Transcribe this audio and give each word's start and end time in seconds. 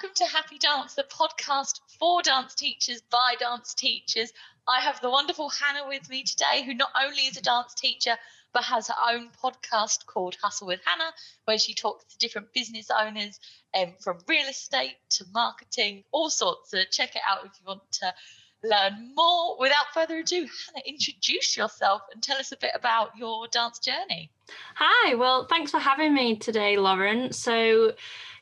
welcome 0.00 0.14
to 0.14 0.32
Happy 0.32 0.58
Dance, 0.58 0.94
the 0.94 1.02
podcast 1.02 1.80
for 1.98 2.22
dance 2.22 2.54
teachers 2.54 3.02
by 3.10 3.34
dance 3.40 3.74
teachers. 3.74 4.32
I 4.68 4.80
have 4.80 5.00
the 5.00 5.10
wonderful 5.10 5.48
Hannah 5.48 5.88
with 5.88 6.08
me 6.08 6.22
today, 6.22 6.62
who 6.64 6.72
not 6.72 6.90
only 7.02 7.22
is 7.22 7.36
a 7.36 7.42
dance 7.42 7.74
teacher, 7.74 8.14
but 8.54 8.62
has 8.62 8.86
her 8.86 8.94
own 9.10 9.30
podcast 9.42 10.06
called 10.06 10.36
Hustle 10.40 10.68
with 10.68 10.78
Hannah, 10.84 11.10
where 11.46 11.58
she 11.58 11.74
talks 11.74 12.04
to 12.04 12.18
different 12.18 12.52
business 12.52 12.92
owners 12.96 13.40
um, 13.76 13.94
from 13.98 14.18
real 14.28 14.46
estate 14.46 14.94
to 15.10 15.24
marketing, 15.34 16.04
all 16.12 16.30
sorts. 16.30 16.70
So 16.70 16.78
check 16.88 17.16
it 17.16 17.22
out 17.28 17.46
if 17.46 17.52
you 17.58 17.66
want 17.66 17.90
to 17.94 18.14
learn 18.64 19.12
more. 19.14 19.56
Without 19.58 19.92
further 19.94 20.18
ado, 20.18 20.36
Hannah, 20.36 20.84
introduce 20.86 21.56
yourself 21.56 22.02
and 22.12 22.22
tell 22.22 22.38
us 22.38 22.52
a 22.52 22.56
bit 22.56 22.72
about 22.74 23.10
your 23.16 23.46
dance 23.48 23.78
journey. 23.78 24.30
Hi, 24.76 25.14
well, 25.14 25.46
thanks 25.46 25.70
for 25.70 25.78
having 25.78 26.14
me 26.14 26.36
today, 26.36 26.76
Lauren. 26.76 27.32
So, 27.32 27.92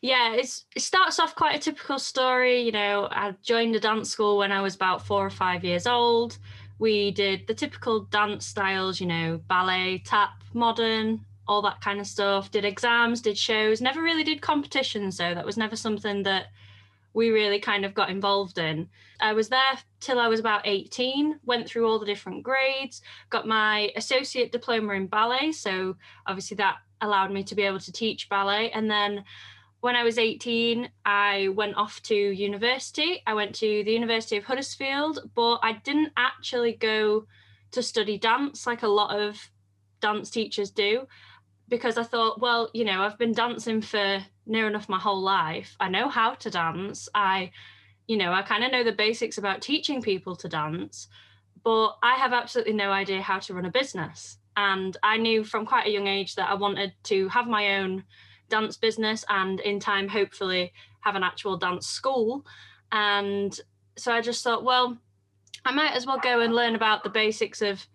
yeah, 0.01 0.35
it 0.35 0.49
starts 0.79 1.19
off 1.19 1.35
quite 1.35 1.57
a 1.57 1.59
typical 1.61 1.99
story. 1.99 2.63
You 2.63 2.73
know, 2.73 3.09
I 3.11 3.35
joined 3.43 3.75
a 3.77 3.81
dance 3.81 4.11
school 4.11 4.39
when 4.39 4.53
I 4.53 4.61
was 4.61 4.75
about 4.75 5.07
four 5.07 5.25
or 5.25 5.31
five 5.31 5.65
years 5.65 5.87
old. 5.87 6.39
We 6.79 7.11
did 7.11 7.47
the 7.47 7.55
typical 7.55 8.01
dance 8.01 8.47
styles, 8.47 9.01
you 9.01 9.07
know, 9.07 9.41
ballet, 9.49 10.03
tap, 10.05 10.43
modern, 10.53 11.25
all 11.49 11.63
that 11.63 11.81
kind 11.81 12.01
of 12.01 12.07
stuff. 12.07 12.51
Did 12.51 12.65
exams, 12.65 13.23
did 13.23 13.39
shows, 13.39 13.81
never 13.81 14.03
really 14.03 14.25
did 14.25 14.43
competitions 14.43 15.17
though. 15.17 15.35
That 15.35 15.47
was 15.47 15.57
never 15.57 15.77
something 15.77 16.23
that 16.25 16.49
we 17.17 17.31
really 17.31 17.59
kind 17.59 17.87
of 17.87 17.95
got 17.95 18.11
involved 18.11 18.59
in. 18.59 18.87
I 19.21 19.33
was 19.33 19.49
there 19.49 19.79
till 20.01 20.21
I 20.21 20.29
was 20.29 20.39
about 20.39 20.67
18, 20.67 21.41
went 21.47 21.67
through 21.67 21.89
all 21.89 21.99
the 21.99 22.05
different 22.05 22.43
grades, 22.43 23.01
got 23.31 23.49
my 23.49 23.91
associate 23.97 24.53
diploma 24.53 24.93
in 24.93 25.07
ballet. 25.07 25.53
So 25.53 25.97
obviously 26.27 26.59
that 26.59 26.77
allowed 27.01 27.33
me 27.33 27.43
to 27.45 27.55
be 27.55 27.63
able 27.63 27.81
to 27.81 27.91
teach 27.91 28.29
ballet. 28.29 28.71
And 28.71 28.91
then 28.91 29.25
when 29.81 29.97
I 29.97 30.03
was 30.03 30.19
18, 30.19 30.91
I 31.07 31.49
went 31.55 31.79
off 31.79 32.03
to 32.03 32.15
university. 32.15 33.23
I 33.27 33.33
went 33.33 33.55
to 33.57 33.83
the 33.83 33.93
University 33.93 34.37
of 34.37 34.45
Huddersfield, 34.45 35.31
but 35.35 35.61
I 35.63 35.73
didn't 35.73 36.13
actually 36.19 36.75
go 36.75 37.27
to 37.71 37.83
study 37.83 38.19
dance 38.19 38.67
like 38.67 38.83
a 38.83 38.89
lot 38.89 39.19
of 39.19 39.51
dance 40.03 40.29
teachers 40.29 40.71
do 40.71 41.07
because 41.69 41.99
I 41.99 42.03
thought, 42.05 42.41
well, 42.41 42.71
you 42.73 42.85
know, 42.85 43.03
I've 43.03 43.19
been 43.19 43.33
dancing 43.33 43.83
for 43.83 44.25
near 44.47 44.67
enough 44.67 44.89
my 44.89 44.99
whole 44.99 45.21
life. 45.21 45.77
I 45.81 45.89
know 45.89 46.09
how 46.09 46.35
to 46.35 46.51
dance. 46.51 47.09
I, 47.15 47.51
you 48.07 48.17
know, 48.17 48.33
I 48.33 48.43
kind 48.43 48.65
of 48.65 48.71
know 48.71 48.85
the 48.85 48.93
basics 48.93 49.39
about 49.39 49.63
teaching 49.63 50.01
people 50.01 50.37
to 50.37 50.49
dance, 50.49 51.09
but 51.65 51.97
I 52.03 52.15
have 52.15 52.33
absolutely 52.33 52.75
no 52.75 52.91
idea 52.91 53.21
how 53.21 53.41
to 53.41 53.55
run 53.55 53.65
a 53.65 53.71
business. 53.71 54.39
And 54.57 54.97
I 55.03 55.17
knew 55.17 55.45
from 55.45 55.67
quite 55.67 55.87
a 55.87 55.91
young 55.91 56.07
age 56.07 56.37
that 56.37 56.49
I 56.49 56.55
wanted 56.55 56.93
to 57.05 57.29
have 57.29 57.47
my 57.47 57.79
own 57.79 58.05
dance 58.49 58.77
business 58.77 59.25
and 59.29 59.61
in 59.61 59.81
time, 59.81 60.09
hopefully, 60.09 60.73
have 61.01 61.17
an 61.17 61.23
actual 61.23 61.57
dance 61.57 61.87
school. 61.87 62.47
And 62.93 63.59
so 63.97 64.13
I 64.13 64.21
just 64.21 64.43
thought, 64.45 64.65
well, 64.65 64.97
I 65.65 65.73
might 65.73 65.95
as 65.95 66.07
well 66.07 66.19
go 66.19 66.41
and 66.41 66.55
learn 66.55 66.77
about 66.77 67.03
the 67.03 67.11
basics 67.11 67.61
of 67.61 67.87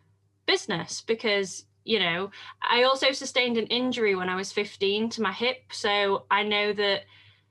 business 0.46 1.02
because 1.02 1.66
you 1.84 2.00
know 2.00 2.30
i 2.62 2.84
also 2.84 3.12
sustained 3.12 3.58
an 3.58 3.68
injury 3.68 4.16
when 4.16 4.30
i 4.30 4.36
was 4.36 4.52
15 4.52 5.10
to 5.10 5.22
my 5.22 5.32
hip 5.32 5.58
so 5.72 6.26
i 6.30 6.44
know 6.44 6.74
that 6.74 7.02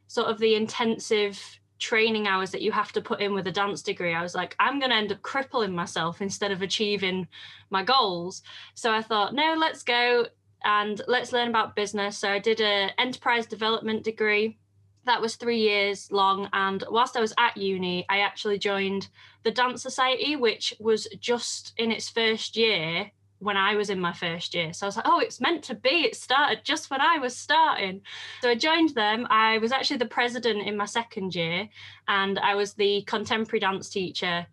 sort 0.07 0.29
of 0.29 0.39
the 0.39 0.55
intensive 0.55 1.41
training 1.79 2.27
hours 2.27 2.51
that 2.51 2.61
you 2.61 2.71
have 2.73 2.93
to 2.93 3.01
put 3.01 3.21
in 3.21 3.33
with 3.33 3.47
a 3.47 3.53
dance 3.53 3.83
degree 3.83 4.15
i 4.15 4.23
was 4.23 4.35
like 4.35 4.55
i'm 4.61 4.79
going 4.79 4.91
to 4.91 4.97
end 4.97 5.11
up 5.11 5.23
crippling 5.23 5.73
myself 5.73 6.21
instead 6.21 6.51
of 6.53 6.63
achieving 6.63 7.27
my 7.71 7.83
goals. 7.83 8.43
So 8.75 8.93
i 8.93 9.01
thought 9.01 9.35
no 9.35 9.55
let's 9.57 9.83
go 9.83 10.27
and 10.63 11.01
let's 11.09 11.33
learn 11.33 11.49
about 11.49 11.77
business. 11.77 12.19
So 12.19 12.29
i 12.31 12.39
did 12.39 12.61
a 12.61 12.91
enterprise 13.01 13.47
development 13.47 14.05
degree. 14.05 14.59
That 15.07 15.23
was 15.23 15.37
three 15.37 15.61
years 15.61 16.13
long 16.13 16.49
and 16.53 16.85
whilst 16.91 17.17
i 17.17 17.21
was 17.21 17.33
at 17.39 17.57
uni 17.57 18.05
i 18.11 18.21
actually 18.21 18.59
joined 18.59 19.09
the 19.43 19.51
dance 19.51 19.83
society 19.83 20.37
which 20.37 20.75
was 20.79 21.09
just 21.19 21.73
in 21.79 21.91
its 21.91 22.11
first 22.11 22.57
year 22.57 23.11
when 23.41 23.57
I 23.57 23.75
was 23.75 23.91
in 23.91 23.99
my 23.99 24.13
first 24.13 24.55
year. 24.55 24.73
So 24.73 24.87
I 24.87 24.89
was 24.89 24.97
like, 24.97 25.09
oh, 25.09 25.19
it's 25.19 25.41
meant 25.41 25.65
to 25.65 25.75
be. 25.75 26.05
It 26.05 26.15
started 26.15 26.61
just 26.63 26.91
when 26.91 27.01
I 27.01 27.19
was 27.19 27.37
starting. 27.37 28.03
So 28.43 28.51
I 28.51 28.55
joined 28.55 28.95
them. 28.95 29.27
I 29.31 29.59
was 29.59 29.73
actually 29.73 29.97
the 29.97 30.07
president 30.07 30.67
in 30.67 30.77
my 30.77 30.85
second 30.85 31.35
year, 31.35 31.69
and 32.07 32.39
I 32.39 32.55
was 32.55 32.75
the 32.75 33.03
contemporary 33.03 33.61
dance 33.61 33.89
teacher 33.89 34.47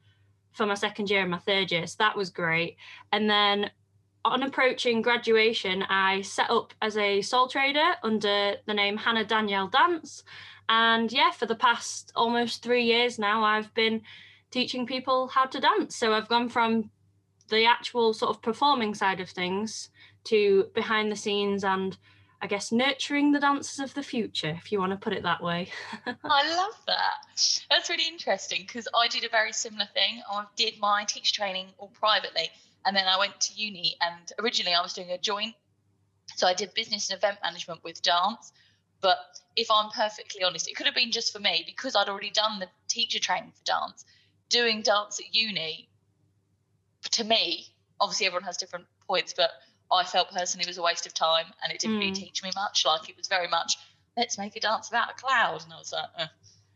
for 0.53 0.65
my 0.65 0.73
second 0.73 1.09
year 1.09 1.21
and 1.21 1.31
my 1.31 1.37
third 1.37 1.71
year. 1.71 1.85
So 1.85 1.97
that 1.99 2.17
was 2.17 2.29
great. 2.29 2.77
And 3.11 3.29
then 3.29 3.69
on 4.25 4.43
approaching 4.43 5.01
graduation, 5.01 5.83
I 5.83 6.21
set 6.21 6.49
up 6.49 6.73
as 6.81 6.97
a 6.97 7.21
sole 7.21 7.47
trader 7.47 7.93
under 8.03 8.55
the 8.65 8.73
name 8.73 8.97
Hannah 8.97 9.25
Danielle 9.25 9.67
Dance. 9.67 10.23
And 10.69 11.11
yeah, 11.11 11.31
for 11.31 11.45
the 11.45 11.55
past 11.55 12.11
almost 12.15 12.63
three 12.63 12.83
years 12.83 13.19
now, 13.19 13.43
I've 13.43 13.73
been 13.73 14.01
teaching 14.49 14.85
people 14.85 15.27
how 15.27 15.45
to 15.45 15.59
dance. 15.59 15.95
So 15.95 16.13
I've 16.13 16.27
gone 16.27 16.49
from 16.49 16.89
the 17.49 17.65
actual 17.65 18.13
sort 18.13 18.35
of 18.35 18.41
performing 18.41 18.93
side 18.93 19.19
of 19.19 19.29
things 19.29 19.89
to 20.25 20.69
behind 20.73 21.11
the 21.11 21.15
scenes 21.15 21.63
and 21.63 21.97
I 22.39 22.47
guess 22.47 22.71
nurturing 22.71 23.31
the 23.31 23.39
dancers 23.39 23.79
of 23.79 23.95
the 23.95 24.03
future, 24.03 24.55
if 24.61 24.71
you 24.71 24.79
want 24.79 24.91
to 24.91 24.97
put 24.97 25.13
it 25.13 25.23
that 25.23 25.41
way. 25.41 25.69
I 26.05 26.55
love 26.55 26.79
that. 26.85 27.63
That's 27.69 27.89
really 27.89 28.07
interesting 28.07 28.61
because 28.61 28.87
I 28.95 29.07
did 29.07 29.23
a 29.23 29.29
very 29.29 29.51
similar 29.51 29.87
thing. 29.93 30.21
I 30.29 30.45
did 30.55 30.75
my 30.79 31.03
teacher 31.05 31.33
training 31.33 31.69
all 31.79 31.87
privately, 31.87 32.51
and 32.85 32.95
then 32.95 33.07
I 33.07 33.17
went 33.17 33.39
to 33.41 33.53
uni. 33.55 33.95
And 34.01 34.31
originally, 34.39 34.75
I 34.75 34.81
was 34.81 34.93
doing 34.93 35.09
a 35.09 35.17
joint, 35.17 35.55
so 36.35 36.45
I 36.45 36.53
did 36.53 36.75
business 36.75 37.09
and 37.09 37.17
event 37.17 37.39
management 37.43 37.83
with 37.83 38.03
dance. 38.03 38.51
But 39.01 39.17
if 39.55 39.71
I'm 39.71 39.89
perfectly 39.89 40.43
honest, 40.43 40.67
it 40.67 40.75
could 40.75 40.85
have 40.85 40.95
been 40.95 41.11
just 41.11 41.33
for 41.33 41.39
me 41.39 41.63
because 41.65 41.95
I'd 41.95 42.09
already 42.09 42.31
done 42.31 42.59
the 42.59 42.67
teacher 42.87 43.19
training 43.19 43.51
for 43.51 43.63
dance. 43.63 44.05
Doing 44.49 44.83
dance 44.83 45.19
at 45.19 45.33
uni 45.33 45.89
to 47.17 47.23
me, 47.23 47.67
obviously 47.99 48.25
everyone 48.25 48.43
has 48.43 48.57
different 48.57 48.85
points, 49.07 49.33
but 49.35 49.51
I 49.91 50.03
felt 50.03 50.31
personally 50.31 50.63
it 50.63 50.67
was 50.67 50.77
a 50.77 50.83
waste 50.83 51.05
of 51.05 51.13
time 51.13 51.45
and 51.63 51.71
it 51.71 51.79
didn't 51.79 51.97
mm. 51.97 51.99
really 51.99 52.11
teach 52.13 52.43
me 52.43 52.51
much. 52.55 52.85
Like 52.85 53.09
it 53.09 53.17
was 53.17 53.27
very 53.27 53.47
much, 53.47 53.77
let's 54.15 54.37
make 54.37 54.55
a 54.55 54.59
dance 54.59 54.89
about 54.89 55.11
a 55.11 55.13
cloud. 55.13 55.63
And 55.63 55.73
I 55.73 55.77
was 55.77 55.93
like. 55.93 56.29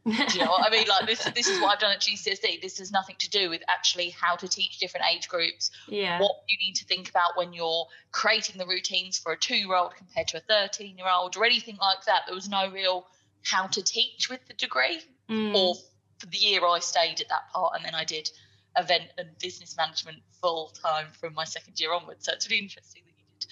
Do 0.04 0.12
you 0.12 0.44
know 0.44 0.50
what 0.50 0.68
I 0.68 0.72
mean? 0.72 0.88
Like 0.88 1.06
this, 1.06 1.24
this 1.36 1.48
is 1.48 1.62
what 1.62 1.74
I've 1.74 1.80
done 1.80 1.92
at 1.92 2.00
GCSE. 2.00 2.60
This 2.60 2.80
has 2.80 2.92
nothing 2.92 3.18
to 3.20 3.30
do 3.30 3.52
with 3.52 3.62
actually 3.68 4.10
how 4.10 4.36
to 4.36 4.48
teach 4.48 4.80
different 4.80 5.06
age 5.14 5.28
groups. 5.28 5.70
Yeah. 5.88 6.20
What 6.20 6.38
you 6.50 6.58
need 6.58 6.74
to 6.78 6.86
think 6.86 7.08
about 7.08 7.38
when 7.38 7.54
you're 7.54 7.86
creating 8.12 8.58
the 8.58 8.66
routines 8.66 9.20
for 9.20 9.32
a 9.32 9.38
two-year-old 9.38 9.96
compared 9.96 10.28
to 10.30 10.38
a 10.38 10.40
thirteen-year-old 10.40 11.38
or 11.38 11.46
anything 11.46 11.78
like 11.80 12.04
that. 12.06 12.22
There 12.26 12.34
was 12.34 12.50
no 12.50 12.72
real 12.72 13.06
how 13.44 13.68
to 13.68 13.84
teach 13.84 14.28
with 14.28 14.44
the 14.48 14.56
degree. 14.56 15.02
Mm. 15.30 15.54
Or 15.54 15.76
for 16.18 16.26
the 16.26 16.38
year 16.38 16.66
I 16.66 16.80
stayed 16.80 17.22
at 17.22 17.30
that 17.30 17.52
part, 17.54 17.74
and 17.76 17.86
then 17.86 17.94
I 17.94 18.04
did 18.04 18.28
event 18.78 19.04
and 19.18 19.30
business 19.40 19.76
management 19.78 20.18
full 20.42 20.70
time 20.70 21.08
from 21.20 21.34
my 21.34 21.44
second 21.44 21.80
year 21.80 21.94
onwards. 21.94 22.26
So 22.26 22.34
it's 22.34 22.50
really 22.50 22.64
interesting 22.64 23.04
that 23.06 23.14
you 23.18 23.26
did 23.40 23.48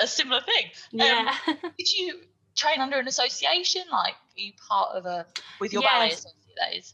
a 0.00 0.06
similar 0.06 0.40
thing. 0.40 0.70
Yeah. 0.90 1.34
Um, 1.46 1.56
did 1.78 1.92
you 1.92 2.20
train 2.56 2.80
under 2.80 2.98
an 2.98 3.08
association? 3.08 3.82
Like, 3.90 4.14
are 4.14 4.40
you 4.40 4.52
part 4.68 4.96
of 4.96 5.06
a 5.06 5.26
with 5.60 5.72
your 5.72 5.82
yes. 5.82 6.24
ballet? 6.24 6.34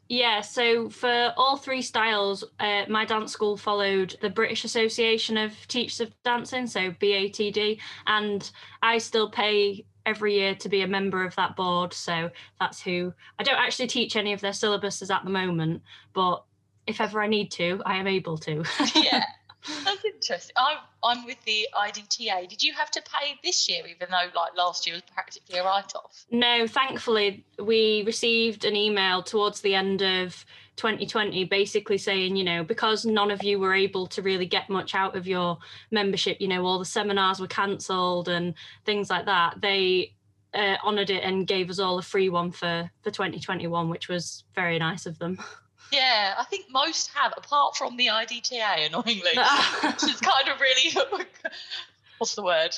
Yeah, 0.08 0.42
so 0.42 0.91
for 0.91 1.32
all 1.38 1.56
three 1.56 1.80
styles, 1.80 2.44
uh, 2.60 2.84
my 2.88 3.06
dance 3.06 3.32
school 3.32 3.56
followed 3.56 4.14
the 4.20 4.28
British 4.28 4.62
Association 4.64 5.38
of 5.38 5.52
Teachers 5.69 6.00
of 6.00 6.22
Dancing, 6.22 6.66
so 6.66 6.91
BATD, 6.91 7.78
and 8.06 8.50
I 8.82 8.98
still 8.98 9.31
pay 9.31 9.86
every 10.06 10.34
year 10.34 10.54
to 10.56 10.69
be 10.69 10.82
a 10.82 10.86
member 10.86 11.25
of 11.25 11.34
that 11.36 11.56
board. 11.56 11.94
So 11.94 12.31
that's 12.60 12.82
who 12.82 13.14
I 13.38 13.42
don't 13.42 13.58
actually 13.58 13.86
teach 13.86 14.16
any 14.16 14.32
of 14.32 14.41
their 14.41 14.52
syllabuses 14.52 15.14
at 15.14 15.25
the 15.25 15.31
moment, 15.31 15.82
but 16.12 16.44
if 16.87 17.00
ever 17.00 17.22
I 17.22 17.27
need 17.27 17.50
to, 17.53 17.83
I 17.84 17.97
am 17.97 18.06
able 18.06 18.39
to. 18.39 18.65
yeah, 18.95 19.25
that's 19.84 20.05
interesting. 20.05 20.55
I'm 20.56 20.78
I'm 21.03 21.27
with 21.27 21.43
the 21.45 21.69
IDTA. 21.75 22.49
Did 22.49 22.62
you 22.62 22.72
have 22.75 22.91
to 22.93 23.03
pay 23.03 23.39
this 23.43 23.69
year, 23.69 23.84
even 23.87 24.09
though 24.11 24.31
like 24.34 24.56
last 24.56 24.87
year 24.87 24.97
was 24.97 25.03
practically 25.12 25.59
a 25.59 25.65
write-off? 25.65 26.27
No, 26.31 26.67
thankfully 26.67 27.44
we 27.59 28.03
received 28.06 28.64
an 28.64 28.76
email 28.76 29.23
towards 29.23 29.61
the 29.61 29.75
end 29.75 30.03
of 30.03 30.44
2020 30.76 31.44
basically 31.44 31.97
saying 31.97 32.35
you 32.35 32.43
know 32.43 32.64
because 32.64 33.05
none 33.05 33.31
of 33.31 33.44
you 33.44 33.61
were 33.61 33.73
able 33.73 34.08
to 34.08 34.23
really 34.23 34.47
get 34.47 34.69
much 34.69 34.93
out 34.94 35.17
of 35.17 35.25
your 35.25 35.56
membership 35.93 36.37
you 36.41 36.49
know 36.49 36.67
all 36.67 36.81
the 36.81 36.85
seminars 36.85 37.38
were 37.38 37.47
cancelled 37.47 38.29
and 38.29 38.55
things 38.85 39.08
like 39.08 39.25
that 39.25 39.61
they 39.61 40.12
uh, 40.53 40.76
honoured 40.85 41.11
it 41.11 41.23
and 41.23 41.47
gave 41.47 41.70
us 41.70 41.79
all 41.79 41.99
a 41.99 42.03
free 42.03 42.29
one 42.29 42.50
for 42.50 42.91
for 43.03 43.11
2021 43.12 43.88
which 43.88 44.08
was 44.08 44.43
very 44.55 44.79
nice 44.79 45.06
of 45.06 45.19
them 45.20 45.38
Yeah, 45.92 46.34
I 46.38 46.44
think 46.44 46.66
most 46.70 47.10
have, 47.14 47.32
apart 47.36 47.76
from 47.76 47.96
the 47.96 48.06
IDTA, 48.08 48.86
annoyingly, 48.86 49.22
which 49.84 50.02
is 50.04 50.20
kind 50.20 50.48
of 50.48 50.60
really, 50.60 51.25
what's 52.19 52.34
the 52.34 52.42
word? 52.42 52.75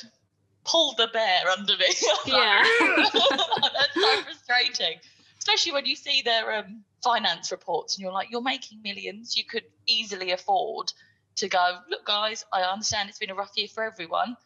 Pull 0.65 0.95
the 0.99 1.09
bear 1.13 1.49
under 1.57 1.77
me. 1.77 1.87
yeah. 2.27 2.63
That's 3.01 3.95
so 3.95 4.23
frustrating, 4.23 4.99
especially 5.39 5.73
when 5.73 5.87
you 5.87 5.97
see 5.97 6.23
their 6.23 6.59
um, 6.59 6.83
finance 7.03 7.51
reports 7.53 7.97
and 7.97 8.03
you're 8.03 8.13
like, 8.13 8.31
you're 8.31 8.43
making 8.43 8.83
millions. 8.83 9.37
You 9.37 9.45
could 9.45 9.63
easily 9.87 10.33
afford 10.33 10.93
to 11.37 11.49
go, 11.49 11.79
look, 11.89 12.05
guys, 12.05 12.45
I 12.53 12.63
understand 12.63 13.09
it's 13.09 13.19
been 13.19 13.31
a 13.31 13.35
rough 13.35 13.53
year 13.57 13.69
for 13.69 13.85
everyone. 13.85 14.37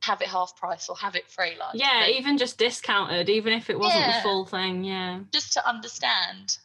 have 0.00 0.22
it 0.22 0.28
half 0.28 0.56
price 0.56 0.88
or 0.88 0.96
have 0.96 1.16
it 1.16 1.28
free 1.28 1.52
like 1.58 1.74
yeah 1.74 2.06
even 2.06 2.38
just 2.38 2.56
discounted 2.56 3.28
even 3.28 3.52
if 3.52 3.68
it 3.68 3.78
wasn't 3.78 4.00
Yeah. 4.00 4.16
the 4.16 4.22
full 4.22 4.46
thing 4.46 4.84
yeah 4.84 5.18
just 5.32 5.52
to 5.54 5.68
understand 5.68 6.56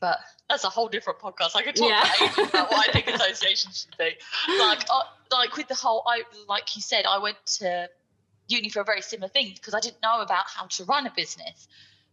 but 0.00 0.18
that's 0.48 0.64
a 0.64 0.68
whole 0.68 0.88
different 0.88 1.18
podcast. 1.18 1.50
I 1.56 1.62
could 1.62 1.76
talk 1.76 1.88
Yeah. 1.88 2.44
about 2.48 2.70
what 2.70 2.88
i 2.88 2.92
think 2.92 3.06
associations 3.14 3.86
should 3.86 3.96
be. 3.98 4.10
Like 4.58 4.84
uh, 4.90 5.02
like 5.32 5.56
with 5.56 5.68
the 5.68 5.74
whole 5.74 6.02
i 6.06 6.22
like 6.48 6.74
you 6.76 6.82
said 6.82 7.04
i 7.06 7.18
went 7.18 7.36
to 7.58 7.88
uni 8.48 8.68
for 8.70 8.80
a 8.80 8.84
very 8.84 9.02
similar 9.02 9.28
thing 9.28 9.52
because 9.54 9.74
i 9.74 9.80
didn't 9.80 10.00
know 10.02 10.20
about 10.20 10.44
how 10.48 10.66
to 10.66 10.84
run 10.84 11.06
a 11.06 11.12
business. 11.16 11.68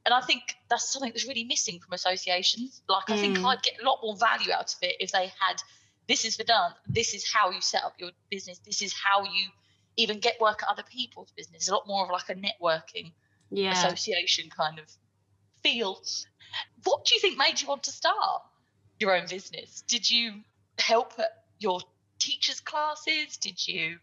And 0.05 0.13
i 0.13 0.21
think 0.21 0.41
that's 0.69 0.91
something 0.91 1.11
that's 1.11 1.27
really 1.27 1.43
missing 1.45 1.79
from 1.79 1.93
associations. 1.93 2.81
Like 2.89 3.09
i 3.09 3.17
think 3.17 3.37
Mm. 3.37 3.45
i'd 3.45 3.61
get 3.63 3.75
a 3.81 3.85
lot 3.85 3.99
more 4.03 4.15
value 4.17 4.51
out 4.51 4.73
of 4.73 4.79
it 4.81 4.95
if 4.99 5.11
they 5.11 5.27
had 5.39 5.61
this 6.07 6.23
is 6.23 6.35
for 6.35 6.43
done. 6.43 6.71
This 6.87 7.15
is 7.15 7.25
how 7.33 7.49
you 7.49 7.61
set 7.61 7.83
up 7.83 7.95
your 7.97 8.11
business. 8.29 8.59
This 8.59 8.83
is 8.83 8.93
how 8.93 9.23
you 9.23 9.49
even 9.97 10.19
get 10.19 10.39
work 10.39 10.61
at 10.61 10.69
other 10.69 10.83
people's 10.83 11.31
business. 11.31 11.67
A 11.67 11.73
lot 11.73 11.87
more 11.87 12.05
of 12.05 12.11
like 12.11 12.29
a 12.29 12.35
networking 12.35 13.11
yeah. 13.49 13.71
association 13.71 14.51
kind 14.51 14.77
of 14.77 14.85
feel. 15.63 15.99
What 16.83 17.05
do 17.05 17.15
you 17.15 17.21
think 17.21 17.37
made 17.37 17.61
you 17.61 17.67
want 17.67 17.83
to 17.83 17.91
start 17.91 18.43
your 18.99 19.15
own 19.15 19.27
business? 19.27 19.83
Did 19.87 20.09
you 20.09 20.41
help 20.79 21.13
at 21.17 21.43
your 21.59 21.81
teachers' 22.19 22.59
classes? 22.59 23.37
Did 23.37 23.67
you 23.67 23.97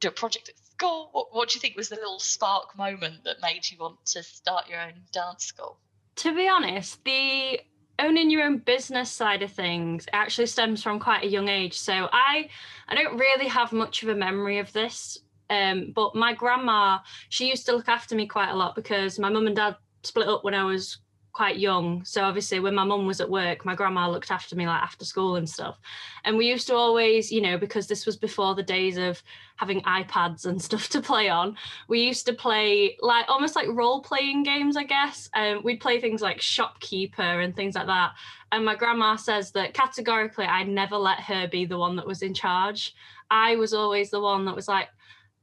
do 0.00 0.08
a 0.08 0.12
project 0.12 0.48
at 0.48 0.58
school? 0.58 1.10
What, 1.12 1.34
what 1.34 1.48
do 1.48 1.56
you 1.56 1.60
think 1.60 1.76
was 1.76 1.88
the 1.88 1.96
little 1.96 2.18
spark 2.18 2.76
moment 2.76 3.24
that 3.24 3.42
made 3.42 3.70
you 3.70 3.78
want 3.78 4.04
to 4.06 4.22
start 4.22 4.68
your 4.68 4.80
own 4.80 4.94
dance 5.12 5.44
school? 5.44 5.78
to 6.20 6.34
be 6.34 6.48
honest, 6.48 7.02
the 7.04 7.60
owning 7.98 8.30
your 8.30 8.42
own 8.42 8.58
business 8.58 9.10
side 9.10 9.42
of 9.42 9.50
things 9.50 10.06
actually 10.12 10.46
stems 10.46 10.82
from 10.82 11.00
quite 11.00 11.24
a 11.24 11.28
young 11.28 11.48
age. 11.48 11.78
So 11.78 12.08
I 12.12 12.48
I 12.88 12.94
don't 12.94 13.16
really 13.16 13.48
have 13.48 13.72
much 13.72 14.02
of 14.02 14.10
a 14.10 14.14
memory 14.14 14.58
of 14.58 14.72
this. 14.72 15.18
Um, 15.48 15.92
but 15.94 16.14
my 16.14 16.34
grandma, 16.34 16.98
she 17.30 17.48
used 17.48 17.66
to 17.66 17.72
look 17.72 17.88
after 17.88 18.14
me 18.14 18.26
quite 18.26 18.50
a 18.50 18.54
lot 18.54 18.76
because 18.76 19.18
my 19.18 19.30
mum 19.30 19.46
and 19.46 19.56
dad 19.56 19.76
split 20.02 20.28
up 20.28 20.44
when 20.44 20.54
I 20.54 20.64
was 20.64 20.98
quite 21.32 21.58
young. 21.58 22.04
So 22.04 22.22
obviously 22.22 22.60
when 22.60 22.74
my 22.74 22.84
mum 22.84 23.06
was 23.06 23.20
at 23.20 23.30
work, 23.30 23.64
my 23.64 23.74
grandma 23.74 24.08
looked 24.08 24.30
after 24.30 24.56
me 24.56 24.66
like 24.66 24.82
after 24.82 25.04
school 25.04 25.36
and 25.36 25.48
stuff. 25.48 25.78
And 26.24 26.36
we 26.36 26.48
used 26.48 26.66
to 26.68 26.74
always, 26.74 27.30
you 27.30 27.40
know, 27.40 27.56
because 27.56 27.86
this 27.86 28.06
was 28.06 28.16
before 28.16 28.54
the 28.54 28.62
days 28.62 28.96
of 28.96 29.22
having 29.56 29.80
iPads 29.82 30.46
and 30.46 30.60
stuff 30.68 30.88
to 30.90 31.00
play 31.00 31.28
on, 31.28 31.56
we 31.88 32.00
used 32.00 32.26
to 32.26 32.32
play 32.32 32.96
like 33.00 33.26
almost 33.28 33.56
like 33.56 33.68
role 33.68 34.02
playing 34.02 34.42
games, 34.42 34.76
I 34.76 34.84
guess. 34.84 35.30
Um, 35.34 35.62
we'd 35.62 35.80
play 35.80 36.00
things 36.00 36.22
like 36.22 36.40
shopkeeper 36.40 37.40
and 37.40 37.54
things 37.54 37.74
like 37.74 37.86
that. 37.86 38.12
And 38.52 38.64
my 38.64 38.74
grandma 38.74 39.16
says 39.16 39.52
that 39.52 39.74
categorically, 39.74 40.46
I'd 40.46 40.68
never 40.68 40.96
let 40.96 41.20
her 41.20 41.46
be 41.46 41.64
the 41.64 41.78
one 41.78 41.96
that 41.96 42.06
was 42.06 42.22
in 42.22 42.34
charge. 42.34 42.94
I 43.30 43.56
was 43.56 43.72
always 43.72 44.10
the 44.10 44.20
one 44.20 44.44
that 44.46 44.56
was 44.56 44.66
like, 44.66 44.88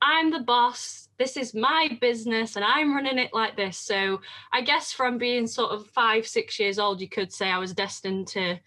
I'm 0.01 0.31
the 0.31 0.39
boss. 0.39 1.06
This 1.17 1.35
is 1.35 1.55
my 1.55 1.97
business 1.99 2.55
and 2.55 2.63
I'm 2.63 2.93
running 2.93 3.17
it 3.17 3.33
like 3.33 3.55
this. 3.55 3.77
So 3.77 4.21
I 4.51 4.61
guess 4.61 4.91
from 4.91 5.17
being 5.17 5.47
sort 5.47 5.71
of 5.71 5.87
five, 5.87 6.27
six 6.27 6.59
years 6.59 6.77
old, 6.77 7.01
you 7.01 7.09
could 7.09 7.33
say 7.33 7.49
I 7.49 7.57
was 7.57 7.73
destined 7.73 8.27
to 8.29 8.59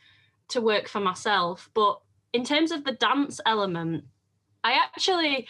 to 0.49 0.61
work 0.61 0.89
for 0.89 1.01
myself. 1.01 1.71
But 1.75 2.01
in 2.33 2.45
terms 2.45 2.73
of 2.73 2.85
the 2.85 2.93
dance 2.93 3.41
element, 3.47 4.05
I 4.65 4.73
actually 4.73 5.47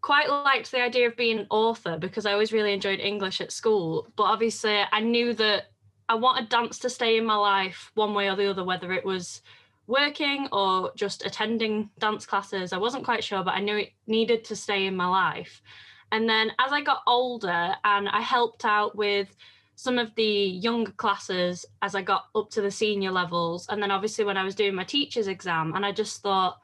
quite 0.00 0.30
liked 0.30 0.70
the 0.70 0.80
idea 0.80 1.08
of 1.08 1.16
being 1.16 1.40
an 1.40 1.46
author 1.50 1.98
because 1.98 2.24
I 2.26 2.32
always 2.32 2.52
really 2.52 2.72
enjoyed 2.72 3.00
English 3.00 3.40
at 3.40 3.52
school. 3.52 4.08
But 4.16 4.24
obviously, 4.24 4.80
I 4.90 5.00
knew 5.00 5.34
that 5.34 5.70
I 6.08 6.14
wanted 6.14 6.48
dance 6.48 6.78
to 6.80 6.90
stay 6.90 7.18
in 7.18 7.24
my 7.24 7.36
life 7.36 7.90
one 7.94 8.14
way 8.14 8.28
or 8.28 8.36
the 8.36 8.50
other, 8.50 8.64
whether 8.64 8.92
it 8.92 9.04
was 9.04 9.42
working 9.86 10.48
or 10.52 10.92
just 10.96 11.26
attending 11.26 11.90
dance 11.98 12.24
classes. 12.24 12.72
I 12.72 12.78
wasn't 12.78 13.04
quite 13.04 13.24
sure, 13.24 13.44
but 13.44 13.54
I 13.54 13.60
knew 13.60 13.76
it 13.76 13.92
needed 14.06 14.44
to 14.44 14.56
stay 14.56 14.86
in 14.86 14.96
my 14.96 15.06
life. 15.06 15.62
And 16.12 16.28
then 16.28 16.52
as 16.58 16.72
I 16.72 16.80
got 16.80 17.02
older 17.06 17.74
and 17.84 18.08
I 18.08 18.20
helped 18.20 18.64
out 18.64 18.96
with 18.96 19.34
some 19.76 19.98
of 19.98 20.14
the 20.14 20.22
younger 20.22 20.92
classes 20.92 21.64
as 21.80 21.94
I 21.94 22.02
got 22.02 22.26
up 22.34 22.50
to 22.50 22.60
the 22.60 22.70
senior 22.70 23.10
levels. 23.10 23.66
And 23.68 23.82
then 23.82 23.90
obviously 23.90 24.24
when 24.24 24.36
I 24.36 24.44
was 24.44 24.54
doing 24.54 24.74
my 24.74 24.84
teacher's 24.84 25.28
exam, 25.28 25.74
and 25.74 25.86
I 25.86 25.92
just 25.92 26.20
thought, 26.20 26.58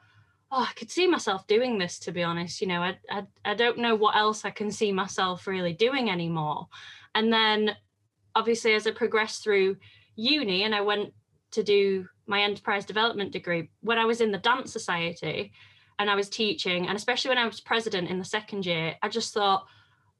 oh, 0.51 0.67
I 0.69 0.73
could 0.73 0.91
see 0.91 1.07
myself 1.07 1.47
doing 1.47 1.77
this, 1.77 1.99
to 1.99 2.11
be 2.11 2.23
honest. 2.23 2.61
You 2.61 2.67
know, 2.67 2.81
I, 2.81 2.97
I, 3.09 3.23
I 3.43 3.53
don't 3.53 3.79
know 3.79 3.95
what 3.95 4.15
else 4.15 4.45
I 4.45 4.51
can 4.51 4.71
see 4.71 4.91
myself 4.91 5.47
really 5.47 5.73
doing 5.73 6.09
anymore. 6.09 6.67
And 7.15 7.33
then 7.33 7.75
obviously 8.35 8.75
as 8.75 8.85
I 8.85 8.91
progressed 8.91 9.43
through 9.43 9.77
uni 10.15 10.63
and 10.63 10.75
I 10.75 10.81
went 10.81 11.13
to 11.51 11.63
do 11.63 12.07
my 12.27 12.41
enterprise 12.41 12.85
development 12.85 13.31
degree, 13.31 13.69
when 13.81 13.97
I 13.97 14.05
was 14.05 14.21
in 14.21 14.31
the 14.31 14.37
dance 14.37 14.71
society 14.71 15.53
and 15.99 16.09
I 16.09 16.15
was 16.15 16.29
teaching, 16.29 16.87
and 16.87 16.95
especially 16.95 17.29
when 17.29 17.37
I 17.37 17.45
was 17.45 17.59
president 17.59 18.09
in 18.09 18.19
the 18.19 18.25
second 18.25 18.65
year, 18.65 18.95
I 19.01 19.09
just 19.09 19.33
thought, 19.33 19.65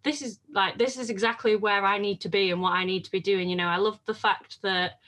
this 0.03 0.21
is 0.21 0.39
like 0.51 0.77
this 0.77 0.97
is 0.97 1.09
exactly 1.09 1.56
where 1.56 1.83
I 1.83 1.97
need 1.97 2.21
to 2.21 2.29
be 2.29 2.51
and 2.51 2.62
what 2.62 2.74
I 2.74 2.85
need 2.85 3.03
to 3.06 3.12
be 3.12 3.19
doing. 3.19 3.50
You 3.50 3.56
know, 3.56 3.68
I 3.68 3.77
love 3.77 4.00
the 4.06 4.13
fact 4.13 4.62
that 4.62 5.00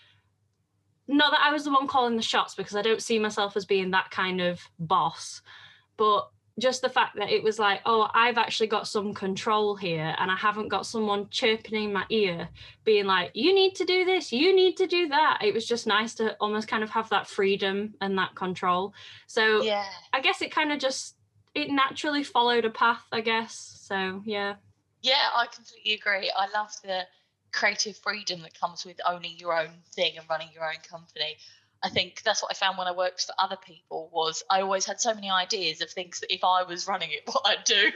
not 1.08 1.32
that 1.32 1.42
I 1.44 1.52
was 1.52 1.64
the 1.64 1.72
one 1.72 1.88
calling 1.88 2.16
the 2.16 2.22
shots 2.22 2.54
because 2.54 2.76
I 2.76 2.82
don't 2.82 3.02
see 3.02 3.18
myself 3.18 3.56
as 3.58 3.66
being 3.66 3.92
that 3.92 4.12
kind 4.12 4.42
of 4.42 4.62
boss, 4.78 5.42
but 5.98 6.30
just 6.60 6.82
the 6.82 6.90
fact 6.90 7.16
that 7.18 7.30
it 7.30 7.44
was 7.44 7.60
like, 7.60 7.82
oh, 7.86 8.10
I've 8.14 8.38
actually 8.38 8.68
got 8.68 8.88
some 8.88 9.14
control 9.14 9.76
here 9.76 10.16
and 10.18 10.32
I 10.32 10.36
haven't 10.36 10.70
got 10.70 10.86
someone 10.86 11.28
chirping 11.30 11.84
in 11.84 11.94
my 11.94 12.06
ear 12.10 12.50
being 12.84 13.06
like, 13.06 13.32
you 13.34 13.54
need 13.54 13.76
to 13.76 13.86
do 13.86 14.06
this, 14.06 14.32
you 14.32 14.56
need 14.56 14.78
to 14.78 14.88
do 14.88 15.08
that. 15.10 15.40
It 15.42 15.54
was 15.54 15.66
just 15.68 15.88
nice 15.88 16.14
to 16.16 16.36
almost 16.40 16.68
kind 16.68 16.84
of 16.84 16.90
have 16.92 17.10
that 17.10 17.28
freedom 17.28 17.94
and 18.02 18.18
that 18.18 18.36
control. 18.36 18.94
So 19.28 19.64
Yeah. 19.64 19.86
I 20.14 20.22
guess 20.22 20.42
it 20.42 20.52
kind 20.52 20.72
of 20.72 20.80
just 20.80 21.16
it 21.56 21.70
naturally 21.70 22.24
followed 22.24 22.66
a 22.66 22.70
path, 22.70 23.04
I 23.12 23.22
guess. 23.22 23.82
So 23.84 24.22
yeah. 24.26 24.56
Yeah, 25.02 25.30
I 25.36 25.46
completely 25.48 25.94
agree. 25.94 26.32
I 26.38 26.48
love 26.58 26.72
the 26.84 27.04
creative 27.52 27.98
freedom 27.98 28.42
that 28.42 28.60
comes 28.60 28.86
with 28.86 29.00
owning 29.08 29.38
your 29.38 29.60
own 29.60 29.72
thing 29.94 30.18
and 30.18 30.30
running 30.30 30.50
your 30.54 30.66
own 30.66 30.80
company. 30.88 31.38
I 31.82 31.90
think 31.90 32.24
that's 32.24 32.42
what 32.42 32.52
I 32.52 32.56
found 32.56 32.78
when 32.78 32.88
I 32.88 32.92
worked 32.92 33.26
for 33.26 33.34
other 33.40 33.56
people 33.56 34.10
was 34.12 34.44
I 34.50 34.62
always 34.62 34.86
had 34.86 35.00
so 35.00 35.14
many 35.14 35.30
ideas 35.30 35.82
of 35.82 35.90
things 35.90 36.20
that 36.20 36.34
if 36.34 36.44
I 36.44 36.64
was 36.64 36.88
running 36.88 37.12
it, 37.12 37.22
what 37.26 37.44
I'd 37.46 37.64
do. 37.64 37.92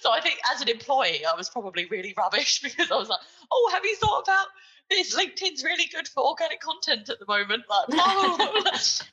So 0.00 0.10
I 0.10 0.20
think 0.20 0.38
as 0.54 0.60
an 0.60 0.68
employee, 0.68 1.24
I 1.24 1.36
was 1.36 1.48
probably 1.48 1.86
really 1.86 2.14
rubbish 2.16 2.60
because 2.62 2.90
I 2.90 2.96
was 2.96 3.08
like, 3.08 3.20
oh, 3.50 3.70
have 3.72 3.84
you 3.84 3.96
thought 3.96 4.22
about 4.22 4.46
this? 4.90 5.14
LinkedIn's 5.16 5.62
really 5.62 5.86
good 5.92 6.08
for 6.08 6.24
organic 6.24 6.60
content 6.60 7.08
at 7.08 7.20
the 7.20 7.26
moment. 7.26 7.62
Like, 7.68 7.86
oh. 7.92 8.62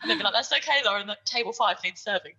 and 0.01 0.09
they'd 0.09 0.17
be 0.17 0.23
like, 0.23 0.33
that's 0.33 0.51
okay, 0.51 0.81
Lauren, 0.85 1.07
that 1.07 1.25
table 1.25 1.53
five 1.53 1.77
needs 1.83 2.01
serving. 2.01 2.33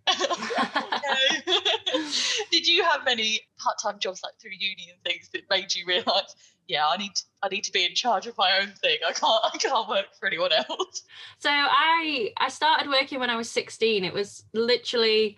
Did 2.50 2.66
you 2.66 2.82
have 2.84 3.04
many 3.04 3.40
part-time 3.58 3.98
jobs 4.00 4.22
like 4.24 4.34
through 4.40 4.52
uni 4.58 4.88
and 4.90 5.00
things 5.04 5.28
that 5.32 5.42
made 5.50 5.74
you 5.74 5.86
realise, 5.86 6.34
yeah, 6.68 6.86
I 6.86 6.96
need 6.96 7.14
to, 7.14 7.22
I 7.42 7.48
need 7.48 7.64
to 7.64 7.72
be 7.72 7.84
in 7.84 7.94
charge 7.94 8.26
of 8.26 8.36
my 8.36 8.58
own 8.60 8.68
thing. 8.68 8.98
I 9.06 9.12
can't 9.12 9.40
I 9.44 9.56
can't 9.58 9.88
work 9.88 10.06
for 10.18 10.26
anyone 10.26 10.52
else. 10.52 11.02
So 11.38 11.50
I 11.50 12.32
I 12.38 12.48
started 12.48 12.88
working 12.88 13.20
when 13.20 13.30
I 13.30 13.36
was 13.36 13.50
16. 13.50 14.04
It 14.04 14.12
was 14.12 14.44
literally 14.54 15.36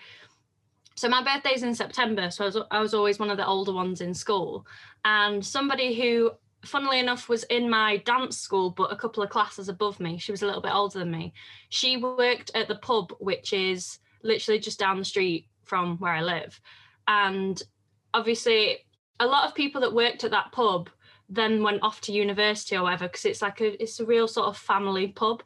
so 0.94 1.08
my 1.08 1.22
birthday's 1.22 1.62
in 1.62 1.74
September, 1.74 2.30
so 2.30 2.44
I 2.44 2.46
was 2.46 2.58
I 2.70 2.80
was 2.80 2.94
always 2.94 3.18
one 3.18 3.30
of 3.30 3.36
the 3.36 3.46
older 3.46 3.72
ones 3.72 4.00
in 4.00 4.14
school. 4.14 4.66
And 5.04 5.44
somebody 5.44 6.00
who 6.00 6.32
funnily 6.64 6.98
enough 6.98 7.28
was 7.28 7.44
in 7.44 7.70
my 7.70 7.98
dance 7.98 8.36
school 8.38 8.70
but 8.70 8.92
a 8.92 8.96
couple 8.96 9.22
of 9.22 9.30
classes 9.30 9.68
above 9.68 10.00
me, 10.00 10.18
she 10.18 10.32
was 10.32 10.42
a 10.42 10.46
little 10.46 10.62
bit 10.62 10.74
older 10.74 11.00
than 11.00 11.10
me. 11.10 11.32
She 11.68 11.96
worked 11.96 12.50
at 12.54 12.68
the 12.68 12.76
pub 12.76 13.12
which 13.18 13.52
is 13.52 13.98
literally 14.22 14.58
just 14.58 14.78
down 14.78 14.98
the 14.98 15.04
street 15.04 15.46
from 15.64 15.98
where 15.98 16.12
I 16.12 16.22
live. 16.22 16.60
And 17.06 17.60
obviously 18.14 18.78
a 19.20 19.26
lot 19.26 19.46
of 19.46 19.54
people 19.54 19.80
that 19.80 19.92
worked 19.92 20.24
at 20.24 20.30
that 20.30 20.52
pub 20.52 20.90
then 21.28 21.62
went 21.62 21.82
off 21.82 22.00
to 22.02 22.12
university 22.12 22.76
or 22.76 22.84
whatever 22.84 23.06
because 23.06 23.24
it's 23.24 23.42
like 23.42 23.60
a 23.60 23.80
it's 23.82 24.00
a 24.00 24.04
real 24.04 24.28
sort 24.28 24.48
of 24.48 24.56
family 24.56 25.08
pub. 25.08 25.42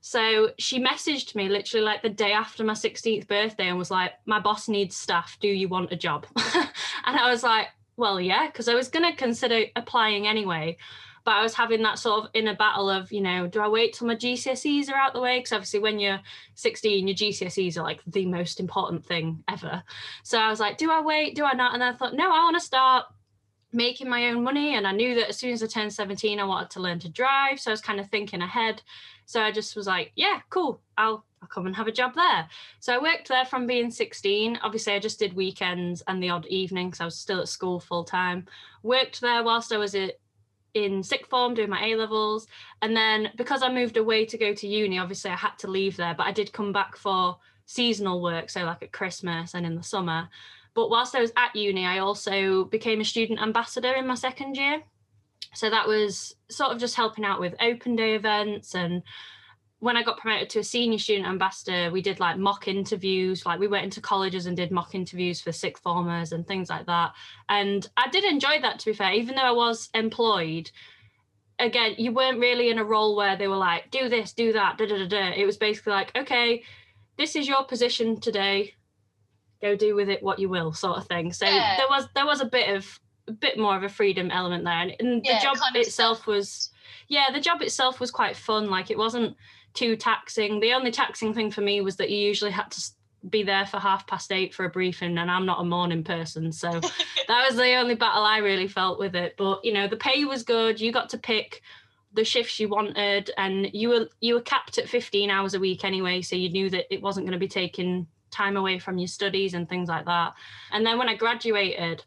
So 0.00 0.50
she 0.58 0.82
messaged 0.82 1.36
me 1.36 1.48
literally 1.48 1.86
like 1.86 2.02
the 2.02 2.08
day 2.08 2.32
after 2.32 2.64
my 2.64 2.72
16th 2.72 3.28
birthday 3.28 3.68
and 3.68 3.78
was 3.78 3.90
like, 3.90 4.12
My 4.26 4.40
boss 4.40 4.68
needs 4.68 4.96
staff. 4.96 5.38
Do 5.40 5.48
you 5.48 5.68
want 5.68 5.92
a 5.92 5.96
job? 5.96 6.26
and 6.54 7.16
I 7.16 7.30
was 7.30 7.44
like, 7.44 7.68
Well, 7.96 8.20
yeah, 8.20 8.48
because 8.48 8.68
I 8.68 8.74
was 8.74 8.88
going 8.88 9.08
to 9.08 9.16
consider 9.16 9.64
applying 9.76 10.26
anyway. 10.26 10.76
But 11.24 11.34
I 11.34 11.42
was 11.42 11.54
having 11.54 11.82
that 11.84 12.00
sort 12.00 12.24
of 12.24 12.30
inner 12.34 12.56
battle 12.56 12.90
of, 12.90 13.12
you 13.12 13.20
know, 13.20 13.46
do 13.46 13.60
I 13.60 13.68
wait 13.68 13.92
till 13.92 14.08
my 14.08 14.16
GCSEs 14.16 14.90
are 14.90 14.96
out 14.96 15.12
the 15.12 15.20
way? 15.20 15.38
Because 15.38 15.52
obviously, 15.52 15.78
when 15.78 16.00
you're 16.00 16.18
16, 16.56 17.06
your 17.06 17.14
GCSEs 17.14 17.76
are 17.76 17.84
like 17.84 18.00
the 18.08 18.26
most 18.26 18.58
important 18.58 19.06
thing 19.06 19.44
ever. 19.48 19.84
So 20.24 20.36
I 20.36 20.48
was 20.48 20.58
like, 20.58 20.78
do 20.78 20.90
I 20.90 21.00
wait? 21.00 21.36
Do 21.36 21.44
I 21.44 21.52
not? 21.52 21.74
And 21.74 21.84
I 21.84 21.92
thought, 21.92 22.14
no, 22.14 22.24
I 22.24 22.42
want 22.42 22.56
to 22.56 22.60
start 22.60 23.04
making 23.72 24.08
my 24.08 24.28
own 24.28 24.42
money. 24.42 24.74
And 24.76 24.86
I 24.86 24.92
knew 24.92 25.14
that 25.16 25.28
as 25.28 25.36
soon 25.36 25.52
as 25.52 25.62
I 25.62 25.66
turned 25.66 25.92
17, 25.92 26.38
I 26.38 26.44
wanted 26.44 26.70
to 26.70 26.80
learn 26.80 26.98
to 27.00 27.08
drive. 27.08 27.60
So 27.60 27.70
I 27.70 27.72
was 27.72 27.80
kind 27.80 28.00
of 28.00 28.08
thinking 28.08 28.42
ahead. 28.42 28.82
So 29.26 29.40
I 29.40 29.50
just 29.50 29.76
was 29.76 29.86
like, 29.86 30.12
yeah, 30.14 30.40
cool. 30.50 30.80
I'll 30.96 31.24
I'll 31.42 31.48
come 31.48 31.66
and 31.66 31.74
have 31.74 31.88
a 31.88 31.92
job 31.92 32.14
there. 32.14 32.48
So 32.78 32.94
I 32.94 33.02
worked 33.02 33.28
there 33.28 33.44
from 33.44 33.66
being 33.66 33.90
16. 33.90 34.60
Obviously, 34.62 34.92
I 34.92 35.00
just 35.00 35.18
did 35.18 35.34
weekends 35.34 36.02
and 36.06 36.22
the 36.22 36.30
odd 36.30 36.46
evening 36.46 36.88
because 36.88 37.00
I 37.00 37.04
was 37.04 37.18
still 37.18 37.40
at 37.40 37.48
school 37.48 37.80
full 37.80 38.04
time. 38.04 38.46
Worked 38.84 39.20
there 39.20 39.42
whilst 39.42 39.72
I 39.72 39.76
was 39.76 39.96
at, 39.96 40.20
in 40.74 41.02
sixth 41.02 41.30
form 41.30 41.54
doing 41.54 41.68
my 41.68 41.84
A 41.84 41.96
levels. 41.96 42.46
And 42.80 42.96
then 42.96 43.30
because 43.36 43.62
I 43.62 43.72
moved 43.72 43.96
away 43.96 44.24
to 44.26 44.38
go 44.38 44.54
to 44.54 44.68
uni, 44.68 45.00
obviously 45.00 45.32
I 45.32 45.36
had 45.36 45.58
to 45.58 45.68
leave 45.68 45.96
there, 45.96 46.14
but 46.14 46.26
I 46.26 46.32
did 46.32 46.52
come 46.52 46.72
back 46.72 46.96
for 46.96 47.38
seasonal 47.66 48.22
work. 48.22 48.48
So, 48.48 48.64
like 48.64 48.82
at 48.82 48.92
Christmas 48.92 49.54
and 49.54 49.66
in 49.66 49.74
the 49.74 49.82
summer. 49.82 50.28
But 50.74 50.90
whilst 50.90 51.14
I 51.14 51.20
was 51.20 51.32
at 51.36 51.54
uni, 51.54 51.84
I 51.84 51.98
also 51.98 52.64
became 52.64 53.00
a 53.00 53.04
student 53.04 53.40
ambassador 53.40 53.92
in 53.92 54.06
my 54.06 54.14
second 54.14 54.56
year. 54.56 54.82
So 55.54 55.68
that 55.68 55.86
was 55.86 56.34
sort 56.50 56.72
of 56.72 56.78
just 56.78 56.96
helping 56.96 57.24
out 57.24 57.40
with 57.40 57.54
open 57.60 57.94
day 57.94 58.14
events 58.14 58.74
and 58.74 59.02
when 59.82 59.96
I 59.96 60.04
got 60.04 60.18
promoted 60.18 60.48
to 60.50 60.60
a 60.60 60.64
senior 60.64 60.96
student 60.96 61.26
ambassador, 61.26 61.90
we 61.90 62.02
did 62.02 62.20
like 62.20 62.38
mock 62.38 62.68
interviews. 62.68 63.44
Like 63.44 63.58
we 63.58 63.66
went 63.66 63.82
into 63.82 64.00
colleges 64.00 64.46
and 64.46 64.56
did 64.56 64.70
mock 64.70 64.94
interviews 64.94 65.40
for 65.40 65.50
sixth 65.50 65.82
formers 65.82 66.30
and 66.30 66.46
things 66.46 66.70
like 66.70 66.86
that. 66.86 67.14
And 67.48 67.84
I 67.96 68.08
did 68.08 68.22
enjoy 68.22 68.60
that, 68.62 68.78
to 68.78 68.86
be 68.86 68.92
fair, 68.92 69.12
even 69.12 69.34
though 69.34 69.42
I 69.42 69.50
was 69.50 69.88
employed. 69.92 70.70
Again, 71.58 71.96
you 71.98 72.12
weren't 72.12 72.38
really 72.38 72.70
in 72.70 72.78
a 72.78 72.84
role 72.84 73.16
where 73.16 73.36
they 73.36 73.48
were 73.48 73.56
like, 73.56 73.90
do 73.90 74.08
this, 74.08 74.32
do 74.32 74.52
that, 74.52 74.78
da 74.78 74.86
da 74.86 74.98
da 74.98 75.08
da. 75.08 75.32
It 75.32 75.46
was 75.46 75.56
basically 75.56 75.94
like, 75.94 76.16
okay, 76.16 76.62
this 77.18 77.34
is 77.34 77.48
your 77.48 77.64
position 77.64 78.20
today. 78.20 78.74
Go 79.62 79.76
do 79.76 79.94
with 79.94 80.08
it 80.08 80.22
what 80.22 80.38
you 80.38 80.48
will, 80.48 80.72
sort 80.72 80.98
of 80.98 81.06
thing. 81.06 81.32
So 81.32 81.46
yeah. 81.46 81.76
there 81.76 81.86
was 81.88 82.08
there 82.14 82.26
was 82.26 82.40
a 82.40 82.46
bit 82.46 82.74
of 82.74 83.00
a 83.28 83.32
bit 83.32 83.58
more 83.58 83.76
of 83.76 83.84
a 83.84 83.88
freedom 83.88 84.30
element 84.30 84.64
there, 84.64 84.78
and, 84.78 84.94
and 84.98 85.24
yeah, 85.24 85.38
the 85.38 85.44
job 85.44 85.56
itself 85.74 86.26
was, 86.26 86.70
yeah, 87.08 87.26
the 87.32 87.40
job 87.40 87.62
itself 87.62 88.00
was 88.00 88.10
quite 88.10 88.36
fun. 88.36 88.68
Like 88.68 88.90
it 88.90 88.98
wasn't 88.98 89.36
too 89.74 89.96
taxing. 89.96 90.60
The 90.60 90.72
only 90.72 90.90
taxing 90.90 91.32
thing 91.32 91.50
for 91.50 91.60
me 91.60 91.80
was 91.80 91.96
that 91.96 92.10
you 92.10 92.18
usually 92.18 92.50
had 92.50 92.70
to 92.72 92.82
be 93.30 93.42
there 93.42 93.66
for 93.66 93.78
half 93.78 94.06
past 94.06 94.32
eight 94.32 94.54
for 94.54 94.64
a 94.64 94.70
briefing, 94.70 95.18
and 95.18 95.30
I'm 95.30 95.46
not 95.46 95.60
a 95.60 95.64
morning 95.64 96.04
person, 96.04 96.52
so 96.52 96.70
that 97.28 97.46
was 97.48 97.56
the 97.56 97.74
only 97.74 97.94
battle 97.94 98.24
I 98.24 98.38
really 98.38 98.68
felt 98.68 98.98
with 98.98 99.14
it. 99.14 99.34
But 99.36 99.64
you 99.64 99.72
know, 99.72 99.88
the 99.88 99.96
pay 99.96 100.24
was 100.24 100.42
good. 100.42 100.80
You 100.80 100.92
got 100.92 101.08
to 101.10 101.18
pick 101.18 101.62
the 102.14 102.24
shifts 102.24 102.58
you 102.60 102.68
wanted, 102.68 103.30
and 103.36 103.70
you 103.72 103.88
were 103.90 104.08
you 104.20 104.34
were 104.34 104.40
capped 104.40 104.78
at 104.78 104.88
15 104.88 105.30
hours 105.30 105.54
a 105.54 105.60
week 105.60 105.84
anyway, 105.84 106.22
so 106.22 106.36
you 106.36 106.50
knew 106.50 106.68
that 106.70 106.92
it 106.92 107.02
wasn't 107.02 107.26
going 107.26 107.38
to 107.38 107.38
be 107.38 107.48
taking 107.48 108.06
time 108.32 108.56
away 108.56 108.78
from 108.78 108.98
your 108.98 109.08
studies 109.08 109.54
and 109.54 109.68
things 109.68 109.88
like 109.88 110.06
that. 110.06 110.34
And 110.72 110.84
then 110.84 110.98
when 110.98 111.08
I 111.08 111.14
graduated, 111.14 112.04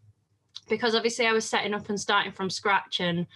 because 0.67 0.95
obviously 0.95 1.27
I 1.27 1.31
was 1.31 1.45
setting 1.45 1.73
up 1.73 1.89
and 1.89 1.99
starting 1.99 2.31
from 2.31 2.49
scratch, 2.49 2.99
and 2.99 3.27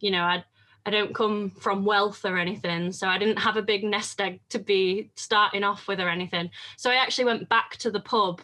you 0.00 0.10
know, 0.10 0.22
I'd 0.22 0.44
I 0.88 0.90
don't 0.90 1.14
come 1.14 1.50
from 1.50 1.84
wealth 1.84 2.24
or 2.24 2.38
anything. 2.38 2.92
So 2.92 3.08
I 3.08 3.18
didn't 3.18 3.36
have 3.36 3.58
a 3.58 3.62
big 3.62 3.84
nest 3.84 4.18
egg 4.22 4.40
to 4.48 4.58
be 4.58 5.10
starting 5.16 5.62
off 5.62 5.86
with 5.86 6.00
or 6.00 6.08
anything. 6.08 6.50
So 6.78 6.90
I 6.90 6.94
actually 6.94 7.26
went 7.26 7.48
back 7.50 7.76
to 7.78 7.90
the 7.90 8.00
pub. 8.00 8.40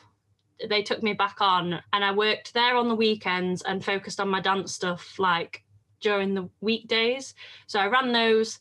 They 0.69 0.83
took 0.83 1.03
me 1.03 1.15
back 1.15 1.41
on 1.41 1.81
and 1.95 2.05
I 2.05 2.13
worked 2.13 2.53
there 2.53 2.77
on 2.77 2.89
the 2.89 2.95
weekends 2.95 3.63
and 3.63 3.83
focused 3.83 4.21
on 4.21 4.29
my 4.29 4.41
dance 4.41 4.75
stuff 4.75 5.19
like 5.19 5.63
during 6.01 6.35
the 6.35 6.51
weekdays. 6.61 7.35
So 7.67 7.81
I 7.81 7.87
ran 7.87 8.13
those 8.13 8.59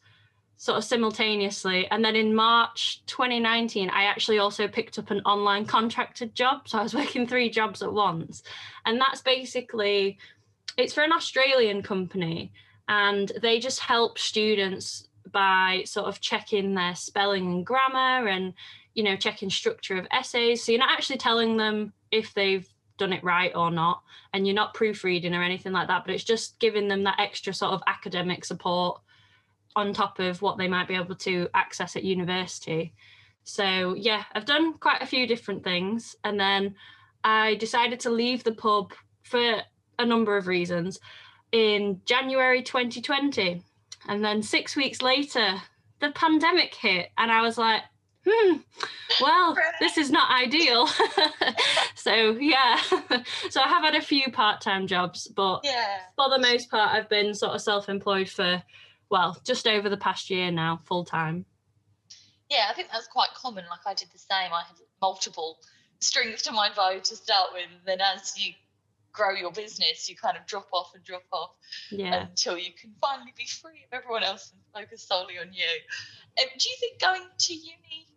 sort 0.63 0.77
of 0.77 0.83
simultaneously. 0.85 1.85
And 1.91 2.05
then 2.05 2.15
in 2.15 2.33
March 2.33 3.05
2019, 3.07 3.89
I 3.89 4.05
actually 4.05 4.39
also 4.39 4.65
picked 4.65 4.97
up 4.97 5.11
an 5.11 5.19
online 5.25 5.65
contracted 5.65 6.33
job. 6.33 6.69
So 6.69 6.79
I 6.79 6.83
was 6.83 6.93
working 7.01 7.27
three 7.27 7.49
jobs 7.49 7.81
at 7.81 7.91
once. 7.91 8.43
And 8.85 8.97
that's 8.97 9.21
basically, 9.21 10.17
it's 10.77 10.93
for 10.93 11.03
an 11.03 11.11
Australian 11.11 11.83
company 11.83 12.53
and 12.87 13.29
they 13.41 13.59
just 13.59 13.81
help 13.81 14.17
students 14.17 15.09
by 15.33 15.83
sort 15.85 16.07
of 16.07 16.21
checking 16.21 16.75
their 16.75 16.95
spelling 16.95 17.45
and 17.47 17.65
grammar 17.65 18.29
and 18.29 18.53
you 18.93 19.03
know 19.03 19.15
checking 19.15 19.49
structure 19.49 19.97
of 19.97 20.05
essays 20.11 20.61
so 20.61 20.71
you're 20.71 20.79
not 20.79 20.91
actually 20.91 21.17
telling 21.17 21.55
them 21.55 21.93
if 22.11 22.33
they've 22.33 22.67
done 22.97 23.13
it 23.13 23.23
right 23.23 23.53
or 23.55 23.71
not 23.71 24.03
and 24.33 24.45
you're 24.45 24.53
not 24.53 24.73
proofreading 24.73 25.33
or 25.33 25.41
anything 25.41 25.71
like 25.71 25.87
that 25.87 26.03
but 26.05 26.13
it's 26.13 26.25
just 26.25 26.59
giving 26.59 26.89
them 26.89 27.03
that 27.03 27.19
extra 27.19 27.53
sort 27.53 27.71
of 27.71 27.81
academic 27.87 28.43
support 28.43 28.99
on 29.75 29.93
top 29.93 30.19
of 30.19 30.41
what 30.41 30.57
they 30.57 30.67
might 30.67 30.87
be 30.87 30.95
able 30.95 31.15
to 31.15 31.47
access 31.53 31.95
at 31.95 32.03
university 32.03 32.93
so 33.43 33.93
yeah 33.95 34.23
i've 34.33 34.45
done 34.45 34.73
quite 34.77 35.01
a 35.01 35.05
few 35.05 35.27
different 35.27 35.63
things 35.63 36.15
and 36.23 36.39
then 36.39 36.73
i 37.23 37.55
decided 37.55 37.99
to 37.99 38.09
leave 38.09 38.43
the 38.43 38.53
pub 38.53 38.93
for 39.23 39.61
a 39.99 40.05
number 40.05 40.37
of 40.37 40.47
reasons 40.47 40.99
in 41.53 42.01
January 42.05 42.61
2020. 42.61 43.61
And 44.09 44.25
then 44.25 44.43
six 44.43 44.75
weeks 44.75 45.01
later, 45.01 45.61
the 46.01 46.11
pandemic 46.11 46.75
hit. 46.75 47.11
And 47.17 47.31
I 47.31 47.41
was 47.41 47.57
like, 47.57 47.83
hmm, 48.27 48.57
well, 49.21 49.55
this 49.79 49.97
is 49.97 50.11
not 50.11 50.29
ideal. 50.31 50.87
so, 51.95 52.31
yeah. 52.31 52.81
so 53.49 53.61
I 53.61 53.67
have 53.67 53.83
had 53.83 53.95
a 53.95 54.01
few 54.01 54.29
part 54.31 54.59
time 54.59 54.87
jobs, 54.87 55.27
but 55.27 55.61
yeah. 55.63 55.99
for 56.17 56.29
the 56.29 56.39
most 56.39 56.69
part, 56.69 56.93
I've 56.93 57.09
been 57.09 57.33
sort 57.33 57.53
of 57.53 57.61
self 57.61 57.87
employed 57.87 58.27
for, 58.27 58.61
well, 59.13 59.37
just 59.45 59.67
over 59.67 59.89
the 59.89 59.97
past 59.97 60.31
year 60.31 60.49
now, 60.49 60.79
full 60.85 61.05
time. 61.05 61.45
Yeah, 62.49 62.65
I 62.67 62.73
think 62.73 62.87
that's 62.91 63.05
quite 63.05 63.29
common. 63.35 63.63
Like 63.69 63.85
I 63.85 63.93
did 63.93 64.07
the 64.11 64.17
same. 64.17 64.51
I 64.51 64.63
had 64.67 64.75
multiple 65.03 65.59
strings 65.99 66.41
to 66.41 66.51
my 66.51 66.71
bow 66.75 66.97
to 66.97 67.15
start 67.15 67.51
with. 67.53 67.67
And 67.69 67.81
Then 67.85 68.01
as 68.01 68.33
you 68.35 68.53
grow 69.11 69.35
your 69.35 69.51
business, 69.51 70.09
you 70.09 70.15
kind 70.15 70.35
of 70.35 70.47
drop 70.47 70.67
off 70.73 70.93
and 70.95 71.03
drop 71.03 71.25
off 71.31 71.51
yeah. 71.91 72.23
until 72.23 72.57
you 72.57 72.71
can 72.73 72.91
finally 72.99 73.35
be 73.37 73.45
free 73.45 73.85
of 73.85 73.93
everyone 73.93 74.23
else 74.23 74.51
and 74.51 74.83
focus 74.83 75.03
solely 75.03 75.37
on 75.37 75.53
you. 75.53 76.41
Um, 76.41 76.47
do 76.57 76.67
you 76.67 76.75
think 76.79 76.99
going 76.99 77.21
to 77.37 77.53
uni 77.53 78.07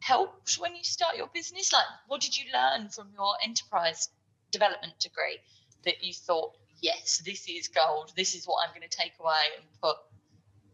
helped 0.00 0.54
when 0.54 0.74
you 0.74 0.82
start 0.82 1.16
your 1.16 1.30
business? 1.32 1.72
Like, 1.72 1.86
what 2.08 2.20
did 2.20 2.36
you 2.36 2.46
learn 2.52 2.88
from 2.88 3.10
your 3.14 3.34
enterprise 3.44 4.08
development 4.50 4.98
degree 4.98 5.38
that 5.84 6.02
you 6.02 6.12
thought, 6.12 6.56
yes, 6.80 7.22
this 7.24 7.48
is 7.48 7.68
gold. 7.68 8.12
This 8.16 8.34
is 8.34 8.44
what 8.44 8.66
I'm 8.66 8.74
going 8.74 8.88
to 8.88 8.96
take 8.96 9.12
away 9.20 9.54
and 9.56 9.64
put 9.80 9.96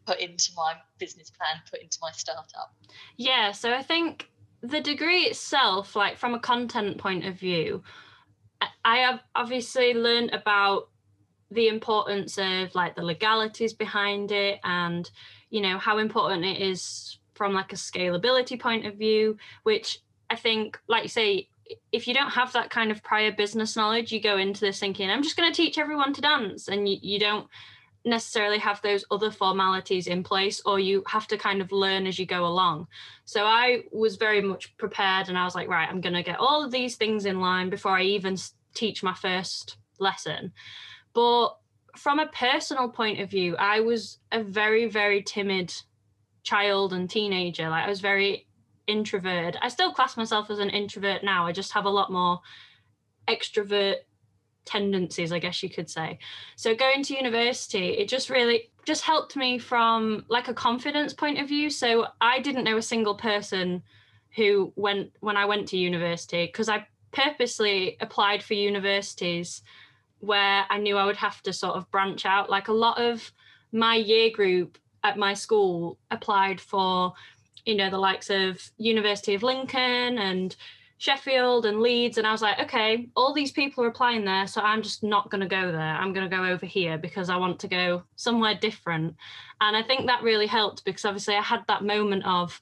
put 0.06 0.20
into 0.20 0.50
my 0.56 0.74
business 0.98 1.30
plan, 1.30 1.62
put 1.70 1.80
into 1.80 1.98
my 2.00 2.10
startup? 2.12 2.74
Yeah, 3.16 3.52
so 3.52 3.72
I 3.72 3.82
think 3.82 4.28
the 4.62 4.80
degree 4.80 5.22
itself, 5.22 5.96
like 5.96 6.18
from 6.18 6.34
a 6.34 6.40
content 6.40 6.98
point 6.98 7.26
of 7.26 7.38
view, 7.38 7.82
I 8.84 8.98
have 8.98 9.20
obviously 9.34 9.94
learned 9.94 10.30
about 10.32 10.88
the 11.52 11.68
importance 11.68 12.38
of 12.38 12.74
like 12.74 12.94
the 12.94 13.02
legalities 13.02 13.72
behind 13.72 14.32
it 14.32 14.58
and 14.64 15.10
you 15.50 15.60
know 15.60 15.78
how 15.78 15.98
important 15.98 16.44
it 16.44 16.60
is 16.60 17.18
from 17.34 17.52
like 17.52 17.72
a 17.72 17.76
scalability 17.76 18.58
point 18.58 18.86
of 18.86 18.94
view 18.94 19.36
which 19.62 19.98
i 20.30 20.36
think 20.36 20.78
like 20.88 21.02
you 21.02 21.08
say 21.08 21.48
if 21.90 22.08
you 22.08 22.14
don't 22.14 22.30
have 22.30 22.52
that 22.52 22.70
kind 22.70 22.90
of 22.90 23.02
prior 23.02 23.30
business 23.30 23.76
knowledge 23.76 24.12
you 24.12 24.20
go 24.20 24.38
into 24.38 24.60
this 24.60 24.80
thinking 24.80 25.10
i'm 25.10 25.22
just 25.22 25.36
going 25.36 25.50
to 25.50 25.56
teach 25.56 25.78
everyone 25.78 26.12
to 26.12 26.20
dance 26.20 26.68
and 26.68 26.88
you, 26.88 26.96
you 27.02 27.18
don't 27.18 27.46
necessarily 28.04 28.58
have 28.58 28.82
those 28.82 29.04
other 29.10 29.30
formalities 29.30 30.06
in 30.06 30.22
place 30.22 30.60
or 30.66 30.80
you 30.80 31.02
have 31.06 31.26
to 31.28 31.38
kind 31.38 31.60
of 31.60 31.70
learn 31.70 32.06
as 32.06 32.18
you 32.18 32.26
go 32.26 32.44
along. 32.44 32.88
So 33.24 33.44
i 33.44 33.82
was 33.92 34.16
very 34.16 34.40
much 34.40 34.76
prepared 34.76 35.28
and 35.28 35.38
i 35.38 35.44
was 35.44 35.54
like 35.54 35.68
right 35.68 35.88
i'm 35.88 36.00
going 36.00 36.14
to 36.14 36.22
get 36.22 36.38
all 36.38 36.64
of 36.64 36.72
these 36.72 36.96
things 36.96 37.24
in 37.24 37.40
line 37.40 37.70
before 37.70 37.92
i 37.92 38.02
even 38.02 38.36
teach 38.74 39.02
my 39.02 39.14
first 39.14 39.76
lesson. 39.98 40.52
But 41.14 41.50
from 41.96 42.18
a 42.18 42.26
personal 42.26 42.88
point 42.88 43.20
of 43.20 43.30
view 43.30 43.56
i 43.56 43.80
was 43.80 44.18
a 44.32 44.42
very 44.42 44.86
very 44.88 45.22
timid 45.22 45.72
child 46.42 46.92
and 46.92 47.08
teenager. 47.08 47.68
Like 47.68 47.84
i 47.84 47.88
was 47.88 48.00
very 48.00 48.48
introverted 48.88 49.56
i 49.62 49.68
still 49.68 49.92
class 49.92 50.16
myself 50.16 50.50
as 50.50 50.58
an 50.58 50.70
introvert 50.70 51.22
now. 51.22 51.46
I 51.46 51.52
just 51.52 51.72
have 51.72 51.84
a 51.84 51.90
lot 51.90 52.10
more 52.10 52.40
extrovert 53.28 53.98
tendencies 54.64 55.32
i 55.32 55.38
guess 55.38 55.62
you 55.62 55.70
could 55.70 55.90
say. 55.90 56.18
So 56.56 56.74
going 56.74 57.02
to 57.04 57.14
university 57.14 57.90
it 57.98 58.08
just 58.08 58.30
really 58.30 58.70
just 58.84 59.02
helped 59.02 59.36
me 59.36 59.58
from 59.58 60.24
like 60.28 60.48
a 60.48 60.54
confidence 60.54 61.12
point 61.12 61.40
of 61.40 61.48
view. 61.48 61.70
So 61.70 62.06
i 62.20 62.40
didn't 62.40 62.64
know 62.64 62.76
a 62.76 62.82
single 62.82 63.14
person 63.14 63.82
who 64.36 64.72
went 64.76 65.12
when 65.20 65.36
i 65.36 65.44
went 65.44 65.68
to 65.68 65.76
university 65.76 66.46
because 66.46 66.68
i 66.68 66.86
purposely 67.12 67.96
applied 68.00 68.42
for 68.42 68.54
universities 68.54 69.62
where 70.20 70.64
i 70.70 70.78
knew 70.78 70.96
i 70.96 71.04
would 71.04 71.16
have 71.16 71.42
to 71.42 71.52
sort 71.52 71.76
of 71.76 71.90
branch 71.90 72.24
out. 72.24 72.50
Like 72.50 72.68
a 72.68 72.72
lot 72.72 73.00
of 73.00 73.32
my 73.72 73.96
year 73.96 74.30
group 74.30 74.78
at 75.04 75.18
my 75.18 75.34
school 75.34 75.98
applied 76.10 76.60
for 76.60 77.12
you 77.64 77.74
know 77.74 77.90
the 77.90 77.98
likes 77.98 78.30
of 78.30 78.70
university 78.78 79.34
of 79.34 79.42
lincoln 79.42 80.18
and 80.18 80.56
Sheffield 81.02 81.66
and 81.66 81.80
Leeds. 81.80 82.16
And 82.16 82.28
I 82.28 82.30
was 82.30 82.42
like, 82.42 82.60
okay, 82.60 83.08
all 83.16 83.34
these 83.34 83.50
people 83.50 83.82
are 83.82 83.88
applying 83.88 84.24
there. 84.24 84.46
So 84.46 84.60
I'm 84.60 84.82
just 84.82 85.02
not 85.02 85.32
going 85.32 85.40
to 85.40 85.48
go 85.48 85.72
there. 85.72 85.80
I'm 85.80 86.12
going 86.12 86.30
to 86.30 86.36
go 86.36 86.44
over 86.44 86.64
here 86.64 86.96
because 86.96 87.28
I 87.28 87.34
want 87.34 87.58
to 87.58 87.66
go 87.66 88.04
somewhere 88.14 88.54
different. 88.54 89.16
And 89.60 89.76
I 89.76 89.82
think 89.82 90.06
that 90.06 90.22
really 90.22 90.46
helped 90.46 90.84
because 90.84 91.04
obviously 91.04 91.34
I 91.34 91.42
had 91.42 91.64
that 91.66 91.82
moment 91.82 92.24
of, 92.24 92.60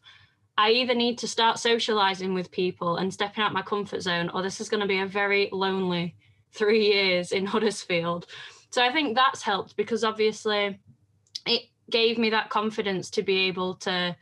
I 0.56 0.70
either 0.70 0.94
need 0.94 1.18
to 1.18 1.28
start 1.28 1.58
socializing 1.58 2.32
with 2.32 2.50
people 2.50 2.96
and 2.96 3.12
stepping 3.12 3.44
out 3.44 3.52
my 3.52 3.60
comfort 3.60 4.00
zone, 4.00 4.30
or 4.30 4.40
this 4.40 4.58
is 4.58 4.70
going 4.70 4.80
to 4.80 4.88
be 4.88 5.00
a 5.00 5.06
very 5.06 5.50
lonely 5.52 6.16
three 6.54 6.86
years 6.94 7.32
in 7.32 7.44
Huddersfield. 7.54 8.24
So 8.70 8.82
I 8.82 8.90
think 8.90 9.16
that's 9.16 9.42
helped 9.42 9.76
because 9.76 10.02
obviously 10.02 10.80
it 11.44 11.64
gave 11.90 12.16
me 12.16 12.30
that 12.30 12.48
confidence 12.48 13.10
to 13.10 13.22
be 13.22 13.48
able 13.48 13.74
to 13.74 14.16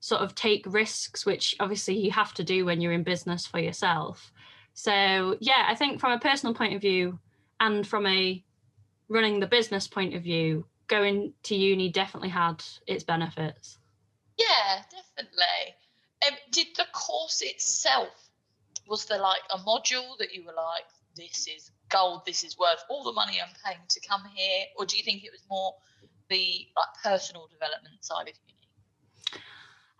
sort 0.00 0.22
of 0.22 0.34
take 0.34 0.64
risks, 0.66 1.26
which 1.26 1.54
obviously 1.60 1.96
you 1.96 2.10
have 2.10 2.34
to 2.34 2.44
do 2.44 2.64
when 2.64 2.80
you're 2.80 2.92
in 2.92 3.02
business 3.02 3.46
for 3.46 3.58
yourself. 3.58 4.32
So, 4.74 5.36
yeah, 5.40 5.66
I 5.66 5.74
think 5.74 6.00
from 6.00 6.12
a 6.12 6.20
personal 6.20 6.54
point 6.54 6.74
of 6.74 6.80
view 6.80 7.18
and 7.58 7.86
from 7.86 8.06
a 8.06 8.44
running 9.08 9.40
the 9.40 9.46
business 9.46 9.88
point 9.88 10.14
of 10.14 10.22
view, 10.22 10.66
going 10.86 11.32
to 11.44 11.54
uni 11.54 11.90
definitely 11.90 12.28
had 12.28 12.64
its 12.86 13.04
benefits. 13.04 13.78
Yeah, 14.36 14.82
definitely. 14.90 15.74
Um, 16.26 16.36
did 16.50 16.68
the 16.76 16.86
course 16.92 17.42
itself 17.42 18.30
was 18.88 19.04
there 19.06 19.20
like 19.20 19.42
a 19.52 19.58
module 19.58 20.16
that 20.18 20.34
you 20.34 20.44
were 20.44 20.54
like, 20.54 20.84
this 21.16 21.46
is 21.46 21.70
gold, 21.88 22.22
this 22.26 22.44
is 22.44 22.58
worth 22.58 22.82
all 22.88 23.04
the 23.04 23.12
money 23.12 23.38
I'm 23.40 23.54
paying 23.64 23.80
to 23.88 24.00
come 24.08 24.22
here? 24.34 24.64
Or 24.76 24.86
do 24.86 24.96
you 24.96 25.02
think 25.02 25.24
it 25.24 25.32
was 25.32 25.42
more 25.50 25.74
the 26.30 26.66
like 26.76 26.88
personal 27.02 27.48
development 27.48 28.02
side 28.04 28.28
of 28.28 28.34
uni? 28.46 28.57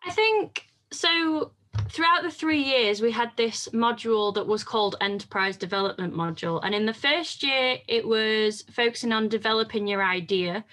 I 0.04 0.10
think 0.10 0.66
so 0.90 1.52
throughout 1.90 2.22
the 2.22 2.30
three 2.30 2.62
years, 2.62 3.00
we 3.00 3.10
had 3.10 3.30
this 3.36 3.68
module 3.72 4.34
that 4.34 4.46
was 4.46 4.64
called 4.64 4.96
Enterprise 5.00 5.56
Development 5.56 6.14
Module. 6.14 6.60
And 6.62 6.74
in 6.74 6.86
the 6.86 6.94
first 6.94 7.42
year, 7.42 7.78
it 7.86 8.06
was 8.06 8.62
focusing 8.70 9.12
on 9.12 9.28
developing 9.28 9.86
your 9.86 10.02
idea. 10.02 10.64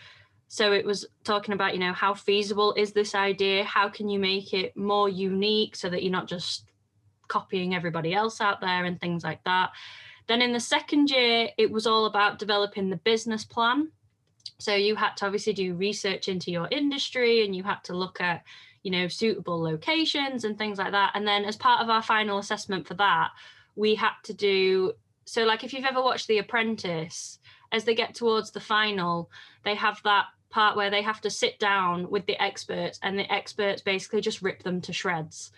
So 0.47 0.71
it 0.71 0.85
was 0.85 1.05
talking 1.23 1.53
about, 1.53 1.73
you 1.73 1.79
know, 1.79 1.93
how 1.93 2.13
feasible 2.13 2.73
is 2.73 2.93
this 2.93 3.15
idea? 3.15 3.63
How 3.63 3.89
can 3.89 4.09
you 4.09 4.19
make 4.19 4.53
it 4.53 4.77
more 4.77 5.09
unique 5.09 5.75
so 5.75 5.89
that 5.89 6.03
you're 6.03 6.11
not 6.11 6.27
just 6.27 6.65
copying 7.27 7.75
everybody 7.75 8.13
else 8.13 8.41
out 8.41 8.61
there 8.61 8.85
and 8.85 8.99
things 8.99 9.23
like 9.23 9.43
that. 9.43 9.71
Then 10.27 10.41
in 10.41 10.53
the 10.53 10.59
second 10.59 11.09
year, 11.09 11.49
it 11.57 11.71
was 11.71 11.85
all 11.85 12.05
about 12.05 12.39
developing 12.39 12.89
the 12.89 12.97
business 12.97 13.45
plan. 13.45 13.91
So 14.57 14.73
you 14.73 14.95
had 14.95 15.17
to 15.17 15.25
obviously 15.25 15.53
do 15.53 15.75
research 15.75 16.27
into 16.27 16.51
your 16.51 16.67
industry 16.71 17.43
and 17.43 17.55
you 17.55 17.63
had 17.63 17.83
to 17.85 17.95
look 17.95 18.21
at 18.21 18.43
you 18.85 18.91
know, 18.91 19.07
suitable 19.07 19.59
locations 19.59 20.43
and 20.43 20.59
things 20.59 20.77
like 20.77 20.91
that. 20.91 21.11
And 21.15 21.27
then 21.27 21.43
as 21.43 21.55
part 21.55 21.81
of 21.81 21.89
our 21.89 22.03
final 22.03 22.37
assessment 22.37 22.87
for 22.87 22.93
that, 22.93 23.31
we 23.75 23.95
had 23.95 24.13
to 24.25 24.33
do 24.33 24.93
so 25.25 25.43
like 25.43 25.63
if 25.63 25.73
you've 25.73 25.85
ever 25.85 26.03
watched 26.03 26.27
The 26.27 26.37
Apprentice, 26.37 27.39
as 27.71 27.83
they 27.83 27.95
get 27.95 28.13
towards 28.13 28.51
the 28.51 28.59
final, 28.59 29.31
they 29.63 29.73
have 29.73 29.99
that 30.03 30.25
part 30.51 30.77
where 30.77 30.91
they 30.91 31.01
have 31.01 31.19
to 31.21 31.31
sit 31.31 31.57
down 31.57 32.07
with 32.11 32.27
the 32.27 32.39
experts 32.39 32.99
and 33.01 33.17
the 33.17 33.33
experts 33.33 33.81
basically 33.81 34.21
just 34.21 34.43
rip 34.43 34.61
them 34.61 34.79
to 34.81 34.93
shreds. 34.93 35.51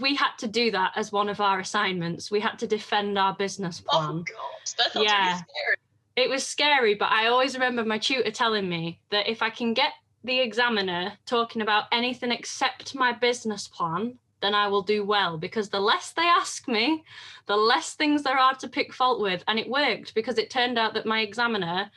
We 0.00 0.16
had 0.16 0.32
to 0.38 0.48
do 0.48 0.72
that 0.72 0.90
as 0.96 1.12
one 1.12 1.28
of 1.28 1.40
our 1.40 1.60
assignments. 1.60 2.32
We 2.32 2.40
had 2.40 2.58
to 2.58 2.66
defend 2.66 3.16
our 3.16 3.36
business 3.36 3.80
oh, 3.86 3.96
plan. 3.96 4.10
Oh 4.10 4.24
god, 4.24 4.76
that 4.78 4.92
sounds 4.92 5.06
yeah. 5.06 5.24
really 5.24 5.36
scary. 5.36 5.76
It 6.16 6.30
was 6.30 6.44
scary, 6.44 6.94
but 6.96 7.12
I 7.12 7.28
always 7.28 7.54
remember 7.54 7.84
my 7.84 7.98
tutor 7.98 8.32
telling 8.32 8.68
me 8.68 8.98
that 9.10 9.30
if 9.30 9.40
I 9.40 9.50
can 9.50 9.72
get 9.72 9.92
the 10.26 10.40
examiner 10.40 11.12
talking 11.24 11.62
about 11.62 11.84
anything 11.92 12.32
except 12.32 12.94
my 12.94 13.12
business 13.12 13.68
plan, 13.68 14.18
then 14.42 14.54
I 14.54 14.68
will 14.68 14.82
do 14.82 15.04
well 15.04 15.38
because 15.38 15.68
the 15.68 15.80
less 15.80 16.12
they 16.12 16.22
ask 16.22 16.68
me, 16.68 17.04
the 17.46 17.56
less 17.56 17.94
things 17.94 18.22
there 18.22 18.38
are 18.38 18.54
to 18.56 18.68
pick 18.68 18.92
fault 18.92 19.20
with. 19.20 19.42
And 19.48 19.58
it 19.58 19.68
worked 19.68 20.14
because 20.14 20.36
it 20.36 20.50
turned 20.50 20.78
out 20.78 20.94
that 20.94 21.06
my 21.06 21.20
examiner, 21.20 21.90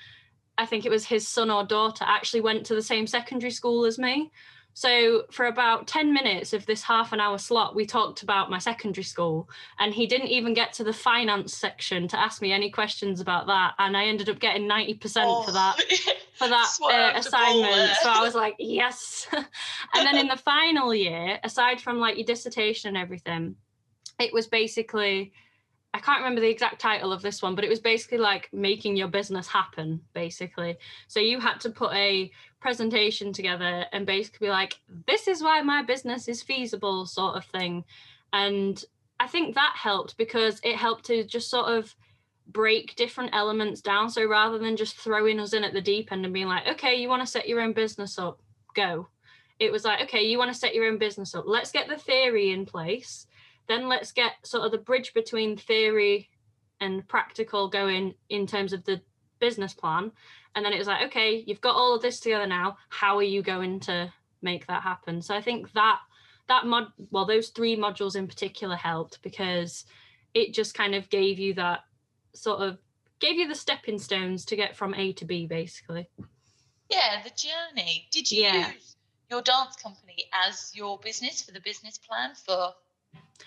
I 0.57 0.65
think 0.65 0.85
it 0.85 0.91
was 0.91 1.05
his 1.05 1.27
son 1.27 1.49
or 1.49 1.65
daughter, 1.65 2.05
actually 2.07 2.41
went 2.41 2.65
to 2.67 2.75
the 2.75 2.81
same 2.81 3.07
secondary 3.07 3.51
school 3.51 3.85
as 3.85 3.99
me. 3.99 4.31
So 4.79 5.25
for 5.29 5.47
about 5.47 5.87
10 5.87 6.13
minutes 6.13 6.53
of 6.53 6.65
this 6.65 6.81
half 6.81 7.11
an 7.11 7.19
hour 7.19 7.37
slot, 7.37 7.75
we 7.75 7.85
talked 7.85 8.23
about 8.23 8.49
my 8.49 8.59
secondary 8.59 9.03
school. 9.03 9.49
And 9.77 9.93
he 9.93 10.07
didn't 10.07 10.29
even 10.29 10.53
get 10.53 10.71
to 10.75 10.85
the 10.85 10.93
finance 10.93 11.53
section 11.53 12.07
to 12.07 12.17
ask 12.17 12.41
me 12.41 12.53
any 12.53 12.69
questions 12.69 13.19
about 13.19 13.47
that. 13.47 13.73
And 13.77 13.97
I 13.97 14.05
ended 14.05 14.29
up 14.29 14.39
getting 14.39 14.69
90% 14.69 15.23
oh, 15.25 15.43
for 15.43 15.51
that 15.51 15.81
for 16.35 16.47
that 16.47 16.77
uh, 16.81 17.11
assignment. 17.19 17.91
So 18.01 18.09
I 18.09 18.21
was 18.21 18.35
like, 18.35 18.55
yes. 18.59 19.27
and 19.33 20.07
then 20.07 20.17
in 20.17 20.29
the 20.29 20.37
final 20.37 20.95
year, 20.95 21.41
aside 21.43 21.81
from 21.81 21.99
like 21.99 22.15
your 22.15 22.25
dissertation 22.25 22.87
and 22.87 22.97
everything, 22.97 23.57
it 24.17 24.31
was 24.31 24.47
basically 24.47 25.33
I 25.93 25.99
can't 25.99 26.19
remember 26.19 26.39
the 26.39 26.49
exact 26.49 26.79
title 26.79 27.11
of 27.11 27.23
this 27.23 27.41
one, 27.41 27.55
but 27.55 27.63
it 27.63 27.69
was 27.69 27.79
basically 27.79 28.19
like 28.19 28.47
making 28.53 28.95
your 28.95 29.07
business 29.07 29.47
happen, 29.47 30.01
basically. 30.13 30.77
So 31.07 31.19
you 31.19 31.39
had 31.39 31.59
to 31.61 31.71
put 31.71 31.91
a 31.93 32.31
presentation 32.59 33.33
together 33.33 33.85
and 33.91 34.05
basically 34.05 34.47
be 34.47 34.51
like, 34.51 34.79
this 35.07 35.27
is 35.27 35.41
why 35.41 35.61
my 35.61 35.83
business 35.83 36.27
is 36.27 36.43
feasible, 36.43 37.05
sort 37.05 37.35
of 37.35 37.45
thing. 37.45 37.83
And 38.33 38.83
I 39.19 39.27
think 39.27 39.55
that 39.55 39.73
helped 39.75 40.17
because 40.17 40.59
it 40.63 40.75
helped 40.75 41.05
to 41.05 41.23
just 41.23 41.49
sort 41.49 41.67
of 41.67 41.95
break 42.47 42.95
different 42.95 43.31
elements 43.33 43.81
down. 43.81 44.09
So 44.09 44.25
rather 44.25 44.57
than 44.57 44.77
just 44.77 44.95
throwing 44.95 45.39
us 45.39 45.53
in 45.53 45.63
at 45.63 45.73
the 45.73 45.81
deep 45.81 46.11
end 46.11 46.25
and 46.25 46.33
being 46.33 46.47
like, 46.47 46.67
okay, 46.67 46.95
you 46.95 47.09
want 47.09 47.21
to 47.21 47.27
set 47.27 47.47
your 47.47 47.61
own 47.61 47.73
business 47.73 48.17
up, 48.17 48.39
go. 48.75 49.07
It 49.59 49.71
was 49.71 49.83
like, 49.83 50.01
okay, 50.03 50.23
you 50.23 50.37
want 50.37 50.51
to 50.51 50.57
set 50.57 50.73
your 50.73 50.85
own 50.85 50.97
business 50.97 51.35
up. 51.35 51.43
Let's 51.47 51.71
get 51.71 51.87
the 51.87 51.97
theory 51.97 52.51
in 52.51 52.65
place 52.65 53.27
then 53.69 53.87
let's 53.87 54.11
get 54.11 54.33
sort 54.43 54.65
of 54.65 54.71
the 54.71 54.77
bridge 54.77 55.13
between 55.13 55.55
theory 55.55 56.27
and 56.81 57.07
practical 57.07 57.69
going 57.69 58.15
in 58.29 58.45
terms 58.45 58.73
of 58.73 58.83
the 58.83 58.99
business 59.39 59.73
plan. 59.73 60.11
And 60.55 60.65
then 60.65 60.73
it 60.73 60.77
was 60.77 60.87
like, 60.87 61.07
okay, 61.07 61.43
you've 61.45 61.61
got 61.61 61.75
all 61.75 61.95
of 61.95 62.01
this 62.01 62.19
together 62.19 62.47
now. 62.47 62.77
How 62.89 63.17
are 63.17 63.23
you 63.23 63.41
going 63.41 63.79
to 63.81 64.11
make 64.41 64.67
that 64.67 64.83
happen? 64.83 65.21
So 65.21 65.35
I 65.35 65.41
think 65.41 65.71
that 65.73 65.99
that 66.47 66.65
mod 66.65 66.87
well, 67.11 67.25
those 67.25 67.49
three 67.49 67.77
modules 67.77 68.15
in 68.15 68.27
particular 68.27 68.75
helped 68.75 69.21
because 69.21 69.85
it 70.33 70.53
just 70.53 70.73
kind 70.73 70.95
of 70.95 71.09
gave 71.09 71.39
you 71.39 71.53
that 71.55 71.81
sort 72.33 72.61
of 72.61 72.77
gave 73.19 73.35
you 73.35 73.47
the 73.47 73.55
stepping 73.55 73.99
stones 73.99 74.45
to 74.45 74.55
get 74.55 74.75
from 74.75 74.93
A 74.95 75.13
to 75.13 75.25
B 75.25 75.45
basically. 75.45 76.09
Yeah, 76.89 77.21
the 77.23 77.29
journey. 77.29 78.07
Did 78.11 78.31
you 78.31 78.43
yeah. 78.43 78.71
use 78.71 78.95
your 79.29 79.41
dance 79.43 79.75
company 79.75 80.25
as 80.33 80.71
your 80.73 80.97
business 80.99 81.41
for 81.43 81.51
the 81.51 81.61
business 81.61 81.99
plan 81.99 82.31
for 82.33 82.73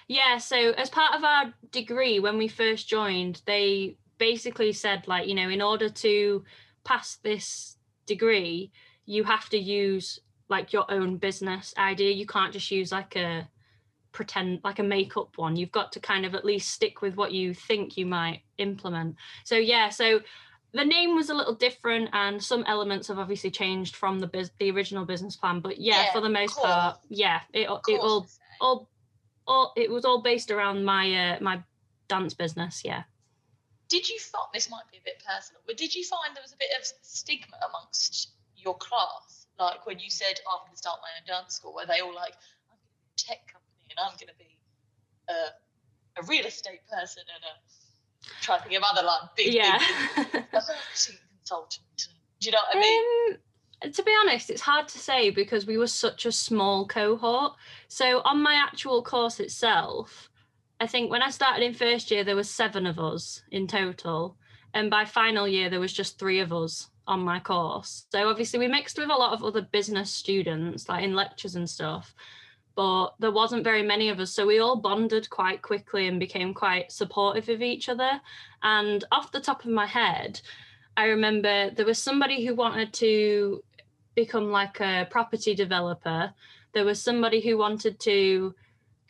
yeah, 0.09 0.39
so 0.39 0.57
as 0.73 0.91
part 0.91 1.15
of 1.15 1.25
our 1.25 1.53
degree, 1.71 2.19
when 2.19 2.37
we 2.37 2.49
first 2.49 2.89
joined, 2.89 3.41
they 3.47 3.97
basically 4.19 4.73
said, 4.73 5.07
like, 5.07 5.29
you 5.29 5.35
know, 5.35 5.49
in 5.49 5.63
order 5.63 5.89
to 5.89 6.45
pass 6.85 7.17
this 7.23 7.77
degree, 8.07 8.73
you 9.05 9.25
have 9.25 9.49
to 9.51 9.59
use 9.59 10.19
like 10.49 10.73
your 10.73 10.91
own 10.91 11.17
business 11.17 11.75
idea. 11.79 12.13
You 12.13 12.27
can't 12.27 12.53
just 12.53 12.71
use 12.71 12.93
like 12.93 13.17
a 13.17 13.49
pretend 14.13 14.61
like 14.65 14.79
a 14.79 14.83
makeup 14.83 15.31
one. 15.37 15.57
You've 15.57 15.73
got 15.73 15.93
to 15.93 16.01
kind 16.01 16.27
of 16.27 16.35
at 16.35 16.45
least 16.45 16.71
stick 16.71 17.01
with 17.01 17.17
what 17.17 17.33
you 17.33 17.55
think 17.55 17.97
you 17.97 18.07
might 18.07 18.43
implement. 18.59 19.17
So 19.45 19.57
yeah, 19.57 19.89
so 19.89 20.21
the 20.75 20.85
name 20.85 21.15
was 21.15 21.31
a 21.31 21.35
little 21.35 21.55
different 21.55 22.11
and 22.13 22.43
some 22.43 22.65
elements 22.67 23.09
have 23.09 23.19
obviously 23.19 23.51
changed 23.51 23.97
from 23.97 24.21
the 24.21 24.27
biz- 24.27 24.53
the 24.59 24.71
original 24.71 25.05
business 25.05 25.37
plan 25.37 25.61
but 25.61 25.79
yeah, 25.79 26.05
yeah 26.05 26.13
for 26.13 26.23
the 26.23 26.31
most 26.31 26.57
part 26.57 26.97
yeah 27.11 27.41
it, 27.53 27.69
it 27.89 28.01
all 28.01 28.27
all 28.59 28.89
all 29.47 29.75
it 29.77 29.91
was 29.91 30.07
all 30.07 30.23
based 30.23 30.51
around 30.51 30.83
my 30.83 31.35
uh, 31.35 31.39
my 31.41 31.63
dance 32.09 32.35
business. 32.35 32.83
Yeah. 32.85 33.05
Did 33.93 34.09
you 34.09 34.19
find 34.19 34.49
this 34.55 34.71
might 34.71 34.89
be 34.91 34.97
a 34.97 35.05
bit 35.05 35.21
personal, 35.21 35.61
but 35.67 35.77
did 35.77 35.95
you 35.95 36.03
find 36.03 36.33
there 36.35 36.43
was 36.43 36.57
a 36.57 36.57
bit 36.57 36.73
of 36.81 36.89
stigma 37.03 37.61
amongst 37.69 38.33
your 38.57 38.75
class, 38.79 39.45
like 39.61 39.85
when 39.85 39.99
you 39.99 40.09
said 40.09 40.41
oh, 40.49 40.57
I'm 40.57 40.65
going 40.65 40.73
to 40.73 40.79
start 40.79 41.01
my 41.05 41.13
own 41.13 41.29
dance 41.29 41.57
school, 41.57 41.75
where 41.75 41.85
they 41.85 42.01
all 42.01 42.15
like 42.15 42.33
I'm 42.73 42.81
going 42.81 42.89
to 42.89 42.97
be 42.97 43.05
a 43.05 43.21
tech 43.21 43.45
company 43.53 43.93
and 43.93 44.01
I'm 44.01 44.17
going 44.17 44.33
to 44.33 44.41
be 44.41 44.57
a, 45.29 45.53
a 46.17 46.23
real 46.25 46.47
estate 46.47 46.81
person 46.89 47.21
and 47.29 47.45
a 47.45 47.53
trying 48.41 48.63
to 48.63 48.69
think 48.69 48.81
of 48.81 48.85
other 48.89 49.05
like 49.05 49.37
big, 49.37 49.53
yeah. 49.53 49.77
big 50.17 50.27
marketing 50.53 51.21
consultant. 51.37 52.09
Do 52.41 52.49
you 52.49 52.53
know 52.53 52.65
what 52.65 52.77
I 52.77 52.81
mean? 52.81 53.35
Um, 53.85 53.93
to 53.93 54.03
be 54.03 54.15
honest, 54.25 54.49
it's 54.49 54.63
hard 54.63 54.89
to 54.89 54.99
say 54.99 55.29
because 55.29 55.67
we 55.67 55.77
were 55.77 55.87
such 55.87 56.25
a 56.25 56.33
small 56.33 56.87
cohort. 56.87 57.57
So 57.89 58.23
on 58.25 58.43
my 58.43 58.55
actual 58.55 59.03
course 59.03 59.39
itself, 59.39 60.31
I 60.83 60.87
think 60.89 61.13
when 61.13 61.23
I 61.23 61.31
started 61.31 61.65
in 61.65 61.75
first 61.75 62.11
year, 62.11 62.25
there 62.25 62.35
was 62.35 62.51
seven 62.51 62.87
of 62.87 62.99
us 62.99 63.43
in 63.53 63.69
total. 63.69 64.37
And 64.75 64.91
by 64.91 65.05
final 65.05 65.47
year, 65.47 65.71
there 65.71 65.79
was 65.79 65.93
just 65.93 66.19
three 66.19 66.41
of 66.41 66.53
us 66.53 66.91
on 67.07 67.21
my 67.21 67.39
course. 67.39 68.07
So 68.11 68.29
obviously 68.29 68.59
we 68.59 68.67
mixed 68.67 68.99
with 68.99 69.09
a 69.09 69.15
lot 69.15 69.33
of 69.33 69.45
other 69.45 69.63
business 69.63 70.11
students, 70.11 70.89
like 70.89 71.05
in 71.05 71.15
lectures 71.15 71.55
and 71.55 71.71
stuff. 71.71 72.17
But 72.75 73.15
there 73.21 73.31
wasn't 73.31 73.63
very 73.63 73.85
many 73.85 74.09
of 74.09 74.19
us. 74.19 74.33
So 74.33 74.45
we 74.45 74.59
all 74.59 74.75
bonded 74.75 75.31
quite 75.31 75.63
quickly 75.63 76.09
and 76.09 76.19
became 76.19 76.53
quite 76.53 76.91
supportive 76.91 77.49
of 77.49 77.63
each 77.63 77.89
other. 77.89 78.21
And 78.65 79.05
off 79.13 79.31
the 79.31 79.39
top 79.39 79.65
of 79.65 79.71
my 79.71 79.87
head, 79.87 80.41
I 80.97 81.05
remember 81.05 81.71
there 81.71 81.87
was 81.87 82.01
somebody 82.01 82.45
who 82.45 82.57
wanted 82.57 82.93
to 82.95 83.63
become 84.17 84.51
like 84.51 84.81
a 84.81 85.07
property 85.09 85.55
developer, 85.55 86.35
there 86.73 86.85
was 86.85 87.01
somebody 87.01 87.41
who 87.41 87.57
wanted 87.57 88.01
to 88.01 88.57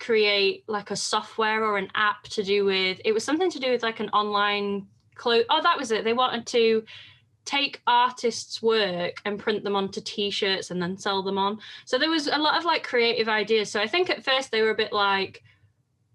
create 0.02 0.64
like 0.66 0.90
a 0.90 0.96
software 0.96 1.64
or 1.64 1.78
an 1.78 1.88
app 1.94 2.24
to 2.24 2.42
do 2.42 2.64
with 2.64 3.00
it 3.04 3.12
was 3.12 3.22
something 3.22 3.50
to 3.50 3.60
do 3.60 3.70
with 3.70 3.84
like 3.84 4.00
an 4.00 4.08
online 4.08 4.86
clothes. 5.14 5.44
Oh, 5.48 5.62
that 5.62 5.78
was 5.78 5.92
it. 5.92 6.02
They 6.02 6.12
wanted 6.12 6.44
to 6.48 6.84
take 7.44 7.80
artists' 7.86 8.60
work 8.60 9.20
and 9.24 9.38
print 9.38 9.62
them 9.62 9.76
onto 9.76 10.00
t-shirts 10.00 10.70
and 10.70 10.82
then 10.82 10.96
sell 10.96 11.22
them 11.22 11.38
on. 11.38 11.58
So 11.84 11.98
there 11.98 12.10
was 12.10 12.26
a 12.26 12.36
lot 12.36 12.58
of 12.58 12.64
like 12.64 12.82
creative 12.82 13.28
ideas. 13.28 13.70
So 13.70 13.80
I 13.80 13.86
think 13.86 14.10
at 14.10 14.24
first 14.24 14.50
they 14.50 14.62
were 14.62 14.70
a 14.70 14.76
bit 14.76 14.92
like, 14.92 15.42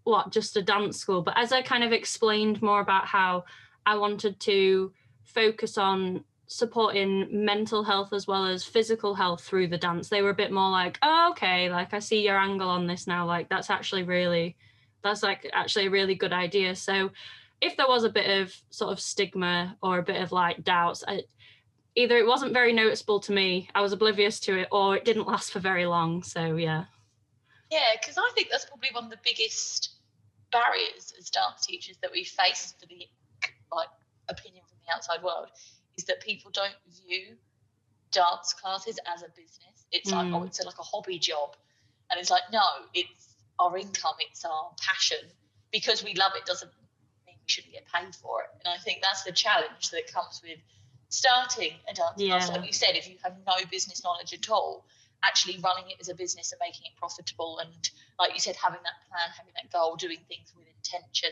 what, 0.03 0.31
just 0.31 0.57
a 0.57 0.61
dance 0.61 0.97
school. 0.97 1.21
But 1.21 1.37
as 1.37 1.51
I 1.51 1.61
kind 1.61 1.83
of 1.83 1.91
explained 1.93 2.61
more 2.61 2.81
about 2.81 3.05
how 3.05 3.45
I 3.85 3.95
wanted 3.95 4.39
to 4.41 4.91
focus 5.23 5.77
on 5.77 6.23
supporting 6.47 7.27
mental 7.29 7.83
health 7.83 8.13
as 8.13 8.25
well 8.25 8.45
as 8.45 8.63
physical 8.63 9.13
health 9.13 9.43
through 9.43 9.67
the 9.67 9.77
dance. 9.77 10.09
They 10.09 10.21
were 10.21 10.29
a 10.29 10.35
bit 10.35 10.51
more 10.51 10.69
like 10.69 10.97
oh, 11.01 11.29
okay 11.31 11.69
like 11.69 11.93
i 11.93 11.99
see 11.99 12.23
your 12.23 12.37
angle 12.37 12.69
on 12.69 12.87
this 12.87 13.05
now 13.05 13.25
like 13.25 13.49
that's 13.49 13.69
actually 13.69 14.03
really 14.03 14.55
that's 15.03 15.23
like 15.23 15.49
actually 15.53 15.87
a 15.87 15.91
really 15.91 16.15
good 16.15 16.33
idea. 16.33 16.75
So 16.75 17.11
if 17.61 17.75
there 17.77 17.87
was 17.87 18.03
a 18.03 18.09
bit 18.09 18.41
of 18.41 18.53
sort 18.69 18.91
of 18.91 18.99
stigma 18.99 19.77
or 19.81 19.99
a 19.99 20.03
bit 20.03 20.21
of 20.21 20.31
like 20.31 20.63
doubts 20.63 21.03
I, 21.07 21.23
either 21.95 22.17
it 22.17 22.27
wasn't 22.27 22.53
very 22.53 22.73
noticeable 22.73 23.19
to 23.21 23.31
me 23.31 23.67
i 23.73 23.81
was 23.81 23.93
oblivious 23.93 24.39
to 24.41 24.57
it 24.59 24.67
or 24.71 24.95
it 24.95 25.05
didn't 25.05 25.27
last 25.27 25.51
for 25.51 25.59
very 25.59 25.85
long 25.85 26.23
so 26.23 26.55
yeah. 26.55 26.85
Yeah 27.71 27.95
because 27.99 28.17
i 28.17 28.31
think 28.35 28.49
that's 28.51 28.65
probably 28.65 28.89
one 28.91 29.05
of 29.05 29.09
the 29.09 29.17
biggest 29.23 29.95
barriers 30.51 31.13
as 31.17 31.29
dance 31.29 31.65
teachers 31.65 31.97
that 32.01 32.11
we 32.11 32.23
face 32.23 32.75
for 32.79 32.85
the 32.85 33.07
like 33.71 33.89
opinion 34.29 34.63
from 34.67 34.77
the 34.85 34.93
outside 34.95 35.23
world 35.23 35.47
is 35.97 36.05
that 36.05 36.21
people 36.21 36.51
don't 36.51 36.75
view 37.05 37.35
dance 38.11 38.53
classes 38.53 38.99
as 39.13 39.21
a 39.21 39.29
business. 39.29 39.85
It's 39.91 40.11
like, 40.11 40.27
oh, 40.33 40.41
Mm. 40.41 40.47
it's 40.47 40.63
like 40.63 40.77
a 40.79 40.83
hobby 40.83 41.19
job. 41.19 41.55
And 42.09 42.19
it's 42.19 42.29
like, 42.29 42.43
no, 42.51 42.63
it's 42.93 43.35
our 43.59 43.77
income, 43.77 44.15
it's 44.19 44.45
our 44.45 44.71
passion. 44.79 45.29
Because 45.71 46.03
we 46.03 46.13
love 46.13 46.31
it 46.35 46.45
doesn't 46.45 46.71
mean 47.25 47.35
we 47.35 47.47
shouldn't 47.47 47.73
get 47.73 47.85
paid 47.91 48.15
for 48.15 48.43
it. 48.43 48.49
And 48.63 48.73
I 48.73 48.77
think 48.77 49.01
that's 49.01 49.23
the 49.23 49.31
challenge 49.33 49.89
that 49.91 50.11
comes 50.13 50.41
with 50.43 50.59
starting 51.09 51.73
a 51.89 51.93
dance 51.93 52.21
class. 52.21 52.49
Like 52.49 52.65
you 52.65 52.73
said, 52.73 52.95
if 52.95 53.09
you 53.09 53.17
have 53.23 53.35
no 53.45 53.55
business 53.69 54.03
knowledge 54.03 54.33
at 54.33 54.49
all, 54.49 54.85
actually 55.23 55.57
running 55.59 55.89
it 55.89 55.97
as 55.99 56.09
a 56.09 56.15
business 56.15 56.51
and 56.51 56.59
making 56.63 56.85
it 56.85 56.95
profitable 56.97 57.59
and 57.59 57.89
like 58.19 58.33
you 58.33 58.39
said, 58.39 58.55
having 58.55 58.79
that 58.83 58.97
plan, 59.09 59.29
having 59.37 59.53
that 59.55 59.71
goal, 59.71 59.95
doing 59.95 60.17
things 60.27 60.53
with 60.55 60.65
intention. 60.67 61.29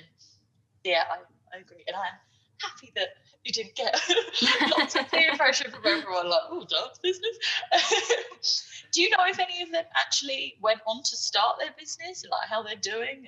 Yeah, 0.84 1.04
I, 1.10 1.18
I 1.56 1.62
agree. 1.62 1.84
And 1.88 1.96
I'm 1.96 2.14
happy 2.62 2.92
that 2.96 3.10
you 3.44 3.54
didn't 3.54 3.76
get 3.76 3.96
lots 4.78 4.96
of 4.96 5.10
peer 5.12 5.36
pressure 5.36 5.70
from 5.70 5.86
everyone 5.86 6.30
like, 6.30 6.42
oh, 6.50 6.66
dance 6.68 7.00
business. 7.02 7.38
Do 8.92 9.02
you 9.02 9.10
know 9.12 9.24
if 9.28 9.40
any 9.40 9.62
of 9.62 9.72
them 9.72 9.84
actually 9.96 10.56
went 10.62 10.80
on 10.88 11.04
to 11.04 11.16
start 11.16 11.58
their 11.60 11.74
business 11.78 12.24
and 12.24 12.32
like 12.32 12.50
how 12.50 12.64
they're 12.64 12.76
doing? 12.76 13.28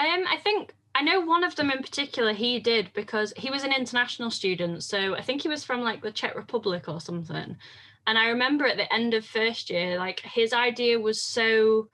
And 0.00 0.24
Um, 0.24 0.28
I 0.28 0.38
think 0.38 0.74
I 0.94 1.02
know 1.02 1.20
one 1.20 1.44
of 1.44 1.54
them 1.54 1.70
in 1.70 1.82
particular. 1.82 2.32
He 2.32 2.58
did 2.58 2.92
because 2.94 3.32
he 3.36 3.50
was 3.50 3.64
an 3.64 3.72
international 3.72 4.30
student, 4.30 4.82
so 4.82 5.14
I 5.14 5.22
think 5.22 5.42
he 5.42 5.48
was 5.48 5.64
from 5.64 5.82
like 5.82 6.02
the 6.02 6.12
Czech 6.12 6.34
Republic 6.34 6.88
or 6.88 7.00
something. 7.00 7.56
And 8.06 8.18
I 8.18 8.26
remember 8.28 8.66
at 8.66 8.76
the 8.76 8.92
end 8.92 9.14
of 9.14 9.24
first 9.24 9.70
year, 9.70 9.98
like 9.98 10.20
his 10.20 10.52
idea 10.52 10.98
was 10.98 11.22
so 11.22 11.88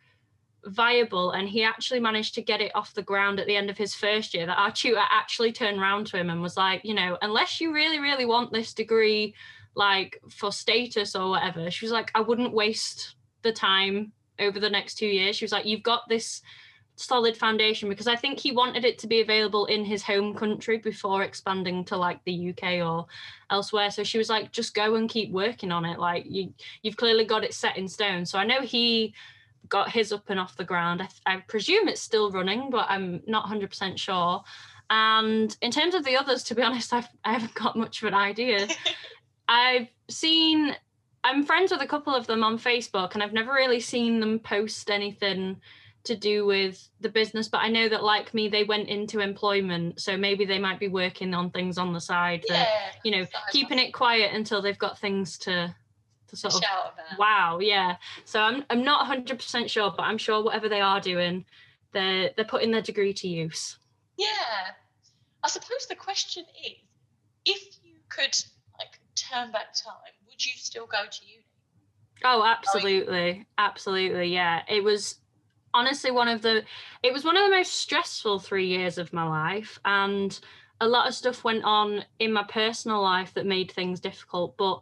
viable, 0.65 1.33
and 1.33 1.49
he 1.49 1.63
actually 1.63 2.01
managed 2.01 2.35
to 2.35 2.43
get 2.43 2.61
it 2.61 2.73
off 2.75 2.95
the 2.95 3.03
ground 3.03 3.41
at 3.41 3.47
the 3.47 3.57
end 3.57 3.71
of 3.71 3.79
his 3.79 3.95
first 3.95 4.35
year. 4.35 4.47
That 4.47 4.59
our 4.59 4.73
tutor 4.73 5.03
actually 5.11 5.53
turned 5.53 5.79
around 5.79 6.07
to 6.09 6.17
him 6.19 6.31
and 6.31 6.43
was 6.43 6.57
like, 6.57 6.85
you 6.85 6.95
know, 6.95 7.17
unless 7.23 7.61
you 7.61 7.73
really, 7.73 8.01
really 8.01 8.27
want 8.27 8.53
this 8.53 8.75
degree, 8.75 9.35
like 9.75 10.21
for 10.29 10.53
status 10.53 11.15
or 11.15 11.31
whatever, 11.31 11.71
she 11.71 11.85
was 11.85 11.93
like, 11.93 12.11
I 12.15 12.21
wouldn't 12.21 12.53
waste 12.53 13.15
the 13.43 13.53
time 13.53 14.13
over 14.39 14.61
the 14.61 14.71
next 14.71 14.97
two 14.97 15.07
years. 15.07 15.37
She 15.37 15.45
was 15.45 15.53
like, 15.53 15.67
you've 15.67 15.83
got 15.83 16.09
this 16.09 16.43
solid 16.97 17.37
foundation 17.37 17.89
because 17.89 18.09
I 18.09 18.17
think 18.17 18.41
he 18.41 18.51
wanted 18.51 18.85
it 18.85 18.99
to 18.99 19.07
be 19.07 19.21
available 19.21 19.67
in 19.67 19.85
his 19.85 20.03
home 20.03 20.35
country 20.35 20.79
before 20.79 21.23
expanding 21.23 21.85
to 21.87 21.97
like 21.97 22.23
the 22.25 22.51
UK 22.51 22.85
or 22.85 23.07
elsewhere. 23.51 23.91
So 23.91 24.03
she 24.03 24.19
was 24.19 24.29
like, 24.29 24.51
just 24.51 24.75
go 24.75 24.97
and 24.97 25.09
keep 25.09 25.31
working 25.31 25.71
on 25.71 25.85
it. 25.85 25.99
Like 25.99 26.25
you, 26.29 26.53
you've 26.83 26.97
clearly 26.97 27.25
got 27.25 27.45
it 27.45 27.55
set 27.55 27.77
in 27.77 27.87
stone. 27.87 28.27
So 28.27 28.39
I 28.39 28.45
know 28.45 28.63
he 28.63 29.15
got 29.69 29.91
his 29.91 30.13
up 30.13 30.25
and 30.29 30.41
off 30.41 30.57
the 30.57 30.65
ground. 30.65 31.03
I, 31.03 31.35
I 31.35 31.37
presume 31.49 31.89
it's 31.89 32.01
still 32.01 32.31
running, 32.31 32.71
but 32.71 32.87
I'm 32.89 33.23
not 33.27 33.47
100% 33.47 33.99
sure. 33.99 34.43
And 34.91 35.55
in 35.61 35.71
terms 35.71 35.95
of 35.95 36.05
the 36.05 36.17
others, 36.17 36.43
to 36.45 36.55
be 36.55 36.63
honest, 36.69 36.93
I've, 36.93 37.09
I 37.25 37.33
haven't 37.33 37.55
got 37.55 37.77
much 37.77 38.03
of 38.03 38.09
an 38.09 38.15
idea. 38.15 38.69
I've 39.49 39.89
seen, 40.11 40.77
I'm 41.25 41.45
friends 41.45 41.73
with 41.73 41.81
a 41.81 41.87
couple 41.87 42.15
of 42.15 42.27
them 42.27 42.45
on 42.45 42.59
Facebook, 42.59 43.15
and 43.15 43.23
I've 43.23 43.33
never 43.33 43.53
really 43.53 43.81
seen 43.81 44.21
them 44.21 44.39
post 44.39 44.91
anything 44.91 45.61
to 46.05 46.17
do 46.17 46.47
with 46.47 46.89
the 47.01 47.09
business. 47.09 47.49
But 47.49 47.59
I 47.59 47.69
know 47.69 47.89
that, 47.89 48.05
like 48.05 48.35
me, 48.35 48.49
they 48.49 48.65
went 48.65 48.89
into 48.89 49.21
employment. 49.21 50.01
So 50.01 50.17
maybe 50.17 50.45
they 50.45 50.59
might 50.59 50.79
be 50.79 50.89
working 50.89 51.35
on 51.35 51.51
things 51.51 51.79
on 51.79 51.93
the 51.93 52.01
side 52.01 52.45
yeah, 52.49 52.55
that, 52.55 52.97
you 53.05 53.11
know, 53.11 53.27
keeping 53.53 53.79
it 53.79 53.93
quiet 53.93 54.35
until 54.35 54.63
they've 54.63 54.79
got 54.79 54.99
things 54.99 55.39
to, 55.39 55.75
to 56.29 56.37
sort 56.37 56.55
of. 56.55 56.63
Wow, 57.19 57.59
yeah. 57.61 57.97
So 58.25 58.41
I'm 58.41 58.65
I'm 58.71 58.85
not 58.85 59.07
100% 59.07 59.69
sure, 59.69 59.93
but 59.97 60.03
I'm 60.03 60.19
sure 60.19 60.43
whatever 60.43 60.69
they 60.69 60.81
are 60.81 61.01
doing, 61.01 61.45
they're 61.93 62.31
they're 62.37 62.45
putting 62.45 62.71
their 62.71 62.83
degree 62.83 63.13
to 63.15 63.29
use. 63.29 63.79
Yeah. 64.17 64.27
I 65.43 65.49
suppose 65.49 65.87
the 65.89 65.95
question 65.95 66.45
is 66.65 66.73
if 67.45 67.63
you 67.85 67.95
could 68.09 68.37
like 68.79 68.99
turn 69.15 69.53
back 69.53 69.73
time, 69.75 69.95
would 70.27 70.45
you 70.45 70.53
still 70.57 70.87
go 70.87 71.05
to 71.11 71.27
uni? 71.27 71.45
Oh, 72.25 72.45
absolutely. 72.45 73.47
Absolutely. 73.57 74.33
Yeah. 74.33 74.63
It 74.69 74.83
was 74.83 75.17
honestly 75.73 76.11
one 76.11 76.29
of 76.29 76.43
the 76.43 76.65
it 77.03 77.13
was 77.13 77.25
one 77.25 77.37
of 77.37 77.45
the 77.45 77.57
most 77.57 77.75
stressful 77.75 78.41
3 78.41 78.67
years 78.67 78.99
of 78.99 79.13
my 79.13 79.23
life 79.23 79.79
and 79.85 80.41
a 80.81 80.89
lot 80.89 81.09
of 81.09 81.15
stuff 81.15 81.45
went 81.45 81.65
on 81.65 82.05
in 82.19 82.33
my 82.33 82.45
personal 82.45 83.03
life 83.03 83.35
that 83.35 83.47
made 83.47 83.71
things 83.71 84.01
difficult, 84.01 84.57
but 84.57 84.81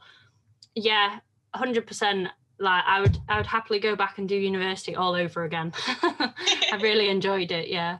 yeah, 0.75 1.21
100% 1.57 2.29
like 2.59 2.85
I 2.87 3.01
would 3.01 3.19
I 3.29 3.37
would 3.37 3.47
happily 3.47 3.79
go 3.79 3.97
back 3.97 4.19
and 4.19 4.29
do 4.29 4.37
university 4.37 4.95
all 4.95 5.15
over 5.15 5.45
again. 5.45 5.73
I 6.03 6.79
really 6.81 7.09
enjoyed 7.17 7.53
it, 7.53 7.69
yeah. 7.69 7.99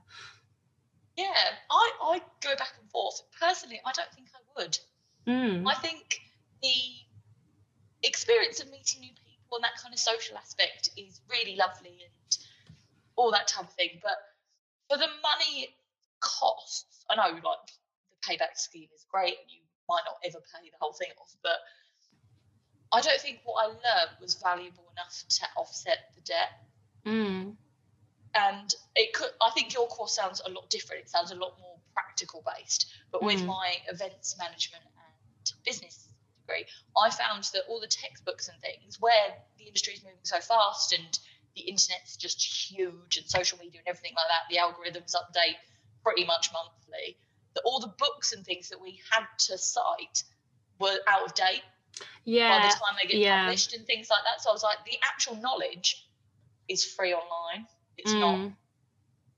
Yeah, 1.17 1.33
I, 1.71 1.91
I 2.03 2.21
go 2.43 2.55
back 2.57 2.73
and 2.81 2.91
forth. 2.91 3.23
Personally, 3.41 3.81
I 3.85 3.93
don't 3.93 4.13
think 4.15 4.29
I 4.35 4.61
would. 4.63 4.79
Mm. 5.27 5.67
I 5.67 5.75
think 5.75 6.21
the 6.63 6.69
experience 8.03 8.61
of 8.61 8.71
meeting 8.71 9.01
new 9.01 9.11
people 9.11 9.57
and 9.57 9.65
that 9.65 9.81
kind 9.81 9.93
of 9.93 9.99
social 9.99 10.37
aspect 10.37 10.91
is 10.97 11.21
really 11.31 11.57
lovely 11.57 12.05
and 12.05 12.39
all 13.17 13.31
that 13.33 13.49
type 13.49 13.65
of 13.65 13.75
thing. 13.75 14.01
But 14.03 14.17
for 14.89 14.99
the 14.99 15.09
money 15.23 15.65
it 15.65 15.71
costs, 16.21 17.05
I 17.11 17.17
know 17.17 17.33
like 17.33 17.67
the 18.11 18.19
payback 18.25 18.57
scheme 18.57 18.89
is 18.95 19.05
great 19.11 19.37
and 19.41 19.49
you 19.49 19.61
might 19.89 20.03
not 20.05 20.17
ever 20.25 20.39
pay 20.53 20.69
the 20.69 20.77
whole 20.81 20.93
thing 20.93 21.09
off, 21.21 21.35
but 21.43 21.59
I 22.93 23.01
don't 23.01 23.21
think 23.21 23.41
what 23.45 23.65
I 23.65 23.67
learned 23.67 24.17
was 24.21 24.35
valuable 24.35 24.85
enough 24.93 25.25
to 25.29 25.47
offset 25.57 25.99
the 26.15 26.21
debt. 26.23 26.51
Mm. 27.07 27.55
and 28.35 28.75
it 28.97 29.13
could 29.13 29.31
i 29.41 29.49
think 29.51 29.73
your 29.73 29.87
course 29.87 30.15
sounds 30.17 30.43
a 30.45 30.51
lot 30.51 30.69
different 30.71 31.03
it 31.03 31.09
sounds 31.09 31.31
a 31.31 31.37
lot 31.37 31.55
more 31.61 31.77
practical 31.95 32.43
based 32.57 32.93
but 33.13 33.23
with 33.23 33.41
Mm. 33.41 33.47
my 33.47 33.75
events 33.89 34.37
management 34.39 34.83
and 34.85 35.53
business 35.65 36.09
degree 36.47 36.67
i 37.01 37.09
found 37.11 37.45
that 37.55 37.63
all 37.69 37.81
the 37.81 37.87
textbooks 37.87 38.49
and 38.49 38.61
things 38.61 39.01
where 39.01 39.29
the 39.57 39.65
industry 39.65 39.95
is 39.95 40.03
moving 40.03 40.19
so 40.25 40.41
fast 40.41 40.93
and 40.93 41.19
the 41.55 41.63
internet's 41.63 42.17
just 42.17 42.43
huge 42.45 43.17
and 43.19 43.27
social 43.31 43.57
media 43.59 43.79
and 43.81 43.89
everything 43.89 44.15
like 44.17 44.27
that 44.29 44.45
the 44.51 44.57
algorithms 44.59 45.15
update 45.15 45.57
pretty 46.03 46.25
much 46.25 46.51
monthly 46.53 47.17
that 47.55 47.63
all 47.65 47.79
the 47.81 47.95
books 47.99 48.33
and 48.33 48.45
things 48.45 48.69
that 48.71 48.81
we 48.81 49.01
had 49.11 49.25
to 49.39 49.57
cite 49.57 50.25
were 50.81 50.99
out 51.07 51.25
of 51.25 51.35
date 51.35 51.63
by 51.99 52.05
Yeah. 52.25 52.69
the 52.69 52.75
time 52.75 52.97
they 53.01 53.09
get 53.09 53.19
yeah. 53.21 53.45
published 53.45 53.75
and 53.75 53.87
things 53.87 54.09
like 54.11 54.23
that 54.25 54.43
so 54.43 54.51
i 54.51 54.53
was 54.53 54.63
like 54.63 54.79
the 54.85 54.99
actual 55.03 55.37
knowledge 55.37 56.07
is 56.69 56.85
free 56.85 57.13
online 57.15 57.67
it's 57.99 58.13
not 58.13 58.37
Mm. 58.39 58.55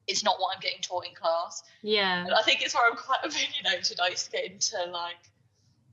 it's 0.09 0.25
not 0.25 0.41
what 0.41 0.55
I'm 0.57 0.61
getting 0.61 0.81
taught 0.81 1.05
in 1.07 1.15
class. 1.15 1.63
Yeah. 1.83 2.25
And 2.25 2.33
I 2.33 2.41
think 2.43 2.63
it's 2.63 2.75
where 2.75 2.91
I'm 2.91 2.97
quite 2.97 3.21
opinionated. 3.23 4.01
I 4.01 4.09
used 4.09 4.25
to 4.25 4.31
get 4.33 4.45
into 4.51 4.77
like 4.91 5.21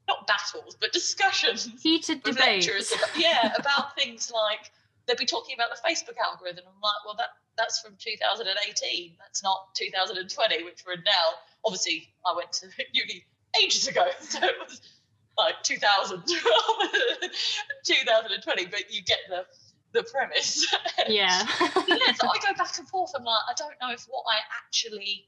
not 0.08 0.26
battles, 0.26 0.76
but 0.80 0.94
discussions 0.94 1.68
Heated 1.84 2.24
debates. 2.24 2.68
about, 2.96 3.10
yeah, 3.20 3.52
about 3.60 3.94
things 3.96 4.32
like 4.34 4.72
they'd 5.06 5.18
be 5.18 5.26
talking 5.26 5.54
about 5.54 5.70
the 5.70 5.82
Facebook 5.88 6.16
algorithm. 6.24 6.64
I'm 6.66 6.80
like, 6.82 7.04
well 7.06 7.16
that 7.18 7.32
that's 7.58 7.82
from 7.82 7.98
2018. 8.00 9.16
That's 9.20 9.44
not 9.44 9.76
2020, 9.76 10.64
which 10.64 10.84
we're 10.88 10.94
in 10.94 11.04
now. 11.06 11.36
Obviously, 11.66 12.08
I 12.26 12.34
went 12.36 12.52
to 12.54 12.68
uni 12.94 13.26
ages 13.62 13.88
ago, 13.88 14.08
so 14.22 14.40
it 14.42 14.56
was 14.68 14.82
like 15.38 15.62
2000, 15.64 16.24
2020. 17.86 18.66
But 18.66 18.94
you 18.94 19.04
get 19.04 19.20
the 19.30 19.46
the 19.94 20.04
premise. 20.04 20.66
Yeah. 21.08 21.46
yeah, 21.88 22.14
so 22.20 22.28
I 22.28 22.40
go 22.42 22.54
back 22.58 22.80
and 22.80 22.88
forth. 22.90 23.12
I'm 23.16 23.24
like, 23.24 23.44
I 23.48 23.54
don't 23.58 23.76
know 23.80 23.92
if 23.92 24.06
what 24.10 24.24
I 24.28 24.40
actually 24.58 25.28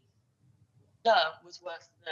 learned 1.05 1.35
was 1.45 1.61
worth 1.61 1.87
the 2.03 2.11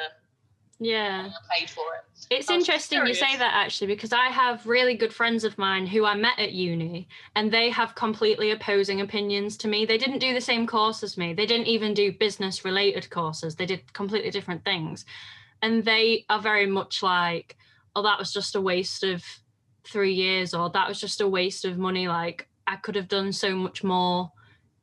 yeah. 0.80 1.30
I 1.30 1.60
paid 1.60 1.70
for 1.70 1.84
it. 1.96 2.04
It's 2.30 2.50
I 2.50 2.56
interesting 2.56 3.06
you 3.08 3.14
say 3.14 3.38
that 3.38 3.54
actually 3.54 3.88
because 3.88 4.12
I 4.12 4.26
have 4.28 4.66
really 4.66 4.96
good 4.96 5.14
friends 5.14 5.44
of 5.44 5.58
mine 5.58 5.88
who 5.88 6.06
I 6.06 6.16
met 6.16 6.38
at 6.38 6.52
uni 6.52 7.08
and 7.36 7.52
they 7.52 7.70
have 7.70 7.96
completely 7.96 8.52
opposing 8.52 9.00
opinions 9.00 9.56
to 9.58 9.68
me. 9.68 9.86
They 9.86 9.98
didn't 9.98 10.20
do 10.20 10.34
the 10.34 10.42
same 10.42 10.68
course 10.68 11.02
as 11.02 11.18
me. 11.18 11.34
They 11.34 11.46
didn't 11.46 11.68
even 11.68 11.94
do 11.94 12.12
business 12.12 12.66
related 12.66 13.10
courses. 13.10 13.56
They 13.56 13.66
did 13.66 13.94
completely 13.94 14.32
different 14.32 14.66
things. 14.66 15.06
And 15.62 15.86
they 15.86 16.26
are 16.30 16.42
very 16.42 16.66
much 16.66 17.02
like, 17.02 17.56
oh, 17.96 18.04
that 18.04 18.20
was 18.20 18.34
just 18.34 18.56
a 18.56 18.62
waste 18.62 19.04
of 19.04 19.24
three 19.84 20.14
years 20.14 20.54
or 20.54 20.70
that 20.72 20.88
was 20.88 21.00
just 21.00 21.22
a 21.22 21.28
waste 21.28 21.66
of 21.66 21.78
money. 21.78 22.08
Like 22.08 22.48
I 22.68 22.76
could 22.76 22.96
have 22.96 23.08
done 23.08 23.32
so 23.32 23.56
much 23.56 23.84
more 23.84 24.32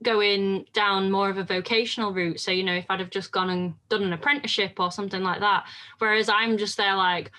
going 0.03 0.67
down 0.73 1.11
more 1.11 1.31
of 1.31 1.39
a 1.39 1.45
vocational 1.45 2.13
route. 2.13 2.41
So, 2.41 2.51
you 2.51 2.65
know, 2.65 2.75
if 2.75 2.87
I'd 2.89 3.01
have 3.01 3.11
just 3.11 3.33
gone 3.33 3.51
and 3.51 3.75
done 3.89 4.03
an 4.03 4.13
apprenticeship 4.13 4.79
or 4.79 4.91
something 4.91 5.23
like 5.23 5.41
that. 5.41 5.65
Whereas 5.99 6.29
I'm 6.29 6.59
just 6.59 6.77
there 6.77 6.97
like, 6.97 7.31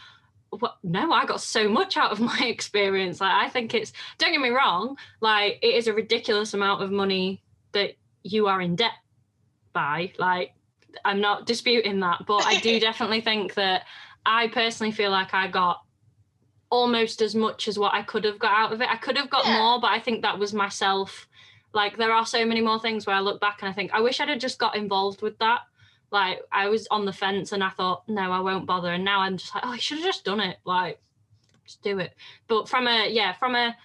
what 0.60 0.78
no, 0.84 1.12
I 1.12 1.26
got 1.26 1.42
so 1.42 1.68
much 1.68 1.98
out 1.98 2.12
of 2.12 2.20
my 2.20 2.40
experience. 2.44 3.22
Like 3.22 3.34
I 3.34 3.50
think 3.50 3.74
it's 3.74 3.94
don't 4.18 4.32
get 4.32 4.42
me 4.42 4.50
wrong, 4.50 4.98
like 5.22 5.60
it 5.62 5.76
is 5.76 5.88
a 5.88 5.94
ridiculous 5.94 6.54
amount 6.54 6.84
of 6.84 6.92
money 6.92 7.42
that 7.72 7.94
you 8.24 8.48
are 8.48 8.62
in 8.62 8.76
debt 8.76 8.94
by. 9.74 10.14
Like 10.18 10.54
I'm 11.04 11.22
not 11.22 11.46
disputing 11.46 12.00
that, 12.02 12.26
but 12.28 12.46
I 12.46 12.60
do 12.60 12.80
definitely 12.80 13.22
think 13.22 13.56
that 13.56 13.84
I 14.26 14.48
personally 14.48 14.92
feel 14.92 15.12
like 15.12 15.34
I 15.34 15.48
got 15.48 15.82
almost 16.70 17.22
as 17.22 17.36
much 17.36 17.68
as 17.68 17.78
what 17.78 17.94
I 17.94 18.02
could 18.04 18.24
have 18.24 18.40
got 18.40 18.52
out 18.58 18.74
of 18.74 18.82
it. 18.82 18.90
I 18.90 18.98
could 18.98 19.18
have 19.18 19.30
got 19.30 19.46
Yeah. 19.46 19.58
more, 19.60 19.80
but 19.80 19.92
I 19.92 20.00
think 20.00 20.22
that 20.22 20.40
was 20.40 20.54
myself 20.54 21.28
Like 21.74 21.98
there 21.98 22.12
are 22.14 22.26
so 22.26 22.46
many 22.46 22.62
more 22.62 22.80
things 22.80 23.08
where 23.08 23.16
I 23.16 23.20
look 23.20 23.42
back 23.42 23.62
and 23.62 23.70
I 23.70 23.74
think 23.74 23.92
I 23.94 24.02
wish 24.02 24.20
I'd 24.20 24.30
have 24.30 24.40
just 24.40 24.60
got 24.60 24.76
involved 24.76 25.22
with 25.24 25.38
that. 25.40 25.62
Like 26.12 26.42
I 26.52 26.68
was 26.70 26.88
on 26.92 27.06
the 27.06 27.14
fence 27.14 27.52
and 27.52 27.64
I 27.64 27.70
thought, 27.70 28.08
no, 28.08 28.32
I 28.32 28.40
won't 28.42 28.68
bother. 28.68 28.92
And 28.94 29.04
now 29.04 29.22
I'm 29.22 29.38
just 29.38 29.54
like, 29.56 29.66
oh, 29.66 29.72
I 29.72 29.78
should 29.78 29.98
have 29.98 30.06
just 30.06 30.24
done 30.24 30.40
it. 30.40 30.58
Like, 30.66 31.02
just 31.66 31.82
do 31.82 31.98
it. 32.00 32.14
But 32.48 32.70
from 32.70 32.88
a 32.88 33.10
yeah, 33.10 33.34
from 33.34 33.56
a 33.56 33.76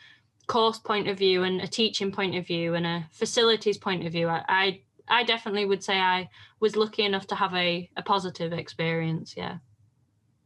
course 0.46 0.78
point 0.78 1.08
of 1.08 1.18
view 1.18 1.44
and 1.44 1.60
a 1.62 1.66
teaching 1.68 2.12
point 2.12 2.36
of 2.36 2.46
view 2.46 2.74
and 2.74 2.86
a 2.86 3.08
facilities 3.12 3.78
point 3.78 4.06
of 4.06 4.12
view, 4.12 4.28
I 4.28 4.44
I, 4.48 4.82
I 5.08 5.22
definitely 5.24 5.64
would 5.64 5.82
say 5.82 5.98
I 5.98 6.28
was 6.60 6.76
lucky 6.76 7.04
enough 7.04 7.26
to 7.28 7.34
have 7.36 7.54
a, 7.54 7.90
a 7.96 8.02
positive 8.02 8.52
experience. 8.52 9.34
Yeah. 9.36 9.58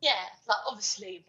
Yeah, 0.03 0.21
like 0.49 0.59
obviously 0.69 1.25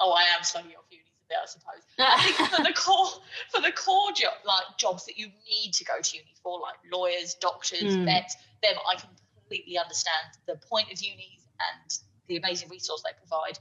oh 0.00 0.12
I 0.12 0.22
am 0.36 0.42
slowly 0.42 0.74
off 0.76 0.84
uni 0.90 1.02
a 1.04 1.28
bit, 1.28 1.38
I 1.42 1.46
suppose. 1.46 1.82
I 1.98 2.32
think 2.32 2.50
for 2.50 2.62
the 2.62 2.72
core 2.72 3.08
for 3.50 3.60
the 3.60 3.72
core 3.72 4.12
job 4.12 4.34
like 4.44 4.76
jobs 4.78 5.04
that 5.06 5.18
you 5.18 5.26
need 5.48 5.72
to 5.74 5.84
go 5.84 5.94
to 6.02 6.16
uni 6.16 6.34
for, 6.42 6.60
like 6.60 6.76
lawyers, 6.92 7.34
doctors, 7.34 7.96
mm. 7.96 8.04
vets, 8.04 8.36
them 8.62 8.74
I 8.90 8.96
completely 8.96 9.78
understand 9.78 10.40
the 10.46 10.56
point 10.56 10.92
of 10.92 11.00
unis 11.00 11.46
and 11.60 11.98
the 12.28 12.36
amazing 12.36 12.68
resource 12.68 13.02
they 13.04 13.12
provide. 13.18 13.58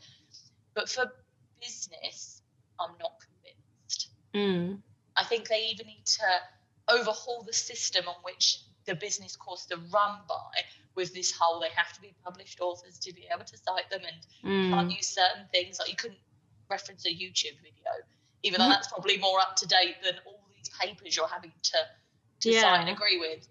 But 0.73 0.89
for 0.89 1.11
business, 1.61 2.41
I'm 2.79 2.91
not 2.99 3.13
convinced. 3.19 4.09
Mm. 4.33 4.79
I 5.15 5.23
think 5.23 5.47
they 5.47 5.69
even 5.71 5.87
need 5.87 6.05
to 6.05 6.23
overhaul 6.89 7.43
the 7.43 7.53
system 7.53 8.07
on 8.07 8.15
which 8.23 8.59
the 8.85 8.95
business 8.95 9.35
course 9.35 9.67
are 9.71 9.77
run 9.77 10.19
by 10.27 10.61
with 10.95 11.13
this 11.13 11.31
whole 11.31 11.59
they 11.59 11.69
have 11.75 11.91
to 11.93 12.01
be 12.01 12.13
published 12.23 12.59
authors 12.61 12.97
to 12.99 13.13
be 13.13 13.27
able 13.33 13.45
to 13.45 13.57
cite 13.57 13.89
them 13.89 14.01
and 14.05 14.49
mm. 14.51 14.69
can't 14.69 14.91
use 14.91 15.07
certain 15.07 15.45
things 15.51 15.77
like 15.79 15.89
you 15.89 15.95
couldn't 15.95 16.19
reference 16.69 17.05
a 17.05 17.09
YouTube 17.09 17.57
video, 17.61 17.91
even 18.43 18.59
though 18.59 18.65
mm. 18.65 18.69
that's 18.69 18.87
probably 18.87 19.17
more 19.17 19.39
up 19.39 19.55
to 19.57 19.67
date 19.67 19.95
than 20.03 20.15
all 20.25 20.39
these 20.55 20.69
papers 20.79 21.15
you're 21.15 21.27
having 21.27 21.51
to 21.63 21.77
to 22.41 22.51
yeah. 22.51 22.61
cite 22.61 22.81
and 22.81 22.89
agree 22.89 23.19
with. 23.19 23.47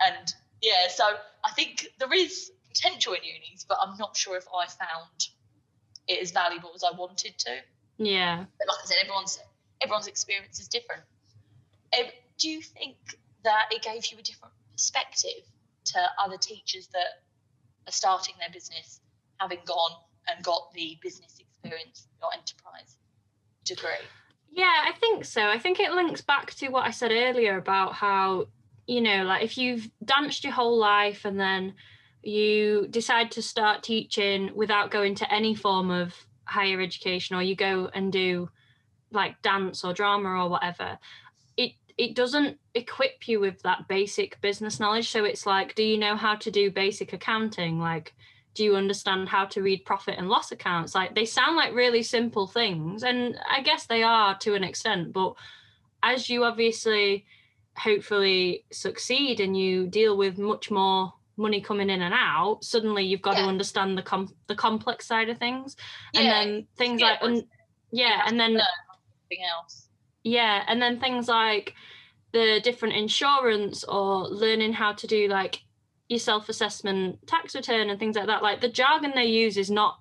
And 0.00 0.32
yeah, 0.62 0.88
so 0.88 1.04
I 1.44 1.52
think 1.52 1.86
there 1.98 2.12
is 2.12 2.50
potential 2.68 3.12
in 3.14 3.20
unis, 3.22 3.64
but 3.68 3.78
I'm 3.82 3.96
not 3.98 4.16
sure 4.16 4.36
if 4.36 4.46
I 4.48 4.66
found 4.66 5.28
it 6.06 6.20
as 6.20 6.30
valuable 6.30 6.72
as 6.74 6.84
I 6.84 6.96
wanted 6.96 7.38
to. 7.38 7.56
Yeah. 7.98 8.44
But 8.58 8.68
like 8.68 8.78
I 8.82 8.86
said, 8.86 8.96
everyone's 9.02 9.38
everyone's 9.82 10.06
experience 10.06 10.60
is 10.60 10.68
different. 10.68 11.02
Do 12.38 12.48
you 12.48 12.62
think 12.62 12.96
that 13.44 13.68
it 13.70 13.82
gave 13.82 14.06
you 14.06 14.18
a 14.18 14.22
different 14.22 14.54
perspective 14.72 15.44
to 15.92 16.00
other 16.22 16.36
teachers 16.36 16.88
that 16.88 17.22
are 17.88 17.92
starting 17.92 18.34
their 18.38 18.52
business, 18.52 19.00
having 19.38 19.58
gone 19.66 19.92
and 20.28 20.44
got 20.44 20.72
the 20.74 20.98
business 21.02 21.38
experience 21.38 22.06
your 22.20 22.32
enterprise 22.32 22.96
degree? 23.64 24.06
Yeah, 24.52 24.84
I 24.86 24.92
think 24.98 25.24
so. 25.24 25.46
I 25.48 25.58
think 25.58 25.78
it 25.78 25.92
links 25.92 26.20
back 26.20 26.54
to 26.54 26.68
what 26.68 26.86
I 26.86 26.90
said 26.90 27.12
earlier 27.12 27.56
about 27.56 27.94
how, 27.94 28.48
you 28.86 29.00
know, 29.00 29.24
like 29.24 29.44
if 29.44 29.56
you've 29.56 29.88
danced 30.04 30.44
your 30.44 30.52
whole 30.52 30.78
life 30.78 31.24
and 31.24 31.38
then 31.38 31.74
you 32.22 32.86
decide 32.90 33.30
to 33.32 33.42
start 33.42 33.82
teaching 33.82 34.50
without 34.54 34.90
going 34.90 35.14
to 35.16 35.32
any 35.32 35.54
form 35.54 35.90
of 35.90 36.14
higher 36.44 36.80
education 36.80 37.36
or 37.36 37.42
you 37.42 37.54
go 37.54 37.88
and 37.94 38.12
do 38.12 38.50
like 39.12 39.40
dance 39.42 39.84
or 39.84 39.92
drama 39.92 40.28
or 40.28 40.48
whatever 40.48 40.98
it 42.00 42.14
doesn't 42.14 42.58
equip 42.74 43.28
you 43.28 43.40
with 43.40 43.60
that 43.60 43.86
basic 43.86 44.40
business 44.40 44.80
knowledge. 44.80 45.10
So 45.10 45.24
it's 45.24 45.44
like 45.44 45.74
do 45.74 45.84
you 45.84 45.98
know 45.98 46.16
how 46.16 46.34
to 46.36 46.50
do 46.50 46.70
basic 46.70 47.12
accounting? 47.12 47.78
Like 47.78 48.14
do 48.54 48.64
you 48.64 48.74
understand 48.74 49.28
how 49.28 49.44
to 49.44 49.60
read 49.60 49.84
profit 49.84 50.16
and 50.16 50.28
loss 50.30 50.50
accounts? 50.50 50.94
Like 50.94 51.14
they 51.14 51.26
sound 51.26 51.56
like 51.56 51.74
really 51.74 52.02
simple 52.02 52.46
things 52.46 53.02
and 53.02 53.38
i 53.50 53.60
guess 53.60 53.86
they 53.86 54.02
are 54.02 54.36
to 54.38 54.54
an 54.54 54.64
extent 54.64 55.12
but 55.12 55.34
as 56.02 56.30
you 56.30 56.44
obviously 56.44 57.26
hopefully 57.76 58.64
succeed 58.72 59.38
and 59.38 59.54
you 59.56 59.86
deal 59.86 60.16
with 60.16 60.38
much 60.38 60.70
more 60.70 61.12
money 61.36 61.60
coming 61.60 61.90
in 61.90 62.00
and 62.00 62.14
out 62.14 62.58
suddenly 62.62 63.04
you've 63.04 63.22
got 63.22 63.36
yeah. 63.36 63.42
to 63.42 63.48
understand 63.48 63.96
the 63.96 64.02
com- 64.02 64.34
the 64.46 64.54
complex 64.54 65.06
side 65.06 65.28
of 65.28 65.36
things. 65.38 65.76
Yeah. 66.14 66.20
and 66.20 66.28
then 66.30 66.66
things 66.78 67.00
yeah, 67.02 67.10
like 67.10 67.22
un- 67.22 67.48
yeah 67.92 68.22
and 68.26 68.40
then 68.40 68.58
else 69.54 69.89
yeah 70.22 70.64
and 70.66 70.80
then 70.80 71.00
things 71.00 71.28
like 71.28 71.74
the 72.32 72.60
different 72.62 72.94
insurance 72.94 73.84
or 73.84 74.28
learning 74.28 74.72
how 74.72 74.92
to 74.92 75.06
do 75.06 75.28
like 75.28 75.62
your 76.08 76.18
self-assessment 76.18 77.26
tax 77.26 77.54
return 77.54 77.90
and 77.90 77.98
things 77.98 78.16
like 78.16 78.26
that 78.26 78.42
like 78.42 78.60
the 78.60 78.68
jargon 78.68 79.12
they 79.14 79.24
use 79.24 79.56
is 79.56 79.70
not 79.70 79.98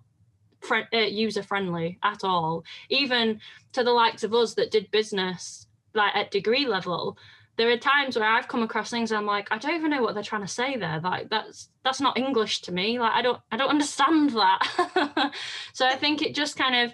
fr- 0.61 0.89
uh, 0.93 0.97
user 0.97 1.43
friendly 1.43 1.97
at 2.03 2.23
all 2.23 2.63
even 2.89 3.39
to 3.71 3.83
the 3.83 3.91
likes 3.91 4.23
of 4.23 4.33
us 4.33 4.53
that 4.55 4.71
did 4.71 4.89
business 4.91 5.67
like 5.93 6.15
at 6.15 6.31
degree 6.31 6.65
level 6.65 7.17
there 7.59 7.69
are 7.69 7.77
times 7.77 8.17
where 8.17 8.25
I've 8.25 8.47
come 8.47 8.63
across 8.63 8.89
things 8.89 9.11
I'm 9.11 9.25
like, 9.25 9.49
I 9.51 9.57
don't 9.57 9.75
even 9.75 9.91
know 9.91 10.01
what 10.01 10.13
they're 10.13 10.23
trying 10.23 10.43
to 10.43 10.47
say 10.47 10.77
there. 10.77 11.01
Like 11.03 11.29
that's 11.29 11.67
that's 11.83 11.99
not 11.99 12.17
English 12.17 12.61
to 12.61 12.71
me. 12.71 12.97
Like 12.97 13.11
I 13.11 13.21
don't 13.21 13.41
I 13.51 13.57
don't 13.57 13.69
understand 13.69 14.29
that. 14.29 15.33
so 15.73 15.85
I 15.85 15.97
think 15.97 16.21
it 16.21 16.33
just 16.33 16.55
kind 16.55 16.85
of 16.85 16.93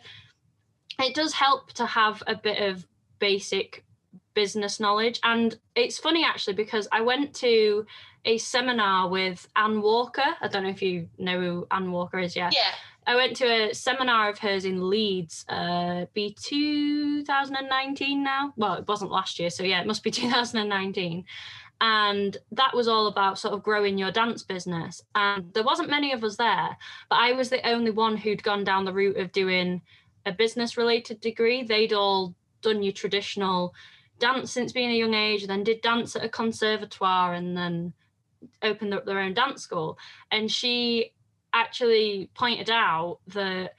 it 0.98 1.14
does 1.14 1.34
help 1.34 1.72
to 1.74 1.86
have 1.86 2.24
a 2.26 2.36
bit 2.36 2.64
of 2.64 2.88
basic 3.19 3.86
business 4.34 4.80
knowledge. 4.80 5.19
And 5.23 5.58
it's 5.75 5.97
funny 5.97 6.23
actually 6.23 6.54
because 6.54 6.88
I 6.91 7.01
went 7.01 7.34
to 7.36 7.86
a 8.25 8.38
seminar 8.38 9.08
with 9.08 9.47
Anne 9.56 9.82
Walker. 9.82 10.36
I 10.41 10.47
don't 10.47 10.63
know 10.63 10.69
if 10.69 10.82
you 10.82 11.08
know 11.17 11.39
who 11.39 11.67
Anne 11.71 11.91
Walker 11.91 12.19
is, 12.19 12.36
yeah. 12.36 12.49
Yeah. 12.54 12.71
I 13.08 13.15
went 13.15 13.36
to 13.38 13.45
a 13.45 13.73
seminar 13.73 14.30
of 14.30 14.39
hers 14.39 14.65
in 14.65 14.89
Leeds, 14.89 15.45
uh, 15.47 16.06
be 16.13 16.36
2019 16.41 18.23
now. 18.23 18.51
Well, 18.58 18.73
it 18.73 18.88
wasn't 18.88 19.12
last 19.12 19.39
year, 19.39 19.51
so 19.51 19.63
yeah, 19.63 19.80
it 19.80 19.88
must 19.88 20.04
be 20.04 20.12
2019. 20.12 21.23
And 21.82 22.38
that 22.51 22.73
was 22.73 22.88
all 22.88 23.08
about 23.08 23.38
sort 23.38 23.54
of 23.54 23.62
growing 23.62 23.97
your 23.97 24.12
dance 24.12 24.41
business. 24.43 25.04
And 25.13 25.54
there 25.54 25.63
wasn't 25.63 25.89
many 25.89 26.13
of 26.13 26.23
us 26.23 26.38
there, 26.38 26.75
but 27.10 27.17
I 27.17 27.34
was 27.34 27.49
the 27.49 27.67
only 27.67 27.91
one 27.91 28.17
who'd 28.17 28.41
gone 28.41 28.63
down 28.63 28.86
the 28.86 28.93
route 28.93 29.17
of 29.17 29.32
doing 29.32 29.82
a 30.25 30.32
business 30.32 30.78
related 30.78 31.21
degree. 31.21 31.63
They'd 31.63 31.93
all 31.93 32.34
done 32.65 32.84
your 32.84 32.93
traditional 32.93 33.73
dance 34.19 34.51
since 34.51 34.71
being 34.71 34.91
a 34.91 34.95
young 34.97 35.13
age, 35.13 35.47
then 35.47 35.63
did 35.63 35.82
dance 35.82 36.15
at 36.15 36.23
a 36.23 36.30
conservatoire, 36.30 37.34
and 37.34 37.56
then 37.56 37.93
opened 38.62 38.93
up 38.93 39.06
their 39.06 39.19
own 39.19 39.34
dance 39.34 39.62
school. 39.62 39.97
And 40.32 40.51
she 40.51 41.13
actually 41.54 42.30
pointed 42.36 42.69
out 42.69 43.19
that 43.28 43.75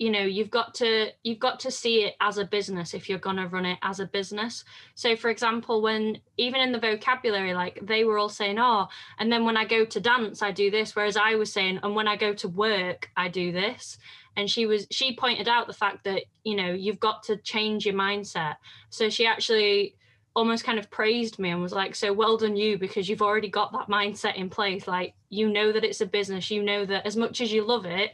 you 0.00 0.10
know 0.10 0.22
you've 0.22 0.50
got 0.50 0.74
to 0.74 1.10
you've 1.22 1.38
got 1.38 1.60
to 1.60 1.70
see 1.70 2.04
it 2.04 2.14
as 2.22 2.38
a 2.38 2.44
business 2.44 2.94
if 2.94 3.08
you're 3.08 3.18
going 3.18 3.36
to 3.36 3.46
run 3.46 3.66
it 3.66 3.78
as 3.82 4.00
a 4.00 4.06
business. 4.06 4.64
So 4.94 5.14
for 5.14 5.28
example 5.28 5.82
when 5.82 6.18
even 6.38 6.62
in 6.62 6.72
the 6.72 6.80
vocabulary 6.80 7.52
like 7.52 7.78
they 7.82 8.04
were 8.04 8.16
all 8.16 8.30
saying 8.30 8.58
oh 8.58 8.88
and 9.18 9.30
then 9.30 9.44
when 9.44 9.58
i 9.58 9.66
go 9.66 9.84
to 9.84 10.00
dance 10.00 10.40
i 10.42 10.50
do 10.50 10.70
this 10.70 10.96
whereas 10.96 11.18
i 11.18 11.34
was 11.34 11.52
saying 11.52 11.80
and 11.82 11.94
when 11.94 12.08
i 12.08 12.16
go 12.16 12.32
to 12.32 12.48
work 12.48 13.10
i 13.16 13.28
do 13.28 13.52
this. 13.52 13.98
And 14.36 14.48
she 14.48 14.64
was 14.64 14.86
she 14.90 15.14
pointed 15.14 15.48
out 15.48 15.66
the 15.66 15.74
fact 15.74 16.04
that 16.04 16.22
you 16.44 16.56
know 16.56 16.72
you've 16.72 17.00
got 17.00 17.22
to 17.24 17.36
change 17.36 17.84
your 17.84 17.94
mindset. 17.94 18.56
So 18.88 19.10
she 19.10 19.26
actually 19.26 19.96
almost 20.36 20.64
kind 20.64 20.78
of 20.78 20.90
praised 20.90 21.38
me 21.38 21.50
and 21.50 21.60
was 21.60 21.72
like, 21.72 21.94
So 21.94 22.12
well 22.12 22.38
done 22.38 22.56
you, 22.56 22.78
because 22.78 23.08
you've 23.08 23.20
already 23.20 23.48
got 23.48 23.72
that 23.72 23.88
mindset 23.88 24.36
in 24.36 24.48
place. 24.48 24.86
Like, 24.86 25.14
you 25.28 25.52
know 25.52 25.72
that 25.72 25.84
it's 25.84 26.00
a 26.00 26.06
business, 26.06 26.50
you 26.50 26.62
know 26.62 26.86
that 26.86 27.04
as 27.04 27.16
much 27.16 27.40
as 27.40 27.52
you 27.52 27.66
love 27.66 27.84
it, 27.84 28.12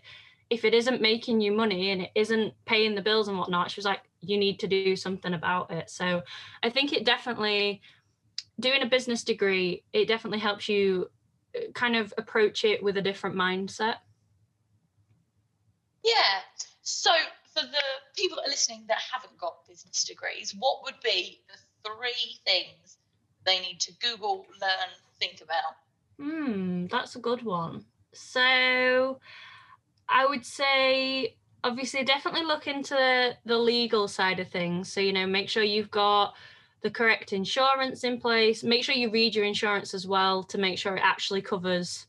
if 0.50 0.64
it 0.64 0.74
isn't 0.74 1.02
making 1.02 1.40
you 1.40 1.52
money 1.52 1.90
and 1.90 2.02
it 2.02 2.10
isn't 2.14 2.54
paying 2.66 2.94
the 2.94 3.02
bills 3.02 3.28
and 3.28 3.38
whatnot, 3.38 3.70
she 3.70 3.78
was 3.78 3.84
like, 3.84 4.00
You 4.20 4.38
need 4.38 4.60
to 4.60 4.66
do 4.66 4.96
something 4.96 5.34
about 5.34 5.70
it. 5.70 5.90
So 5.90 6.22
I 6.62 6.70
think 6.70 6.92
it 6.92 7.04
definitely, 7.04 7.80
doing 8.60 8.82
a 8.82 8.86
business 8.86 9.24
degree, 9.24 9.84
it 9.92 10.06
definitely 10.08 10.38
helps 10.38 10.68
you 10.68 11.10
uh, 11.56 11.70
kind 11.74 11.96
of 11.96 12.14
approach 12.16 12.64
it 12.64 12.82
with 12.82 12.96
a 12.96 13.02
different 13.02 13.36
mindset. 13.36 13.96
Yeah. 16.04 16.40
So 16.82 17.10
for 17.52 17.62
the 17.62 17.82
people 18.14 18.36
that 18.36 18.46
are 18.46 18.50
listening 18.50 18.84
that 18.88 18.98
haven't 19.12 19.36
got 19.38 19.66
business 19.68 20.04
degrees, 20.04 20.54
what 20.58 20.82
would 20.84 21.00
be 21.02 21.40
the 21.48 21.58
three 21.88 22.38
things 22.44 22.98
they 23.44 23.60
need 23.60 23.80
to 23.80 23.92
Google, 24.00 24.46
learn, 24.60 24.90
think 25.18 25.40
about? 25.42 25.76
Hmm, 26.20 26.86
that's 26.86 27.16
a 27.16 27.20
good 27.20 27.42
one. 27.42 27.84
So 28.12 29.18
I 30.08 30.26
would 30.26 30.44
say 30.44 31.36
obviously 31.64 32.04
definitely 32.04 32.44
look 32.44 32.66
into 32.66 33.36
the 33.44 33.58
legal 33.58 34.08
side 34.08 34.40
of 34.40 34.48
things. 34.48 34.92
So, 34.92 35.00
you 35.00 35.12
know, 35.12 35.26
make 35.26 35.48
sure 35.48 35.62
you've 35.62 35.90
got 35.90 36.34
the 36.82 36.90
correct 36.90 37.32
insurance 37.32 38.04
in 38.04 38.20
place. 38.20 38.62
Make 38.62 38.84
sure 38.84 38.94
you 38.94 39.10
read 39.10 39.34
your 39.34 39.44
insurance 39.44 39.94
as 39.94 40.06
well 40.06 40.44
to 40.44 40.58
make 40.58 40.78
sure 40.78 40.96
it 40.96 41.02
actually 41.02 41.42
covers 41.42 42.06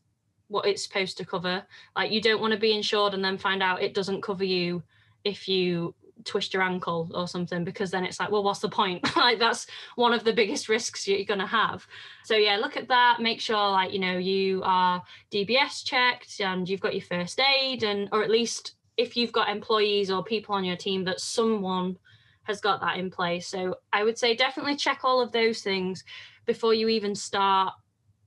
what 0.49 0.67
it's 0.67 0.83
supposed 0.83 1.17
to 1.17 1.25
cover. 1.25 1.63
Like 1.95 2.11
you 2.11 2.21
don't 2.21 2.41
want 2.41 2.53
to 2.53 2.59
be 2.59 2.73
insured 2.75 3.13
and 3.13 3.23
then 3.23 3.37
find 3.37 3.63
out 3.63 3.81
it 3.81 3.93
doesn't 3.93 4.21
cover 4.21 4.43
you 4.43 4.83
if 5.23 5.47
you 5.47 5.95
twist 6.23 6.53
your 6.53 6.63
ankle 6.63 7.09
or 7.13 7.27
something 7.27 7.63
because 7.63 7.91
then 7.91 8.05
it's 8.05 8.19
like 8.19 8.31
well 8.31 8.43
what's 8.43 8.59
the 8.59 8.69
point? 8.69 9.05
Like 9.17 9.39
that's 9.39 9.67
one 9.95 10.13
of 10.13 10.23
the 10.23 10.33
biggest 10.33 10.69
risks 10.77 11.07
you're 11.07 11.23
going 11.25 11.39
to 11.39 11.47
have. 11.47 11.85
So 12.23 12.35
yeah 12.35 12.57
look 12.57 12.77
at 12.77 12.87
that. 12.87 13.19
Make 13.19 13.41
sure 13.41 13.71
like 13.71 13.93
you 13.93 13.99
know 13.99 14.17
you 14.17 14.61
are 14.63 15.03
dbs 15.31 15.83
checked 15.83 16.39
and 16.39 16.67
you've 16.67 16.81
got 16.81 16.93
your 16.93 17.03
first 17.03 17.39
aid 17.39 17.83
and 17.83 18.09
or 18.11 18.23
at 18.23 18.29
least 18.29 18.75
if 18.97 19.15
you've 19.15 19.31
got 19.31 19.49
employees 19.49 20.09
or 20.09 20.23
people 20.23 20.55
on 20.55 20.65
your 20.65 20.75
team 20.75 21.03
that 21.05 21.19
someone 21.19 21.97
has 22.43 22.61
got 22.61 22.79
that 22.81 22.97
in 22.97 23.11
place. 23.11 23.47
So 23.47 23.75
I 23.93 24.03
would 24.03 24.17
say 24.17 24.35
definitely 24.35 24.75
check 24.75 25.01
all 25.03 25.21
of 25.21 25.31
those 25.31 25.61
things 25.61 26.03
before 26.45 26.73
you 26.73 26.87
even 26.87 27.13
start 27.13 27.73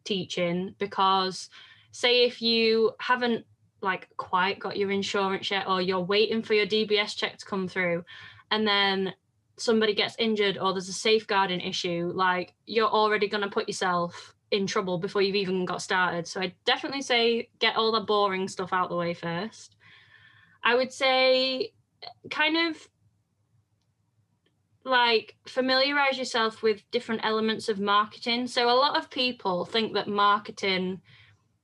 teaching 0.04 0.74
because 0.78 1.48
say 1.90 2.24
if 2.24 2.40
you 2.40 2.92
haven't 3.00 3.44
like 3.82 4.08
quite 4.16 4.58
got 4.58 4.76
your 4.76 4.90
insurance 4.90 5.50
yet 5.50 5.66
or 5.68 5.80
you're 5.80 6.00
waiting 6.00 6.42
for 6.42 6.54
your 6.54 6.66
DBS 6.66 7.16
check 7.16 7.38
to 7.38 7.46
come 7.46 7.66
through 7.66 8.04
and 8.50 8.66
then 8.66 9.14
somebody 9.56 9.94
gets 9.94 10.16
injured 10.18 10.58
or 10.58 10.72
there's 10.72 10.88
a 10.88 10.92
safeguarding 10.92 11.60
issue 11.60 12.10
like 12.14 12.54
you're 12.66 12.88
already 12.88 13.28
going 13.28 13.42
to 13.42 13.50
put 13.50 13.68
yourself 13.68 14.34
in 14.50 14.66
trouble 14.66 14.98
before 14.98 15.22
you've 15.22 15.36
even 15.36 15.64
got 15.64 15.82
started. 15.82 16.26
So 16.26 16.40
i 16.40 16.52
definitely 16.64 17.02
say 17.02 17.48
get 17.58 17.76
all 17.76 17.92
the 17.92 18.00
boring 18.00 18.48
stuff 18.48 18.72
out 18.72 18.88
the 18.88 18.96
way 18.96 19.14
first. 19.14 19.76
I 20.62 20.74
would 20.74 20.92
say 20.92 21.72
kind 22.30 22.68
of 22.68 22.88
like 24.84 25.36
familiarize 25.46 26.18
yourself 26.18 26.62
with 26.62 26.90
different 26.90 27.24
elements 27.24 27.68
of 27.68 27.78
marketing. 27.78 28.46
So 28.46 28.68
a 28.68 28.74
lot 28.74 28.96
of 28.96 29.10
people 29.10 29.64
think 29.64 29.94
that 29.94 30.08
marketing 30.08 31.00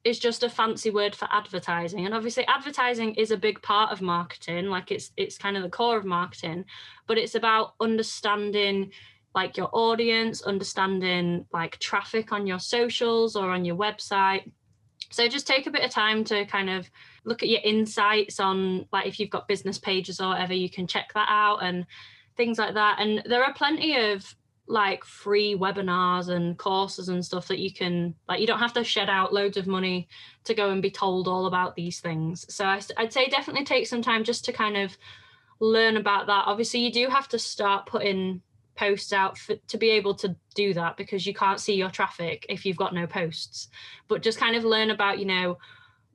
is 0.07 0.21
just 0.21 0.45
a 0.45 0.49
fancy 0.49 0.91
word 0.91 1.17
for 1.17 1.27
advertising. 1.33 2.07
And 2.07 2.15
obviously 2.15 2.47
advertising 2.47 3.15
is 3.17 3.33
a 3.33 3.37
big 3.37 3.61
part 3.61 3.91
of 3.91 4.01
marketing 4.01 4.67
like 4.67 4.93
it's 4.93 5.11
it's 5.17 5.37
kind 5.37 5.57
of 5.57 5.65
the 5.65 5.69
core 5.69 5.97
of 5.97 6.05
marketing 6.05 6.65
but 7.09 7.19
it's 7.19 7.35
about 7.35 7.75
understanding 7.81 8.93
like 9.35 9.57
your 9.57 9.69
audience 9.73 10.43
understanding 10.43 11.45
like 11.53 11.79
traffic 11.79 12.31
on 12.33 12.47
your 12.47 12.61
socials 12.61 13.35
or 13.35 13.51
on 13.51 13.65
your 13.65 13.77
website. 13.77 14.51
So 15.11 15.29
just 15.29 15.47
take 15.47 15.67
a 15.67 15.71
bit 15.73 15.85
of 15.85 15.91
time 15.91 16.23
to 16.25 16.47
kind 16.47 16.71
of 16.71 16.89
look 17.25 17.43
at 17.43 17.49
your 17.49 17.61
insights 17.65 18.39
on 18.39 18.87
like 18.93 19.07
if 19.07 19.19
you've 19.19 19.31
got 19.31 19.49
business 19.49 19.79
pages 19.79 20.21
or 20.21 20.29
whatever 20.29 20.55
you 20.55 20.71
can 20.71 20.87
check 20.87 21.13
that 21.15 21.29
out 21.29 21.65
and 21.65 21.85
things 22.37 22.59
like 22.59 22.75
that. 22.75 22.99
And 23.01 23.23
there 23.27 23.43
are 23.43 23.53
plenty 23.55 23.97
of 23.97 24.37
like 24.69 25.05
free 25.05 25.57
webinars 25.57 26.29
and 26.29 26.59
courses 26.59 27.09
and 27.09 27.25
stuff 27.25 27.47
that 27.49 27.61
you 27.61 27.73
can 27.73 28.15
like 28.29 28.41
you 28.41 28.47
don't 28.47 28.59
have 28.59 28.73
to 28.73 28.83
shed 28.83 29.09
out 29.09 29.33
loads 29.33 29.57
of 29.57 29.67
money 29.67 30.09
to 30.45 30.55
go 30.55 30.71
and 30.71 30.83
be 30.83 30.91
told 30.91 31.29
all 31.29 31.47
about 31.47 31.77
these 31.77 32.01
things. 32.01 32.53
So 32.53 32.65
I, 32.65 32.81
i'd 32.97 33.13
say 33.13 33.29
definitely 33.29 33.65
take 33.65 33.87
some 33.87 34.03
time 34.03 34.25
just 34.25 34.45
to 34.47 34.53
kind 34.53 34.77
of 34.77 34.97
learn 35.61 35.97
about 35.97 36.27
that. 36.27 36.45
Obviously 36.47 36.81
you 36.81 36.93
do 36.93 37.09
have 37.09 37.29
to 37.29 37.39
start 37.39 37.87
putting 37.87 38.43
posts 38.75 39.13
out 39.13 39.39
for, 39.39 39.57
to 39.57 39.79
be 39.79 39.91
able 39.91 40.15
to 40.15 40.37
do 40.55 40.75
that 40.75 40.97
because 40.97 41.27
you 41.27 41.33
can't 41.33 41.61
see 41.61 41.75
your 41.75 41.91
traffic 41.91 42.45
if 42.49 42.67
you've 42.67 42.77
got 42.77 42.95
no 42.95 43.07
posts. 43.07 43.69
But 44.09 44.23
just 44.23 44.39
kind 44.39 44.57
of 44.57 44.65
learn 44.65 44.91
about 44.91 45.19
you 45.19 45.27
know 45.27 45.59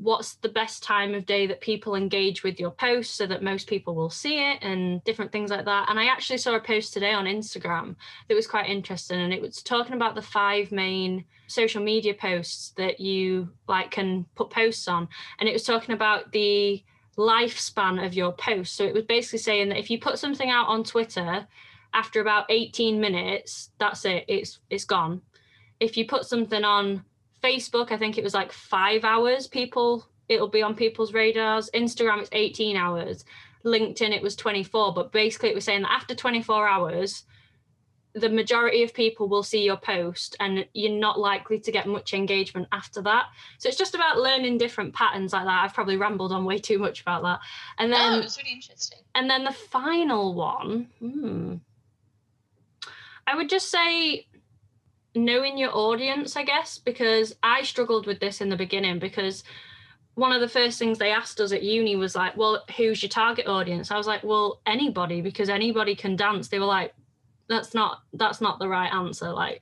what's 0.01 0.33
the 0.35 0.49
best 0.49 0.81
time 0.81 1.13
of 1.13 1.27
day 1.27 1.45
that 1.45 1.61
people 1.61 1.93
engage 1.93 2.43
with 2.43 2.59
your 2.59 2.71
post 2.71 3.15
so 3.15 3.27
that 3.27 3.43
most 3.43 3.67
people 3.67 3.93
will 3.93 4.09
see 4.09 4.39
it 4.39 4.57
and 4.63 5.03
different 5.03 5.31
things 5.31 5.51
like 5.51 5.65
that. 5.65 5.89
And 5.89 5.99
I 5.99 6.05
actually 6.05 6.39
saw 6.39 6.55
a 6.55 6.59
post 6.59 6.91
today 6.91 7.13
on 7.13 7.25
Instagram 7.25 7.95
that 8.27 8.33
was 8.33 8.47
quite 8.47 8.67
interesting 8.67 9.19
and 9.19 9.31
it 9.31 9.41
was 9.41 9.61
talking 9.61 9.93
about 9.93 10.15
the 10.15 10.21
five 10.21 10.71
main 10.71 11.23
social 11.45 11.83
media 11.83 12.15
posts 12.15 12.73
that 12.77 12.99
you 12.99 13.49
like 13.67 13.91
can 13.91 14.25
put 14.33 14.49
posts 14.49 14.87
on 14.87 15.07
and 15.39 15.47
it 15.47 15.53
was 15.53 15.63
talking 15.63 15.93
about 15.93 16.31
the 16.31 16.83
lifespan 17.15 18.03
of 18.03 18.15
your 18.15 18.31
post. 18.31 18.75
So 18.75 18.83
it 18.83 18.95
was 18.95 19.03
basically 19.03 19.39
saying 19.39 19.69
that 19.69 19.77
if 19.77 19.91
you 19.91 19.99
put 19.99 20.17
something 20.17 20.49
out 20.49 20.67
on 20.67 20.83
Twitter 20.83 21.47
after 21.93 22.21
about 22.21 22.45
18 22.49 22.99
minutes, 22.99 23.69
that's 23.77 24.05
it, 24.05 24.25
it's 24.27 24.59
it's 24.71 24.85
gone. 24.85 25.21
If 25.79 25.95
you 25.95 26.07
put 26.07 26.25
something 26.25 26.63
on 26.63 27.03
Facebook, 27.43 27.91
I 27.91 27.97
think 27.97 28.17
it 28.17 28.23
was 28.23 28.33
like 28.33 28.51
five 28.51 29.03
hours. 29.03 29.47
People, 29.47 30.07
it'll 30.27 30.47
be 30.47 30.61
on 30.61 30.75
people's 30.75 31.13
radars. 31.13 31.69
Instagram, 31.73 32.19
it's 32.19 32.29
18 32.31 32.75
hours. 32.75 33.25
LinkedIn, 33.65 34.11
it 34.11 34.21
was 34.21 34.35
24. 34.35 34.93
But 34.93 35.11
basically, 35.11 35.49
it 35.49 35.55
was 35.55 35.65
saying 35.65 35.83
that 35.83 35.91
after 35.91 36.15
24 36.15 36.67
hours, 36.67 37.23
the 38.13 38.29
majority 38.29 38.83
of 38.83 38.93
people 38.93 39.29
will 39.29 39.43
see 39.43 39.63
your 39.63 39.77
post 39.77 40.35
and 40.39 40.65
you're 40.73 40.91
not 40.91 41.19
likely 41.19 41.59
to 41.59 41.71
get 41.71 41.87
much 41.87 42.13
engagement 42.13 42.67
after 42.71 43.01
that. 43.01 43.25
So 43.57 43.69
it's 43.69 43.77
just 43.77 43.95
about 43.95 44.19
learning 44.19 44.57
different 44.57 44.93
patterns 44.93 45.33
like 45.33 45.45
that. 45.45 45.63
I've 45.63 45.73
probably 45.73 45.97
rambled 45.97 46.31
on 46.31 46.43
way 46.43 46.57
too 46.57 46.77
much 46.77 47.01
about 47.01 47.23
that. 47.23 47.39
And 47.77 47.91
then, 47.91 48.13
oh, 48.13 48.19
it's 48.19 48.37
really 48.37 48.51
interesting. 48.51 48.99
And 49.15 49.29
then 49.29 49.43
the 49.45 49.53
final 49.53 50.33
one, 50.33 50.89
hmm, 50.99 51.55
I 53.25 53.35
would 53.35 53.49
just 53.49 53.71
say 53.71 54.27
knowing 55.15 55.57
your 55.57 55.75
audience, 55.75 56.35
I 56.35 56.43
guess, 56.43 56.77
because 56.77 57.35
I 57.43 57.63
struggled 57.63 58.07
with 58.07 58.19
this 58.19 58.41
in 58.41 58.49
the 58.49 58.55
beginning 58.55 58.99
because 58.99 59.43
one 60.15 60.31
of 60.31 60.41
the 60.41 60.47
first 60.47 60.77
things 60.77 60.97
they 60.97 61.11
asked 61.11 61.39
us 61.39 61.51
at 61.51 61.63
uni 61.63 61.95
was 61.95 62.15
like, 62.15 62.35
well, 62.35 62.63
who's 62.77 63.01
your 63.01 63.09
target 63.09 63.47
audience? 63.47 63.91
I 63.91 63.97
was 63.97 64.07
like, 64.07 64.23
well, 64.23 64.61
anybody, 64.65 65.21
because 65.21 65.49
anybody 65.49 65.95
can 65.95 66.15
dance. 66.15 66.47
They 66.47 66.59
were 66.59 66.65
like, 66.65 66.93
that's 67.47 67.73
not 67.73 68.03
that's 68.13 68.39
not 68.39 68.59
the 68.59 68.67
right 68.67 68.91
answer. 68.93 69.31
Like 69.31 69.61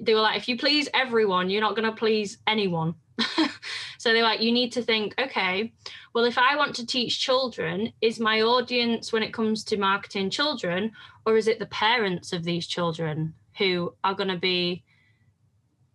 they 0.00 0.14
were 0.14 0.20
like, 0.20 0.38
if 0.38 0.48
you 0.48 0.56
please 0.56 0.88
everyone, 0.94 1.50
you're 1.50 1.60
not 1.60 1.76
gonna 1.76 1.92
please 1.92 2.38
anyone. 2.46 2.94
so 3.98 4.12
they're 4.12 4.22
like, 4.22 4.40
you 4.40 4.52
need 4.52 4.72
to 4.72 4.82
think, 4.82 5.14
okay, 5.20 5.72
well, 6.14 6.24
if 6.24 6.38
I 6.38 6.56
want 6.56 6.74
to 6.76 6.86
teach 6.86 7.20
children, 7.20 7.92
is 8.00 8.18
my 8.18 8.40
audience 8.40 9.12
when 9.12 9.22
it 9.22 9.34
comes 9.34 9.64
to 9.64 9.76
marketing 9.76 10.30
children, 10.30 10.92
or 11.26 11.36
is 11.36 11.48
it 11.48 11.58
the 11.58 11.66
parents 11.66 12.32
of 12.32 12.42
these 12.42 12.66
children 12.66 13.34
who 13.58 13.94
are 14.04 14.14
going 14.14 14.28
to 14.28 14.38
be 14.38 14.82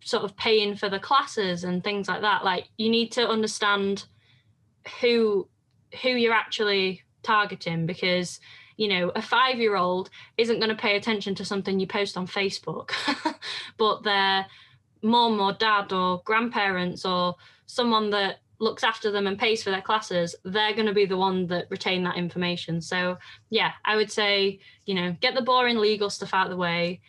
sort 0.04 0.24
of 0.24 0.36
paying 0.36 0.74
for 0.74 0.88
the 0.88 0.98
classes 0.98 1.64
and 1.64 1.82
things 1.82 2.08
like 2.08 2.20
that 2.20 2.44
like 2.44 2.68
you 2.76 2.90
need 2.90 3.12
to 3.12 3.26
understand 3.28 4.06
who 5.00 5.46
who 6.02 6.08
you're 6.08 6.32
actually 6.32 7.02
targeting 7.22 7.86
because 7.86 8.40
you 8.76 8.88
know 8.88 9.10
a 9.14 9.22
5 9.22 9.58
year 9.58 9.76
old 9.76 10.10
isn't 10.36 10.58
going 10.58 10.70
to 10.70 10.82
pay 10.82 10.96
attention 10.96 11.34
to 11.36 11.44
something 11.44 11.78
you 11.78 11.86
post 11.86 12.16
on 12.16 12.26
Facebook 12.26 12.90
but 13.76 14.02
their 14.02 14.46
mom 15.02 15.40
or 15.40 15.52
dad 15.52 15.92
or 15.92 16.22
grandparents 16.24 17.04
or 17.04 17.36
someone 17.66 18.10
that 18.10 18.38
looks 18.58 18.84
after 18.84 19.10
them 19.10 19.26
and 19.26 19.38
pays 19.38 19.62
for 19.62 19.70
their 19.70 19.82
classes 19.82 20.36
they're 20.44 20.74
going 20.74 20.86
to 20.86 20.94
be 20.94 21.04
the 21.04 21.16
one 21.16 21.46
that 21.48 21.66
retain 21.68 22.04
that 22.04 22.16
information. 22.16 22.80
So 22.80 23.18
yeah 23.50 23.72
i 23.84 23.94
would 23.94 24.10
say 24.10 24.58
you 24.86 24.94
know 24.94 25.16
get 25.20 25.34
the 25.34 25.42
boring 25.42 25.76
legal 25.76 26.10
stuff 26.10 26.34
out 26.34 26.46
of 26.46 26.50
the 26.50 26.56
way 26.56 27.00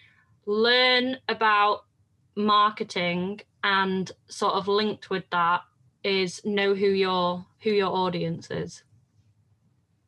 learn 0.45 1.17
about 1.29 1.85
marketing 2.35 3.41
and 3.63 4.11
sort 4.27 4.53
of 4.53 4.67
linked 4.67 5.09
with 5.09 5.23
that 5.31 5.61
is 6.03 6.41
know 6.43 6.73
who 6.75 6.87
your 6.87 7.45
who 7.61 7.69
your 7.69 7.95
audience 7.95 8.51
is. 8.51 8.83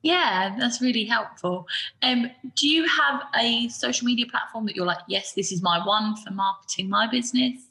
Yeah 0.02 0.56
that's 0.60 0.82
really 0.82 1.06
helpful. 1.06 1.68
Um, 2.04 2.30
do 2.56 2.68
you 2.68 2.88
have 2.88 3.22
a 3.36 3.70
social 3.70 4.06
media 4.06 4.26
platform 4.30 4.66
that 4.66 4.76
you're 4.76 4.86
like 4.86 5.00
yes 5.08 5.34
this 5.34 5.52
is 5.52 5.62
my 5.62 5.86
one 5.86 6.16
for 6.18 6.32
marketing 6.32 6.90
my 6.90 7.08
business 7.08 7.62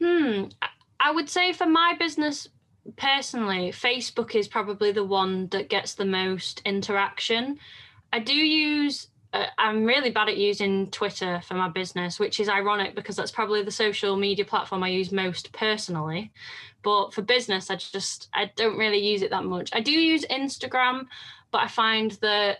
hmm 0.00 0.44
i 1.00 1.10
would 1.10 1.28
say 1.28 1.52
for 1.52 1.66
my 1.66 1.94
business 1.98 2.48
personally 2.96 3.70
facebook 3.70 4.34
is 4.34 4.48
probably 4.48 4.92
the 4.92 5.04
one 5.04 5.48
that 5.48 5.68
gets 5.68 5.94
the 5.94 6.04
most 6.04 6.60
interaction. 6.64 7.58
I 8.12 8.18
do 8.20 8.34
use 8.34 9.08
Uh, 9.34 9.46
I'm 9.58 9.84
really 9.84 10.10
bad 10.10 10.28
at 10.28 10.36
using 10.36 10.88
Twitter 10.92 11.42
for 11.44 11.54
my 11.54 11.68
business, 11.68 12.20
which 12.20 12.38
is 12.38 12.48
ironic 12.48 12.94
because 12.94 13.16
that's 13.16 13.32
probably 13.32 13.64
the 13.64 13.70
social 13.72 14.16
media 14.16 14.44
platform 14.44 14.84
I 14.84 14.88
use 14.88 15.10
most 15.10 15.52
personally. 15.52 16.32
But 16.84 17.12
for 17.12 17.22
business, 17.22 17.68
I 17.68 17.74
just 17.74 18.28
I 18.32 18.52
don't 18.54 18.78
really 18.78 18.98
use 18.98 19.22
it 19.22 19.30
that 19.30 19.44
much. 19.44 19.70
I 19.72 19.80
do 19.80 19.90
use 19.90 20.24
Instagram, 20.26 21.06
but 21.50 21.62
I 21.62 21.66
find 21.66 22.12
that 22.22 22.58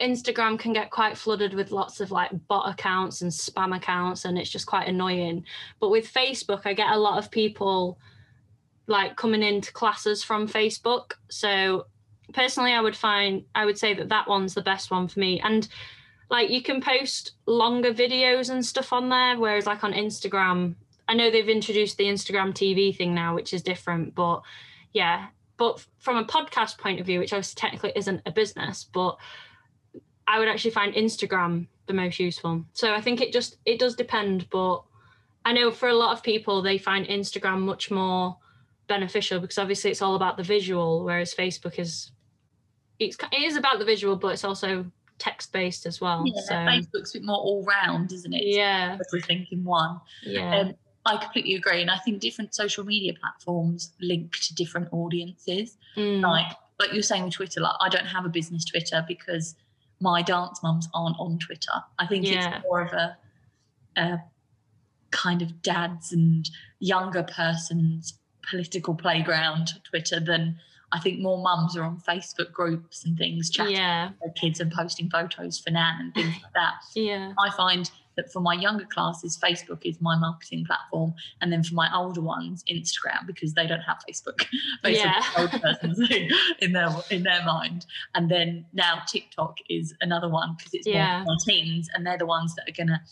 Instagram 0.00 0.60
can 0.60 0.72
get 0.72 0.92
quite 0.92 1.18
flooded 1.18 1.54
with 1.54 1.72
lots 1.72 2.00
of 2.00 2.12
like 2.12 2.30
bot 2.46 2.72
accounts 2.72 3.22
and 3.22 3.32
spam 3.32 3.74
accounts, 3.74 4.24
and 4.24 4.38
it's 4.38 4.50
just 4.50 4.66
quite 4.66 4.86
annoying. 4.86 5.44
But 5.80 5.90
with 5.90 6.12
Facebook, 6.12 6.62
I 6.66 6.74
get 6.74 6.92
a 6.92 6.98
lot 6.98 7.18
of 7.18 7.32
people 7.32 7.98
like 8.86 9.16
coming 9.16 9.42
into 9.42 9.72
classes 9.72 10.22
from 10.22 10.46
Facebook. 10.46 11.14
So 11.30 11.88
personally, 12.32 12.72
I 12.72 12.80
would 12.80 12.96
find 12.96 13.44
I 13.54 13.64
would 13.64 13.78
say 13.78 13.94
that 13.94 14.08
that 14.08 14.28
one's 14.28 14.54
the 14.54 14.62
best 14.62 14.90
one 14.90 15.08
for 15.08 15.20
me. 15.20 15.40
And 15.40 15.68
like 16.30 16.50
you 16.50 16.62
can 16.62 16.80
post 16.80 17.32
longer 17.46 17.92
videos 17.92 18.50
and 18.50 18.64
stuff 18.64 18.92
on 18.92 19.08
there 19.08 19.38
whereas 19.38 19.66
like 19.66 19.84
on 19.84 19.92
instagram 19.92 20.74
i 21.08 21.14
know 21.14 21.30
they've 21.30 21.48
introduced 21.48 21.96
the 21.96 22.04
instagram 22.04 22.52
tv 22.52 22.96
thing 22.96 23.14
now 23.14 23.34
which 23.34 23.52
is 23.52 23.62
different 23.62 24.14
but 24.14 24.42
yeah 24.92 25.26
but 25.56 25.84
from 25.98 26.16
a 26.16 26.24
podcast 26.24 26.78
point 26.78 27.00
of 27.00 27.06
view 27.06 27.18
which 27.18 27.32
obviously 27.32 27.58
technically 27.58 27.92
isn't 27.96 28.20
a 28.26 28.30
business 28.30 28.84
but 28.92 29.16
i 30.26 30.38
would 30.38 30.48
actually 30.48 30.70
find 30.70 30.94
instagram 30.94 31.66
the 31.86 31.94
most 31.94 32.18
useful 32.18 32.64
so 32.72 32.92
i 32.92 33.00
think 33.00 33.20
it 33.20 33.32
just 33.32 33.56
it 33.64 33.78
does 33.78 33.94
depend 33.94 34.48
but 34.50 34.82
i 35.44 35.52
know 35.52 35.70
for 35.70 35.88
a 35.88 35.94
lot 35.94 36.12
of 36.12 36.22
people 36.22 36.60
they 36.60 36.78
find 36.78 37.06
instagram 37.06 37.60
much 37.60 37.90
more 37.90 38.36
beneficial 38.88 39.40
because 39.40 39.58
obviously 39.58 39.90
it's 39.90 40.02
all 40.02 40.16
about 40.16 40.36
the 40.36 40.42
visual 40.42 41.04
whereas 41.04 41.34
facebook 41.34 41.78
is 41.78 42.10
it's 42.98 43.16
it 43.32 43.42
is 43.42 43.56
about 43.56 43.78
the 43.78 43.84
visual 43.84 44.16
but 44.16 44.28
it's 44.28 44.44
also 44.44 44.86
text 45.18 45.52
based 45.52 45.86
as 45.86 46.00
well. 46.00 46.24
Yeah, 46.26 46.42
so 46.42 46.54
Facebook's 46.54 47.14
a 47.14 47.18
bit 47.18 47.24
more 47.24 47.36
all 47.36 47.64
round, 47.64 48.12
isn't 48.12 48.32
it? 48.34 48.42
Yeah. 48.44 48.98
Everything 49.08 49.46
in 49.50 49.64
one. 49.64 50.00
Yeah. 50.22 50.58
Um, 50.60 50.74
I 51.06 51.16
completely 51.16 51.54
agree. 51.54 51.80
And 51.80 51.90
I 51.90 51.98
think 51.98 52.20
different 52.20 52.54
social 52.54 52.84
media 52.84 53.14
platforms 53.18 53.92
link 54.00 54.32
to 54.40 54.54
different 54.54 54.88
audiences. 54.92 55.76
Mm. 55.96 56.20
Like 56.20 56.52
like 56.78 56.92
you're 56.92 57.02
saying 57.02 57.24
with 57.24 57.34
Twitter, 57.34 57.60
like 57.60 57.76
I 57.80 57.88
don't 57.88 58.06
have 58.06 58.26
a 58.26 58.28
business 58.28 58.64
Twitter 58.64 59.04
because 59.08 59.54
my 60.00 60.20
dance 60.20 60.62
mums 60.62 60.88
aren't 60.92 61.16
on 61.18 61.38
Twitter. 61.38 61.72
I 61.98 62.06
think 62.06 62.26
Yeah. 62.26 62.56
it's 62.56 62.64
more 62.64 62.82
of 62.82 62.92
a, 62.92 63.16
a 63.96 64.18
kind 65.10 65.40
of 65.40 65.62
dads 65.62 66.12
and 66.12 66.48
younger 66.80 67.22
person's 67.22 68.18
political 68.50 68.94
playground 68.94 69.72
Twitter 69.84 70.20
than 70.20 70.58
I 70.92 71.00
think 71.00 71.20
more 71.20 71.42
mums 71.42 71.76
are 71.76 71.82
on 71.82 72.00
Facebook 72.00 72.52
groups 72.52 73.04
and 73.04 73.18
things 73.18 73.50
chatting 73.50 73.74
Yeah. 73.76 74.10
with 74.10 74.20
their 74.20 74.32
kids 74.32 74.60
and 74.60 74.70
posting 74.70 75.10
photos 75.10 75.58
for 75.58 75.70
Nan 75.70 75.96
and 76.00 76.14
things 76.14 76.34
like 76.42 76.52
that. 76.54 76.74
Yeah. 76.94 77.32
I 77.38 77.50
find 77.50 77.90
that 78.14 78.32
for 78.32 78.40
my 78.40 78.54
younger 78.54 78.84
classes, 78.86 79.36
Facebook 79.42 79.80
is 79.84 80.00
my 80.00 80.16
marketing 80.16 80.64
platform, 80.64 81.12
and 81.42 81.52
then 81.52 81.62
for 81.62 81.74
my 81.74 81.92
older 81.94 82.22
ones, 82.22 82.64
Instagram 82.70 83.26
because 83.26 83.52
they 83.54 83.66
don't 83.66 83.80
have 83.80 83.98
Facebook. 84.08 84.46
Facebook 84.84 84.94
Yeah. 85.04 85.22
old 85.36 85.50
person's 85.50 85.98
in 86.60 86.72
their 86.72 86.88
in 87.10 87.24
their 87.24 87.44
mind, 87.44 87.84
and 88.14 88.30
then 88.30 88.64
now 88.72 89.02
TikTok 89.06 89.58
is 89.68 89.92
another 90.00 90.28
one 90.28 90.54
because 90.56 90.72
it's 90.72 90.86
Yeah. 90.86 91.24
more 91.24 91.36
for 91.44 91.50
teens, 91.50 91.90
and 91.94 92.06
they're 92.06 92.16
the 92.16 92.26
ones 92.26 92.54
that 92.54 92.68
are 92.68 92.72
gonna 92.72 93.02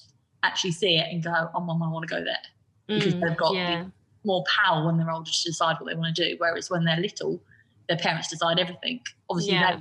actually 0.43 0.73
see 0.73 0.97
it 0.97 1.09
and 1.13 1.23
go, 1.23 1.51
"Oh, 1.55 1.61
mum, 1.61 1.83
I 1.83 1.89
want 1.89 2.09
to 2.09 2.15
go 2.15 2.23
there," 2.25 2.39
because 2.87 3.15
Mm, 3.15 3.21
they've 3.29 3.37
got 3.37 3.51
the 3.51 3.57
yeah. 3.59 3.85
more 4.25 4.45
power 4.45 4.87
when 4.87 4.97
they're 4.97 5.11
older 5.11 5.31
to 5.31 5.43
decide 5.45 5.77
what 5.81 5.89
they 5.91 5.95
want 5.97 6.15
to 6.17 6.31
do. 6.31 6.37
Whereas 6.39 6.71
when 6.71 6.85
they're 6.85 6.97
little, 7.01 7.43
their 7.89 7.99
parents 7.99 8.29
decide 8.29 8.59
everything. 8.59 9.01
Obviously, 9.31 9.55
Yeah. 9.55 9.81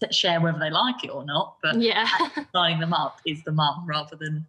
they 0.00 0.08
share 0.12 0.40
whether 0.40 0.58
they 0.58 0.70
like 0.70 1.02
it 1.04 1.08
or 1.10 1.24
not, 1.24 1.56
but 1.62 1.80
Yeah. 1.80 2.08
signing 2.52 2.78
them 2.80 2.92
up 2.92 3.20
is 3.26 3.42
the 3.44 3.52
mum 3.52 3.84
rather 3.86 4.14
than 4.16 4.46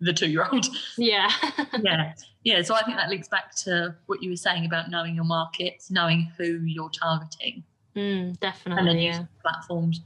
the 0.00 0.12
two-year-old. 0.12 0.66
yeah. 0.98 1.30
yeah, 1.82 2.12
yeah. 2.44 2.62
So 2.62 2.74
I 2.74 2.82
think 2.82 2.96
that 2.98 3.08
links 3.08 3.28
back 3.28 3.54
to 3.64 3.96
what 4.06 4.22
you 4.22 4.30
were 4.30 4.36
saying 4.36 4.66
about 4.66 4.90
knowing 4.90 5.14
your 5.14 5.24
markets, 5.24 5.90
knowing 5.90 6.30
who 6.36 6.44
you're 6.64 6.90
targeting, 6.90 7.64
Mm, 7.96 8.00
and 8.00 8.36
then 8.36 8.36
definitely. 8.40 9.00
Yeah. 9.04 9.08
using 9.12 9.28
platforms 9.42 10.00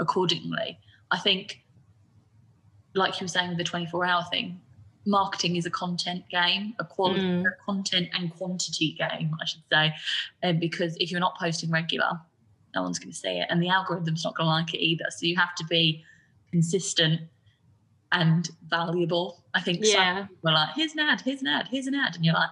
accordingly. 0.00 0.78
I 1.10 1.18
think, 1.18 1.62
like 2.94 3.20
you 3.20 3.24
were 3.24 3.28
saying 3.28 3.48
with 3.50 3.58
the 3.58 3.64
24-hour 3.64 4.24
thing, 4.30 4.60
marketing 5.08 5.56
is 5.56 5.66
a 5.66 5.70
content 5.70 6.24
game, 6.30 6.74
a 6.78 6.84
quality, 6.84 7.22
Mm. 7.24 7.44
a 7.46 7.64
content 7.64 8.08
and 8.12 8.30
quantity 8.34 8.92
game, 8.92 9.34
I 9.40 9.44
should 9.46 9.62
say, 9.72 9.94
um, 10.42 10.58
because 10.58 10.96
if 10.98 11.10
you're 11.10 11.20
not 11.20 11.36
posting 11.38 11.70
regular, 11.70 12.20
no 12.74 12.82
one's 12.82 12.98
going 12.98 13.10
to 13.10 13.16
see 13.16 13.38
it, 13.40 13.46
and 13.50 13.62
the 13.62 13.68
algorithm's 13.70 14.22
not 14.24 14.34
going 14.36 14.46
to 14.46 14.50
like 14.50 14.74
it 14.74 14.78
either. 14.84 15.06
So 15.10 15.26
you 15.26 15.36
have 15.36 15.54
to 15.56 15.64
be 15.66 16.04
consistent 16.52 17.22
and 18.12 18.48
valuable. 18.68 19.44
I 19.54 19.60
think 19.60 19.84
some 19.84 20.00
Yeah. 20.00 20.26
people 20.26 20.50
are 20.50 20.54
like, 20.54 20.74
here's 20.74 20.92
an 20.92 21.00
ad, 21.00 21.20
here's 21.22 21.40
an 21.42 21.46
ad, 21.48 21.68
here's 21.70 21.86
an 21.86 21.94
ad, 21.94 22.14
and 22.16 22.24
you're 22.24 22.34
like, 22.34 22.50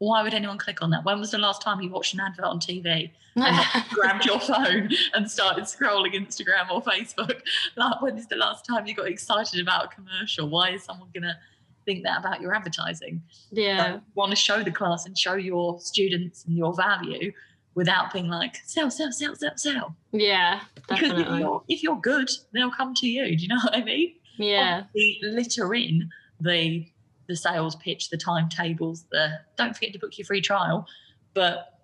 why 0.00 0.22
would 0.22 0.32
anyone 0.32 0.56
click 0.56 0.82
on 0.82 0.90
that? 0.90 1.04
When 1.04 1.20
was 1.20 1.30
the 1.30 1.38
last 1.38 1.60
time 1.60 1.80
you 1.82 1.90
watched 1.90 2.14
an 2.14 2.20
advert 2.20 2.46
on 2.46 2.58
TV? 2.58 3.10
and 3.36 3.88
grabbed 3.90 4.24
your 4.24 4.40
phone 4.40 4.88
and 5.14 5.30
started 5.30 5.64
scrolling 5.64 6.14
Instagram 6.14 6.70
or 6.70 6.82
Facebook. 6.82 7.42
Like, 7.76 8.02
when 8.02 8.16
is 8.18 8.26
the 8.26 8.36
last 8.36 8.64
time 8.64 8.86
you 8.86 8.94
got 8.94 9.06
excited 9.06 9.60
about 9.60 9.84
a 9.84 9.88
commercial? 9.88 10.48
Why 10.48 10.70
is 10.70 10.82
someone 10.84 11.08
going 11.14 11.24
to 11.24 11.36
think 11.84 12.02
that 12.04 12.18
about 12.18 12.40
your 12.40 12.54
advertising? 12.54 13.22
yeah. 13.50 13.92
Like, 13.92 14.00
want 14.14 14.30
to 14.30 14.36
show 14.36 14.62
the 14.62 14.70
class 14.70 15.04
and 15.06 15.16
show 15.16 15.34
your 15.34 15.78
students 15.80 16.44
and 16.46 16.56
your 16.56 16.74
value 16.74 17.32
without 17.74 18.12
being 18.12 18.28
like, 18.28 18.56
sell, 18.64 18.90
sell, 18.90 19.12
sell, 19.12 19.36
sell, 19.36 19.56
sell. 19.56 19.96
Yeah. 20.12 20.62
Because 20.88 21.12
if 21.20 21.28
you're, 21.38 21.62
if 21.68 21.82
you're 21.82 22.00
good, 22.00 22.30
they'll 22.52 22.72
come 22.72 22.94
to 22.94 23.06
you. 23.06 23.36
Do 23.36 23.42
you 23.42 23.48
know 23.48 23.60
what 23.62 23.76
I 23.76 23.84
mean? 23.84 24.14
Yeah. 24.38 24.84
Obviously, 24.86 25.18
litter 25.22 25.74
in 25.74 26.10
the 26.40 26.86
the 27.30 27.36
sales 27.36 27.76
pitch, 27.76 28.10
the 28.10 28.16
timetables, 28.16 29.04
the 29.12 29.38
don't 29.56 29.72
forget 29.72 29.92
to 29.92 29.98
book 30.00 30.18
your 30.18 30.26
free 30.26 30.40
trial, 30.40 30.84
but 31.32 31.78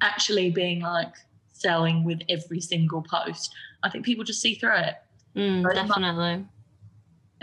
actually 0.00 0.50
being 0.50 0.80
like 0.80 1.14
selling 1.52 2.02
with 2.02 2.20
every 2.28 2.60
single 2.60 3.00
post, 3.02 3.54
I 3.84 3.88
think 3.88 4.04
people 4.04 4.24
just 4.24 4.42
see 4.42 4.56
through 4.56 4.78
it. 4.78 4.94
Mm, 5.36 5.72
definitely. 5.72 6.44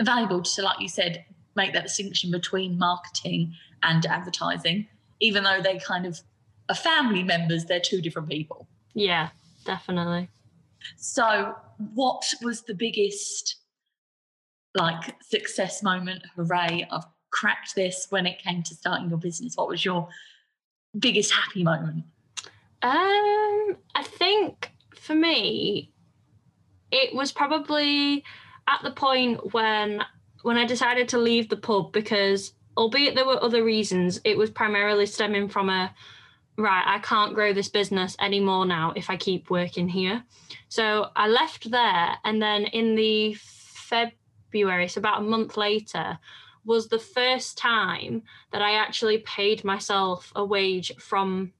Valuable 0.02 0.42
to, 0.42 0.62
like 0.62 0.78
you 0.78 0.88
said, 0.88 1.24
make 1.56 1.72
that 1.72 1.84
distinction 1.84 2.30
between 2.30 2.78
marketing 2.78 3.54
and 3.82 4.04
advertising, 4.04 4.86
even 5.20 5.42
though 5.42 5.62
they 5.62 5.78
kind 5.78 6.04
of 6.04 6.20
are 6.68 6.74
family 6.74 7.22
members, 7.22 7.64
they're 7.64 7.80
two 7.80 8.02
different 8.02 8.28
people. 8.28 8.68
Yeah. 8.92 9.30
Definitely. 9.64 10.28
So, 10.96 11.54
what 11.94 12.24
was 12.42 12.62
the 12.62 12.74
biggest 12.74 13.56
like 14.74 15.16
success 15.22 15.82
moment? 15.82 16.22
Hooray, 16.36 16.86
I've 16.90 17.04
cracked 17.30 17.74
this 17.74 18.06
when 18.10 18.26
it 18.26 18.38
came 18.38 18.62
to 18.64 18.74
starting 18.74 19.08
your 19.08 19.18
business. 19.18 19.56
What 19.56 19.68
was 19.68 19.84
your 19.84 20.08
biggest 20.98 21.32
happy 21.32 21.62
moment? 21.62 22.04
Um, 22.82 23.76
I 23.94 24.04
think 24.04 24.70
for 24.94 25.14
me, 25.14 25.92
it 26.90 27.14
was 27.14 27.32
probably 27.32 28.24
at 28.68 28.82
the 28.82 28.90
point 28.90 29.52
when 29.52 30.02
when 30.42 30.56
I 30.56 30.64
decided 30.64 31.08
to 31.08 31.18
leave 31.18 31.48
the 31.48 31.56
pub 31.56 31.92
because, 31.92 32.52
albeit 32.76 33.14
there 33.14 33.26
were 33.26 33.42
other 33.42 33.64
reasons, 33.64 34.20
it 34.24 34.38
was 34.38 34.50
primarily 34.50 35.06
stemming 35.06 35.48
from 35.48 35.68
a 35.68 35.92
right. 36.56 36.84
I 36.86 37.00
can't 37.00 37.34
grow 37.34 37.52
this 37.52 37.68
business 37.68 38.16
anymore 38.20 38.64
now 38.64 38.92
if 38.94 39.10
I 39.10 39.16
keep 39.16 39.50
working 39.50 39.88
here. 39.88 40.22
So 40.68 41.08
I 41.16 41.26
left 41.28 41.70
there, 41.70 42.16
and 42.24 42.40
then 42.40 42.64
in 42.66 42.94
the 42.94 43.34
February, 43.34 44.88
so 44.88 45.00
about 45.00 45.20
a 45.20 45.24
month 45.24 45.56
later, 45.56 46.18
was 46.68 46.86
the 46.86 46.98
first 46.98 47.56
time 47.56 48.22
that 48.52 48.60
I 48.60 48.74
actually 48.74 49.18
paid 49.18 49.64
myself 49.64 50.30
a 50.36 50.44
wage 50.44 50.92
from 50.98 51.52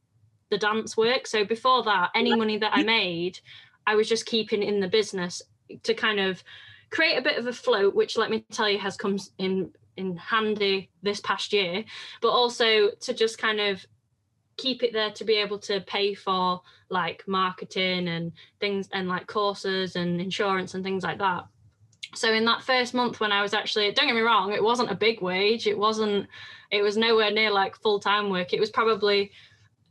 the 0.50 0.58
dance 0.58 0.96
work. 0.96 1.26
So 1.26 1.44
before 1.44 1.82
that, 1.84 2.10
any 2.14 2.36
money 2.36 2.58
that 2.58 2.72
I 2.74 2.82
made, 2.82 3.40
I 3.86 3.94
was 3.94 4.08
just 4.08 4.26
keeping 4.26 4.62
in 4.62 4.80
the 4.80 4.86
business 4.86 5.42
to 5.82 5.94
kind 5.94 6.20
of 6.20 6.44
create 6.90 7.16
a 7.16 7.22
bit 7.22 7.38
of 7.38 7.46
a 7.46 7.52
float, 7.52 7.94
which 7.94 8.18
let 8.18 8.30
me 8.30 8.44
tell 8.52 8.68
you 8.68 8.78
has 8.78 8.96
come 8.96 9.18
in 9.38 9.72
in 9.96 10.16
handy 10.16 10.90
this 11.02 11.20
past 11.20 11.52
year, 11.52 11.84
but 12.20 12.28
also 12.28 12.90
to 13.00 13.12
just 13.12 13.38
kind 13.38 13.60
of 13.60 13.84
keep 14.56 14.82
it 14.82 14.92
there 14.92 15.10
to 15.12 15.24
be 15.24 15.34
able 15.34 15.58
to 15.58 15.80
pay 15.80 16.14
for 16.14 16.60
like 16.90 17.24
marketing 17.26 18.08
and 18.08 18.32
things 18.60 18.88
and 18.92 19.08
like 19.08 19.26
courses 19.26 19.96
and 19.96 20.20
insurance 20.20 20.74
and 20.74 20.84
things 20.84 21.02
like 21.02 21.18
that. 21.18 21.46
So 22.14 22.32
in 22.32 22.44
that 22.46 22.62
first 22.62 22.94
month 22.94 23.20
when 23.20 23.32
I 23.32 23.42
was 23.42 23.54
actually 23.54 23.90
don't 23.92 24.06
get 24.06 24.14
me 24.14 24.20
wrong, 24.22 24.52
it 24.52 24.62
wasn't 24.62 24.90
a 24.90 24.94
big 24.94 25.20
wage. 25.20 25.66
It 25.66 25.78
wasn't 25.78 26.26
it 26.70 26.82
was 26.82 26.96
nowhere 26.96 27.30
near 27.30 27.50
like 27.50 27.76
full-time 27.76 28.30
work. 28.30 28.52
It 28.52 28.60
was 28.60 28.70
probably 28.70 29.30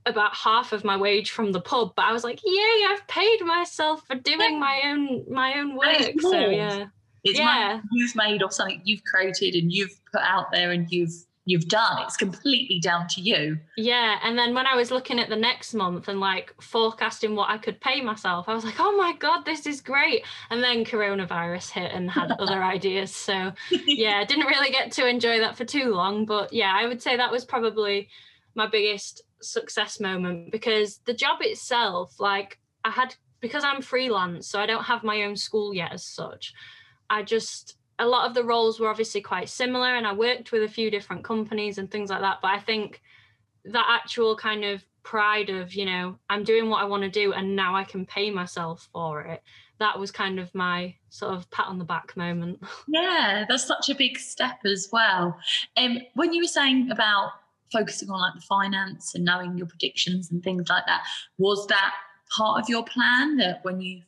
about 0.05 0.35
half 0.35 0.71
of 0.71 0.83
my 0.83 0.95
wage 0.95 1.31
from 1.31 1.51
the 1.51 1.59
pub, 1.59 1.93
but 1.95 2.05
I 2.05 2.13
was 2.13 2.23
like, 2.23 2.39
yay, 2.43 2.85
I've 2.89 3.05
paid 3.07 3.41
myself 3.43 4.05
for 4.07 4.15
doing 4.15 4.59
my 4.59 4.81
own 4.85 5.25
my 5.29 5.59
own 5.59 5.75
work. 5.75 6.13
So 6.19 6.49
yeah. 6.49 6.85
It's 7.23 7.37
Yeah. 7.37 7.45
money 7.45 7.81
you've 7.91 8.15
made 8.15 8.41
or 8.41 8.51
something 8.51 8.81
you've 8.85 9.03
created 9.03 9.55
and 9.55 9.71
you've 9.71 9.99
put 10.13 10.21
out 10.21 10.51
there 10.51 10.71
and 10.71 10.89
you've 10.89 11.13
you've 11.47 11.69
done. 11.69 12.03
It's 12.03 12.17
completely 12.17 12.77
down 12.77 13.07
to 13.07 13.21
you. 13.21 13.57
Yeah. 13.77 14.19
And 14.21 14.37
then 14.37 14.53
when 14.53 14.67
I 14.67 14.75
was 14.75 14.91
looking 14.91 15.17
at 15.17 15.29
the 15.29 15.35
next 15.35 15.73
month 15.73 16.09
and 16.09 16.19
like 16.19 16.53
forecasting 16.61 17.35
what 17.35 17.49
I 17.49 17.57
could 17.57 17.79
pay 17.79 18.01
myself, 18.01 18.49
I 18.49 18.53
was 18.53 18.65
like, 18.65 18.79
oh 18.79 18.95
my 18.97 19.13
God, 19.13 19.45
this 19.45 19.65
is 19.65 19.79
great. 19.79 20.25
And 20.49 20.61
then 20.61 20.83
coronavirus 20.83 21.71
hit 21.71 21.91
and 21.93 22.11
had 22.11 22.31
other 22.39 22.61
ideas. 22.61 23.15
So 23.15 23.53
yeah, 23.71 24.17
I 24.17 24.25
didn't 24.25 24.47
really 24.47 24.71
get 24.71 24.91
to 24.93 25.07
enjoy 25.07 25.39
that 25.39 25.55
for 25.55 25.63
too 25.63 25.93
long. 25.93 26.25
But 26.25 26.51
yeah, 26.51 26.73
I 26.75 26.85
would 26.85 27.01
say 27.01 27.15
that 27.15 27.31
was 27.31 27.45
probably 27.45 28.09
my 28.53 28.67
biggest 28.67 29.21
success 29.41 30.01
moment 30.01 30.51
because 30.51 30.97
the 31.05 31.13
job 31.13 31.37
itself, 31.39 32.19
like 32.19 32.59
I 32.83 32.89
had, 32.89 33.15
because 33.39 33.63
I'm 33.63 33.81
freelance, 33.81 34.49
so 34.49 34.59
I 34.59 34.65
don't 34.65 34.83
have 34.83 35.03
my 35.03 35.23
own 35.23 35.37
school 35.37 35.73
yet 35.73 35.93
as 35.93 36.03
such. 36.03 36.53
I 37.09 37.23
just, 37.23 37.77
a 37.99 38.07
lot 38.07 38.27
of 38.27 38.33
the 38.33 38.43
roles 38.43 38.79
were 38.79 38.89
obviously 38.89 39.21
quite 39.21 39.49
similar 39.49 39.95
and 39.95 40.05
I 40.05 40.13
worked 40.13 40.51
with 40.51 40.63
a 40.63 40.67
few 40.67 40.91
different 40.91 41.23
companies 41.23 41.77
and 41.77 41.89
things 41.89 42.09
like 42.09 42.21
that. 42.21 42.39
But 42.41 42.51
I 42.51 42.59
think 42.59 43.01
that 43.65 43.85
actual 43.89 44.35
kind 44.35 44.63
of 44.63 44.83
pride 45.03 45.49
of, 45.49 45.73
you 45.73 45.85
know, 45.85 46.19
I'm 46.29 46.43
doing 46.43 46.69
what 46.69 46.81
I 46.81 46.85
want 46.85 47.03
to 47.03 47.09
do 47.09 47.33
and 47.33 47.55
now 47.55 47.75
I 47.75 47.83
can 47.83 48.05
pay 48.05 48.29
myself 48.29 48.87
for 48.93 49.21
it. 49.21 49.41
That 49.79 49.99
was 49.99 50.11
kind 50.11 50.39
of 50.39 50.53
my 50.53 50.95
sort 51.09 51.33
of 51.33 51.49
pat 51.49 51.67
on 51.67 51.77
the 51.77 51.85
back 51.85 52.15
moment. 52.17 52.59
Yeah, 52.87 53.45
that's 53.47 53.65
such 53.65 53.89
a 53.89 53.95
big 53.95 54.17
step 54.17 54.59
as 54.65 54.89
well. 54.91 55.37
Um, 55.75 55.99
when 56.13 56.33
you 56.33 56.43
were 56.43 56.47
saying 56.47 56.89
about 56.91 57.31
focusing 57.71 58.09
on 58.09 58.19
like 58.19 58.35
the 58.35 58.41
finance 58.41 59.15
and 59.15 59.25
knowing 59.25 59.57
your 59.57 59.67
predictions 59.67 60.31
and 60.31 60.43
things 60.43 60.69
like 60.69 60.85
that, 60.85 61.03
was 61.37 61.67
that 61.67 61.93
part 62.35 62.61
of 62.61 62.69
your 62.69 62.83
plan 62.83 63.37
that 63.37 63.63
when 63.63 63.81
you 63.81 64.01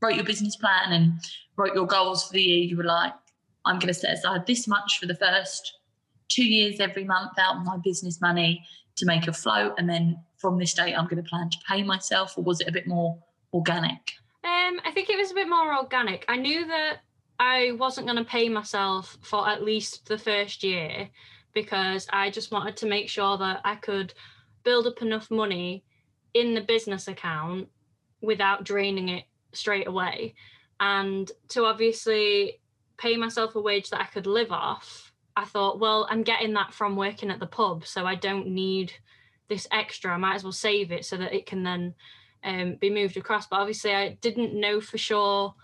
wrote 0.00 0.14
your 0.14 0.24
business 0.24 0.56
plan 0.56 0.92
and 0.92 1.12
wrote 1.56 1.74
your 1.74 1.86
goals 1.86 2.26
for 2.26 2.32
the 2.32 2.42
year, 2.42 2.64
you 2.64 2.76
were 2.76 2.84
like, 2.84 3.12
I'm 3.64 3.78
going 3.78 3.92
to 3.92 3.94
set 3.94 4.14
aside 4.14 4.46
this 4.46 4.66
much 4.66 4.98
for 4.98 5.06
the 5.06 5.14
first 5.14 5.78
two 6.28 6.44
years 6.44 6.80
every 6.80 7.04
month 7.04 7.32
out 7.38 7.56
of 7.56 7.64
my 7.64 7.76
business 7.78 8.20
money 8.20 8.64
to 8.96 9.06
make 9.06 9.26
a 9.26 9.32
float, 9.32 9.74
and 9.78 9.88
then 9.88 10.18
from 10.38 10.58
this 10.58 10.74
date, 10.74 10.94
I'm 10.94 11.04
going 11.04 11.22
to 11.22 11.28
plan 11.28 11.50
to 11.50 11.58
pay 11.68 11.82
myself, 11.82 12.36
or 12.36 12.44
was 12.44 12.60
it 12.60 12.68
a 12.68 12.72
bit 12.72 12.86
more 12.86 13.18
organic? 13.52 14.12
Um, 14.42 14.80
I 14.84 14.90
think 14.92 15.10
it 15.10 15.18
was 15.18 15.30
a 15.30 15.34
bit 15.34 15.48
more 15.48 15.76
organic. 15.76 16.24
I 16.28 16.36
knew 16.36 16.66
that 16.66 16.98
I 17.38 17.72
wasn't 17.72 18.06
going 18.06 18.18
to 18.18 18.30
pay 18.30 18.48
myself 18.48 19.18
for 19.22 19.48
at 19.48 19.64
least 19.64 20.06
the 20.06 20.18
first 20.18 20.62
year 20.62 21.08
because 21.52 22.06
I 22.12 22.30
just 22.30 22.52
wanted 22.52 22.76
to 22.78 22.86
make 22.86 23.08
sure 23.08 23.36
that 23.38 23.60
I 23.64 23.76
could 23.76 24.14
build 24.62 24.86
up 24.86 25.02
enough 25.02 25.30
money 25.30 25.84
in 26.34 26.54
the 26.54 26.60
business 26.60 27.08
account 27.08 27.68
without 28.20 28.64
draining 28.64 29.08
it 29.08 29.24
straight 29.52 29.88
away. 29.88 30.34
And 30.78 31.30
to 31.48 31.64
obviously 31.64 32.60
pay 33.00 33.16
myself 33.16 33.54
a 33.56 33.60
wage 33.60 33.90
that 33.90 34.00
I 34.00 34.04
could 34.04 34.26
live 34.26 34.52
off, 34.52 35.12
I 35.36 35.44
thought, 35.44 35.80
well, 35.80 36.06
I'm 36.10 36.22
getting 36.22 36.52
that 36.54 36.74
from 36.74 36.96
working 36.96 37.30
at 37.30 37.40
the 37.40 37.46
pub. 37.46 37.86
So 37.86 38.04
I 38.04 38.14
don't 38.14 38.48
need 38.48 38.92
this 39.48 39.66
extra. 39.72 40.12
I 40.12 40.18
might 40.18 40.34
as 40.34 40.44
well 40.44 40.52
save 40.52 40.92
it 40.92 41.04
so 41.04 41.16
that 41.16 41.32
it 41.32 41.46
can 41.46 41.62
then 41.62 41.94
um, 42.44 42.76
be 42.76 42.90
moved 42.90 43.16
across. 43.16 43.46
But 43.46 43.60
obviously, 43.60 43.94
I 43.94 44.18
didn't 44.20 44.58
know 44.58 44.80
for 44.80 44.98
sure 44.98 45.54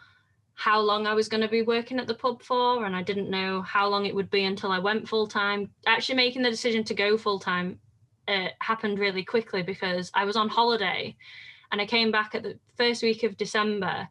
how 0.54 0.80
long 0.80 1.06
I 1.06 1.12
was 1.12 1.28
going 1.28 1.42
to 1.42 1.48
be 1.48 1.60
working 1.60 1.98
at 1.98 2.06
the 2.06 2.14
pub 2.14 2.42
for, 2.42 2.86
and 2.86 2.96
I 2.96 3.02
didn't 3.02 3.28
know 3.28 3.60
how 3.60 3.88
long 3.88 4.06
it 4.06 4.14
would 4.14 4.30
be 4.30 4.44
until 4.44 4.72
I 4.72 4.78
went 4.78 5.08
full 5.08 5.26
time. 5.26 5.70
Actually, 5.86 6.16
making 6.16 6.42
the 6.42 6.50
decision 6.50 6.82
to 6.84 6.94
go 6.94 7.18
full 7.18 7.38
time 7.38 7.78
uh, 8.26 8.48
happened 8.60 8.98
really 8.98 9.22
quickly 9.22 9.62
because 9.62 10.10
I 10.14 10.24
was 10.24 10.36
on 10.36 10.48
holiday 10.48 11.14
and 11.70 11.80
I 11.80 11.86
came 11.86 12.10
back 12.10 12.34
at 12.34 12.42
the 12.42 12.58
first 12.76 13.02
week 13.02 13.22
of 13.22 13.36
December 13.36 14.08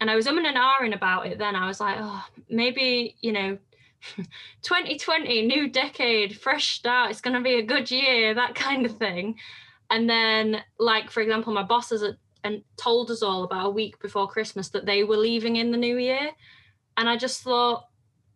and 0.00 0.10
I 0.10 0.16
was 0.16 0.26
umming 0.26 0.46
and 0.46 0.56
ahhing 0.56 0.94
about 0.94 1.26
it 1.26 1.38
then. 1.38 1.56
I 1.56 1.66
was 1.66 1.80
like, 1.80 1.96
oh, 1.98 2.24
maybe, 2.48 3.16
you 3.20 3.32
know, 3.32 3.58
2020, 4.62 5.46
new 5.46 5.68
decade, 5.68 6.38
fresh 6.38 6.76
start, 6.76 7.10
it's 7.10 7.20
going 7.20 7.36
to 7.36 7.42
be 7.42 7.56
a 7.56 7.62
good 7.62 7.90
year, 7.90 8.34
that 8.34 8.54
kind 8.54 8.86
of 8.86 8.96
thing. 8.96 9.36
And 9.90 10.08
then, 10.08 10.62
like, 10.78 11.10
for 11.10 11.20
example, 11.20 11.52
my 11.52 11.62
bosses 11.64 12.04
and 12.44 12.62
told 12.76 13.10
us 13.10 13.22
all 13.22 13.44
about 13.44 13.66
a 13.66 13.70
week 13.70 14.00
before 14.00 14.28
Christmas 14.28 14.68
that 14.70 14.86
they 14.86 15.04
were 15.04 15.16
leaving 15.16 15.56
in 15.56 15.70
the 15.70 15.76
new 15.76 15.98
year. 15.98 16.30
And 16.96 17.08
I 17.08 17.16
just 17.16 17.42
thought, 17.42 17.84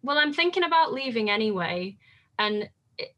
well, 0.02 0.18
I'm 0.18 0.32
thinking 0.32 0.64
about 0.64 0.92
leaving 0.92 1.30
anyway. 1.30 1.96
And 2.38 2.68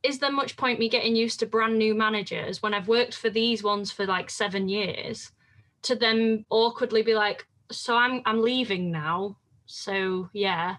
is 0.03 0.18
there 0.18 0.30
much 0.30 0.57
point 0.57 0.78
me 0.78 0.89
getting 0.89 1.16
used 1.16 1.41
to 1.41 1.47
brand 1.47 1.76
new 1.78 1.95
managers 1.95 2.62
when 2.62 2.74
I've 2.74 2.89
worked 2.89 3.14
for 3.14 3.30
these 3.30 3.62
ones 3.62 3.91
for 3.91 4.07
like 4.07 4.30
seven 4.30 4.68
years 4.68 5.32
to 5.82 5.97
then 5.97 6.45
awkwardly 6.51 7.03
be 7.03 7.14
like, 7.14 7.47
so 7.70 7.96
I'm 7.96 8.22
I'm 8.24 8.42
leaving 8.42 8.90
now. 8.90 9.36
So 9.66 10.28
yeah. 10.32 10.76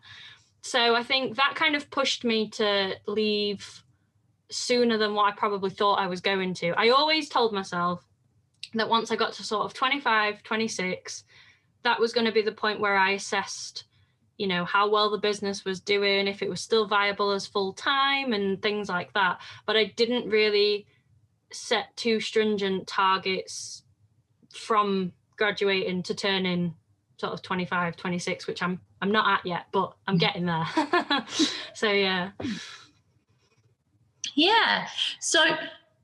So 0.61 0.95
I 0.95 1.03
think 1.03 1.37
that 1.37 1.55
kind 1.55 1.75
of 1.75 1.89
pushed 1.89 2.23
me 2.23 2.49
to 2.51 2.95
leave 3.07 3.83
sooner 4.49 4.97
than 4.97 5.13
what 5.13 5.31
I 5.31 5.35
probably 5.35 5.69
thought 5.69 5.99
I 5.99 6.07
was 6.07 6.21
going 6.21 6.53
to. 6.55 6.73
I 6.77 6.89
always 6.89 7.29
told 7.29 7.53
myself 7.53 8.05
that 8.73 8.89
once 8.89 9.11
I 9.11 9.15
got 9.15 9.33
to 9.33 9.43
sort 9.43 9.65
of 9.65 9.73
25, 9.73 10.43
26, 10.43 11.23
that 11.83 11.99
was 11.99 12.13
going 12.13 12.25
to 12.25 12.33
be 12.33 12.41
the 12.41 12.51
point 12.51 12.79
where 12.79 12.97
I 12.97 13.11
assessed, 13.11 13.85
you 14.37 14.47
know, 14.47 14.65
how 14.65 14.89
well 14.89 15.09
the 15.09 15.17
business 15.17 15.63
was 15.63 15.79
doing, 15.79 16.27
if 16.27 16.41
it 16.41 16.49
was 16.49 16.61
still 16.61 16.87
viable 16.87 17.31
as 17.31 17.47
full 17.47 17.73
time 17.73 18.33
and 18.33 18.61
things 18.61 18.89
like 18.89 19.13
that. 19.13 19.39
But 19.65 19.77
I 19.77 19.93
didn't 19.95 20.29
really 20.29 20.85
set 21.51 21.95
too 21.95 22.19
stringent 22.19 22.87
targets 22.87 23.83
from 24.53 25.13
graduating 25.37 26.03
to 26.03 26.15
turning 26.15 26.73
sort 27.17 27.33
of 27.33 27.41
25 27.41 27.95
26 27.97 28.45
which 28.45 28.61
i'm 28.61 28.79
i'm 29.01 29.11
not 29.11 29.39
at 29.39 29.45
yet 29.45 29.65
but 29.71 29.93
i'm 30.07 30.17
mm. 30.17 30.19
getting 30.19 30.45
there. 30.45 30.67
So 31.77 31.91
yeah. 31.91 32.31
Yeah. 34.35 34.87
So 35.19 35.45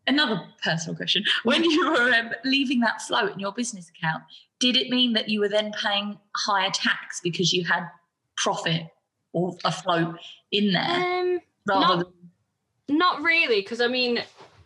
another 0.06 0.44
personal 0.64 0.96
question. 0.96 1.24
When 1.44 1.64
you 1.64 1.90
were 1.90 2.14
um, 2.14 2.30
leaving 2.46 2.80
that 2.82 3.02
float 3.02 3.34
in 3.34 3.40
your 3.40 3.54
business 3.54 3.90
account 3.90 4.24
did 4.60 4.78
it 4.78 4.92
mean 4.92 5.14
that 5.14 5.30
you 5.30 5.40
were 5.40 5.50
then 5.50 5.72
paying 5.74 6.20
higher 6.36 6.70
tax 6.70 7.22
because 7.24 7.54
you 7.54 7.66
had 7.66 7.88
profit 8.38 8.84
or 9.32 9.58
a 9.66 9.72
float 9.72 10.16
in 10.52 10.74
there 10.74 10.84
um, 10.84 11.40
rather 11.68 11.96
not, 11.96 12.14
than 12.88 12.98
not 12.98 13.22
really 13.24 13.62
because 13.62 13.82
i 13.82 13.88
mean 13.88 14.20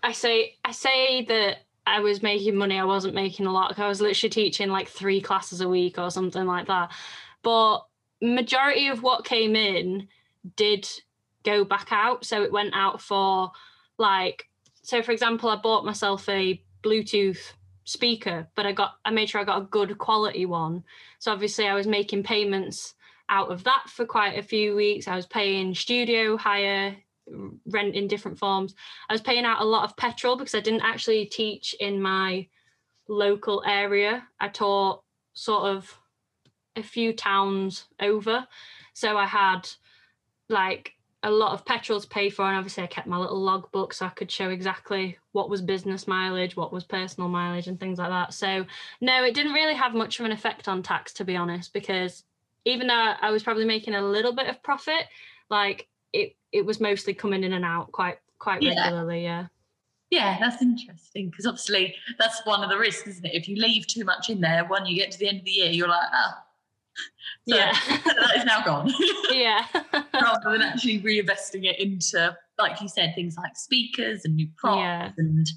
i 0.03 0.11
say 0.11 0.55
i 0.65 0.71
say 0.71 1.25
that 1.25 1.57
I 1.87 1.99
was 1.99 2.21
making 2.21 2.55
money. 2.55 2.79
I 2.79 2.83
wasn't 2.83 3.15
making 3.15 3.45
a 3.45 3.51
lot. 3.51 3.77
I 3.79 3.87
was 3.87 4.01
literally 4.01 4.29
teaching 4.29 4.69
like 4.69 4.87
three 4.87 5.21
classes 5.21 5.61
a 5.61 5.69
week 5.69 5.97
or 5.97 6.11
something 6.11 6.45
like 6.45 6.67
that. 6.67 6.91
But 7.43 7.85
majority 8.21 8.87
of 8.87 9.03
what 9.03 9.25
came 9.25 9.55
in 9.55 10.07
did 10.55 10.87
go 11.43 11.63
back 11.63 11.87
out. 11.91 12.25
So 12.25 12.43
it 12.43 12.51
went 12.51 12.73
out 12.73 13.01
for 13.01 13.51
like, 13.97 14.49
so 14.81 15.01
for 15.01 15.11
example, 15.11 15.49
I 15.49 15.55
bought 15.55 15.85
myself 15.85 16.27
a 16.29 16.61
Bluetooth 16.83 17.53
speaker, 17.85 18.47
but 18.55 18.65
I 18.65 18.73
got 18.73 18.95
I 19.05 19.11
made 19.11 19.29
sure 19.29 19.41
I 19.41 19.45
got 19.45 19.61
a 19.61 19.65
good 19.65 19.97
quality 19.97 20.45
one. 20.45 20.83
So 21.19 21.31
obviously 21.31 21.67
I 21.67 21.73
was 21.73 21.87
making 21.87 22.23
payments 22.23 22.95
out 23.29 23.49
of 23.51 23.63
that 23.63 23.83
for 23.87 24.05
quite 24.05 24.37
a 24.37 24.43
few 24.43 24.75
weeks. 24.75 25.07
I 25.07 25.15
was 25.15 25.25
paying 25.25 25.73
studio 25.73 26.37
hire 26.37 26.95
rent 27.65 27.95
in 27.95 28.07
different 28.07 28.39
forms. 28.39 28.75
I 29.09 29.13
was 29.13 29.21
paying 29.21 29.45
out 29.45 29.61
a 29.61 29.65
lot 29.65 29.83
of 29.83 29.97
petrol 29.97 30.35
because 30.35 30.55
I 30.55 30.59
didn't 30.59 30.81
actually 30.81 31.25
teach 31.25 31.75
in 31.79 32.01
my 32.01 32.47
local 33.07 33.63
area. 33.65 34.27
I 34.39 34.47
taught 34.49 35.03
sort 35.33 35.63
of 35.63 35.97
a 36.75 36.83
few 36.83 37.13
towns 37.13 37.85
over. 37.99 38.47
So 38.93 39.17
I 39.17 39.25
had 39.25 39.69
like 40.49 40.93
a 41.23 41.31
lot 41.31 41.53
of 41.53 41.65
petrol 41.65 41.99
to 41.99 42.07
pay 42.07 42.29
for, 42.29 42.45
and 42.45 42.57
obviously 42.57 42.83
I 42.83 42.87
kept 42.87 43.07
my 43.07 43.17
little 43.17 43.41
logbook 43.41 43.93
so 43.93 44.05
I 44.05 44.09
could 44.09 44.31
show 44.31 44.49
exactly 44.49 45.17
what 45.31 45.49
was 45.49 45.61
business 45.61 46.07
mileage, 46.07 46.55
what 46.55 46.71
was 46.71 46.83
personal 46.83 47.27
mileage, 47.27 47.67
and 47.67 47.79
things 47.79 47.97
like 47.97 48.09
that. 48.09 48.33
So, 48.33 48.65
no, 49.01 49.23
it 49.23 49.33
didn't 49.33 49.53
really 49.53 49.73
have 49.73 49.93
much 49.93 50.19
of 50.19 50.25
an 50.25 50.31
effect 50.31 50.67
on 50.67 50.83
tax, 50.83 51.13
to 51.13 51.25
be 51.25 51.35
honest, 51.35 51.73
because 51.73 52.23
even 52.65 52.87
though 52.87 53.13
I 53.19 53.31
was 53.31 53.43
probably 53.43 53.65
making 53.65 53.95
a 53.95 54.01
little 54.01 54.33
bit 54.33 54.47
of 54.47 54.61
profit, 54.63 55.05
like 55.49 55.87
it 56.13 56.36
it 56.51 56.65
was 56.65 56.79
mostly 56.79 57.13
coming 57.13 57.43
in 57.43 57.53
and 57.53 57.65
out 57.65 57.91
quite 57.91 58.19
quite 58.39 58.61
yeah. 58.61 58.75
regularly. 58.75 59.23
Yeah. 59.23 59.47
Yeah, 60.09 60.37
that's 60.39 60.61
interesting 60.61 61.29
because 61.29 61.45
obviously 61.45 61.93
that's 62.17 62.41
one 62.45 62.63
of 62.63 62.69
the 62.69 62.77
risks, 62.77 63.07
isn't 63.07 63.25
it? 63.25 63.33
If 63.33 63.49
you 63.49 63.57
leave 63.57 63.87
too 63.87 64.05
much 64.05 64.29
in 64.29 64.39
there, 64.39 64.63
when 64.65 64.85
you 64.85 64.95
get 64.95 65.11
to 65.11 65.19
the 65.19 65.27
end 65.27 65.39
of 65.39 65.43
the 65.43 65.51
year, 65.51 65.69
you're 65.69 65.89
like, 65.89 66.07
oh, 66.13 66.31
so 67.47 67.55
yeah, 67.55 67.73
that 68.05 68.37
is 68.37 68.45
now 68.45 68.63
gone. 68.63 68.91
yeah, 69.31 69.65
rather 70.13 70.51
than 70.51 70.61
actually 70.61 71.01
reinvesting 71.01 71.65
it 71.65 71.79
into, 71.79 72.35
like 72.57 72.81
you 72.81 72.87
said, 72.87 73.13
things 73.15 73.35
like 73.37 73.55
speakers 73.55 74.21
and 74.23 74.35
new 74.35 74.47
props 74.57 74.79
yeah. 74.79 75.11
and 75.17 75.47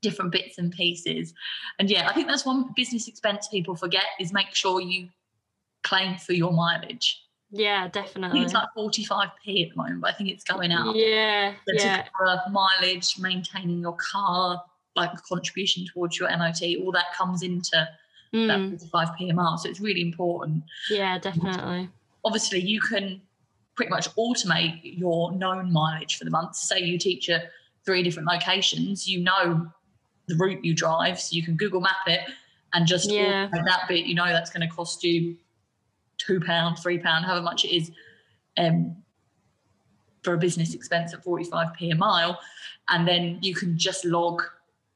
different 0.00 0.32
bits 0.32 0.58
and 0.58 0.72
pieces. 0.72 1.32
And 1.78 1.88
yeah, 1.88 2.08
I 2.08 2.12
think 2.12 2.26
that's 2.28 2.44
one 2.44 2.72
business 2.74 3.08
expense 3.08 3.48
people 3.48 3.76
forget 3.76 4.04
is 4.20 4.32
make 4.32 4.54
sure 4.54 4.80
you 4.80 5.08
claim 5.82 6.16
for 6.18 6.32
your 6.32 6.52
mileage. 6.52 7.21
Yeah, 7.52 7.88
definitely. 7.88 8.40
it's 8.40 8.54
like 8.54 8.68
45p 8.76 9.66
at 9.66 9.70
the 9.70 9.76
moment, 9.76 10.00
but 10.00 10.10
I 10.10 10.14
think 10.14 10.30
it's 10.30 10.42
going 10.42 10.72
up. 10.72 10.96
Yeah. 10.96 11.52
So 11.68 11.74
yeah. 11.74 12.06
mileage, 12.50 13.18
maintaining 13.18 13.80
your 13.80 13.96
car, 14.12 14.64
like 14.96 15.10
contribution 15.24 15.84
towards 15.92 16.18
your 16.18 16.30
MOT, 16.30 16.62
all 16.82 16.92
that 16.92 17.12
comes 17.14 17.42
into 17.42 17.88
mm. 18.34 18.46
that 18.48 18.90
45p 18.90 19.30
a 19.30 19.34
mile. 19.34 19.58
So 19.58 19.68
it's 19.68 19.80
really 19.80 20.00
important. 20.00 20.64
Yeah, 20.88 21.18
definitely. 21.18 21.90
Obviously, 22.24 22.60
you 22.60 22.80
can 22.80 23.20
pretty 23.76 23.90
much 23.90 24.08
automate 24.16 24.80
your 24.82 25.32
known 25.32 25.72
mileage 25.72 26.16
for 26.16 26.24
the 26.24 26.30
month. 26.30 26.56
Say 26.56 26.80
you 26.80 26.98
teach 26.98 27.28
at 27.28 27.50
three 27.84 28.02
different 28.02 28.28
locations, 28.28 29.06
you 29.06 29.20
know 29.20 29.70
the 30.28 30.36
route 30.36 30.64
you 30.64 30.72
drive, 30.74 31.20
so 31.20 31.34
you 31.34 31.42
can 31.42 31.56
Google 31.56 31.80
map 31.80 32.06
it 32.06 32.20
and 32.72 32.86
just 32.86 33.10
yeah. 33.10 33.48
that 33.52 33.88
bit. 33.88 34.06
You 34.06 34.14
know 34.14 34.26
that's 34.26 34.50
going 34.50 34.66
to 34.66 34.74
cost 34.74 35.04
you 35.04 35.36
two 36.26 36.40
pound, 36.40 36.78
three 36.78 36.98
pound, 36.98 37.24
however 37.24 37.42
much 37.42 37.64
it 37.64 37.74
is, 37.74 37.90
um, 38.56 38.96
for 40.22 40.34
a 40.34 40.38
business 40.38 40.74
expense 40.74 41.12
at 41.12 41.24
45p 41.24 41.92
a 41.92 41.94
mile, 41.94 42.38
and 42.88 43.06
then 43.06 43.38
you 43.42 43.54
can 43.54 43.76
just 43.76 44.04
log 44.04 44.42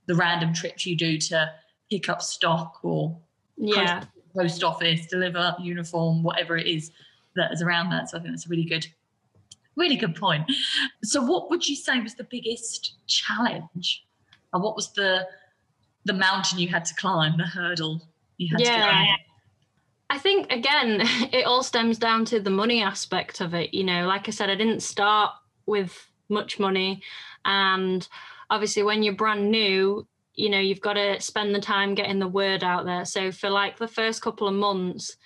the 0.07 0.15
random 0.15 0.55
trips 0.55 0.87
you 0.87 0.97
do 0.97 1.19
to 1.19 1.51
pick 1.91 2.09
up 2.09 2.23
stock 2.23 2.79
or 2.83 3.17
yeah 3.57 4.01
post, 4.35 4.61
post 4.61 4.65
office, 4.65 5.07
deliver 5.07 5.57
uniform, 5.61 6.23
whatever 6.23 6.57
it 6.57 6.67
is 6.67 6.91
that 7.35 7.53
is 7.53 7.63
around 7.63 7.91
that. 7.91 8.11
So 8.11 8.19
I 8.19 8.21
think 8.21 8.33
that's 8.33 8.47
a 8.47 8.49
really 8.49 8.65
good, 8.65 8.87
really 9.77 9.97
good 9.97 10.15
point. 10.15 10.51
So 11.03 11.23
what 11.23 11.51
would 11.51 11.69
you 11.69 11.77
say 11.77 12.01
was 12.01 12.15
the 12.15 12.25
biggest 12.25 12.95
challenge, 13.07 14.05
and 14.53 14.63
what 14.63 14.77
was 14.77 14.93
the 14.93 15.27
the 16.05 16.13
mountain 16.13 16.59
you 16.59 16.69
had 16.69 16.85
to 16.85 16.95
climb, 16.95 17.37
the 17.37 17.45
hurdle 17.45 18.03
you 18.37 18.49
had 18.51 18.61
yeah. 18.61 18.77
to 18.77 18.83
climb? 18.83 19.17
I 20.09 20.19
think 20.19 20.53
again, 20.53 21.01
it 21.33 21.47
all 21.47 21.63
stems 21.63 21.99
down 21.99 22.25
to 22.27 22.41
the 22.41 22.51
money 22.51 22.83
aspect 22.83 23.41
of 23.41 23.55
it. 23.55 23.75
You 23.75 23.85
know, 23.85 24.07
like 24.07 24.29
I 24.29 24.31
said, 24.31 24.51
I 24.51 24.55
didn't 24.55 24.81
start 24.81 25.33
with 25.67 26.11
much 26.29 26.59
money. 26.59 27.03
And 27.45 28.07
obviously, 28.51 28.83
when 28.83 29.03
you're 29.03 29.15
brand 29.15 29.51
new, 29.51 30.07
you 30.35 30.51
know, 30.51 30.61
you've 30.61 30.81
got 30.81 30.95
to 30.95 31.21
spend 31.21 31.55
the 31.55 31.61
time 31.61 31.95
getting 31.95 32.19
the 32.19 32.29
word 32.29 32.63
out 32.63 32.85
there. 32.85 33.05
So 33.05 33.33
for 33.33 33.51
like 33.51 33.79
the 33.79 33.89
first 33.89 34.23
couple 34.23 34.47
of 34.47 34.55
months, 34.55 35.17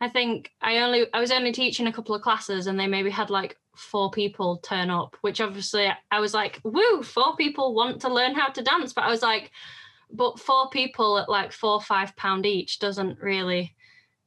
I 0.00 0.08
think 0.08 0.52
I 0.62 0.78
only 0.78 1.06
I 1.12 1.20
was 1.20 1.30
only 1.30 1.52
teaching 1.52 1.86
a 1.86 1.92
couple 1.92 2.14
of 2.14 2.22
classes 2.22 2.66
and 2.66 2.78
they 2.78 2.86
maybe 2.86 3.10
had 3.10 3.30
like 3.30 3.58
four 3.74 4.10
people 4.10 4.58
turn 4.58 4.90
up, 4.90 5.16
which 5.20 5.40
obviously 5.40 5.88
I 6.10 6.20
was 6.20 6.32
like, 6.34 6.60
woo, 6.64 7.02
four 7.02 7.36
people 7.36 7.74
want 7.74 8.00
to 8.02 8.12
learn 8.12 8.34
how 8.34 8.48
to 8.48 8.62
dance. 8.62 8.92
But 8.92 9.04
I 9.04 9.10
was 9.10 9.22
like, 9.22 9.50
but 10.12 10.38
four 10.38 10.70
people 10.70 11.18
at 11.18 11.28
like 11.28 11.52
four, 11.52 11.80
five 11.80 12.16
pound 12.16 12.46
each 12.46 12.78
doesn't 12.78 13.18
really 13.20 13.74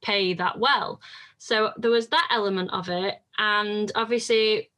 pay 0.04 0.34
that 0.36 0.60
well. 0.60 1.02
So 1.38 1.72
there 1.78 1.92
was 1.92 2.08
that 2.10 2.30
element 2.32 2.70
of 2.72 2.90
it. 2.90 3.16
And 3.38 3.92
obviously, 3.96 4.70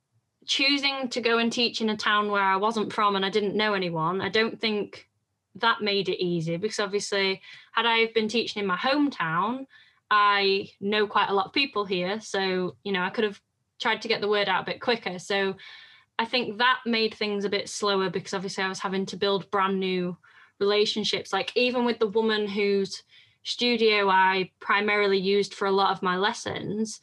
choosing 0.45 1.09
to 1.09 1.21
go 1.21 1.37
and 1.37 1.51
teach 1.51 1.81
in 1.81 1.89
a 1.89 1.97
town 1.97 2.31
where 2.31 2.43
I 2.43 2.55
wasn't 2.55 2.93
from 2.93 3.15
and 3.15 3.25
I 3.25 3.29
didn't 3.29 3.55
know 3.55 3.73
anyone, 3.73 4.21
I 4.21 4.29
don't 4.29 4.59
think 4.59 5.07
that 5.55 5.81
made 5.81 6.09
it 6.09 6.23
easy 6.23 6.57
because 6.57 6.79
obviously, 6.79 7.41
had 7.71 7.85
I 7.85 8.07
been 8.13 8.27
teaching 8.27 8.61
in 8.61 8.67
my 8.67 8.77
hometown, 8.77 9.65
I 10.09 10.69
know 10.79 11.07
quite 11.07 11.29
a 11.29 11.33
lot 11.33 11.47
of 11.47 11.53
people 11.53 11.85
here. 11.85 12.21
So, 12.21 12.75
you 12.83 12.91
know, 12.91 13.01
I 13.01 13.09
could 13.09 13.23
have 13.23 13.41
tried 13.81 14.01
to 14.03 14.07
get 14.07 14.21
the 14.21 14.29
word 14.29 14.47
out 14.47 14.63
a 14.63 14.71
bit 14.71 14.81
quicker. 14.81 15.19
So 15.19 15.55
I 16.17 16.25
think 16.25 16.57
that 16.57 16.79
made 16.85 17.13
things 17.13 17.43
a 17.43 17.49
bit 17.49 17.69
slower 17.69 18.09
because 18.09 18.33
obviously 18.33 18.63
I 18.63 18.69
was 18.69 18.79
having 18.79 19.05
to 19.07 19.17
build 19.17 19.51
brand 19.51 19.79
new 19.79 20.17
relationships. 20.59 21.33
Like 21.33 21.51
even 21.55 21.85
with 21.85 21.99
the 21.99 22.07
woman 22.07 22.47
whose 22.47 23.03
studio 23.45 24.09
I 24.09 24.51
primarily 24.59 25.19
used 25.19 25.53
for 25.53 25.67
a 25.67 25.71
lot 25.71 25.91
of 25.91 26.03
my 26.03 26.17
lessons, 26.17 26.99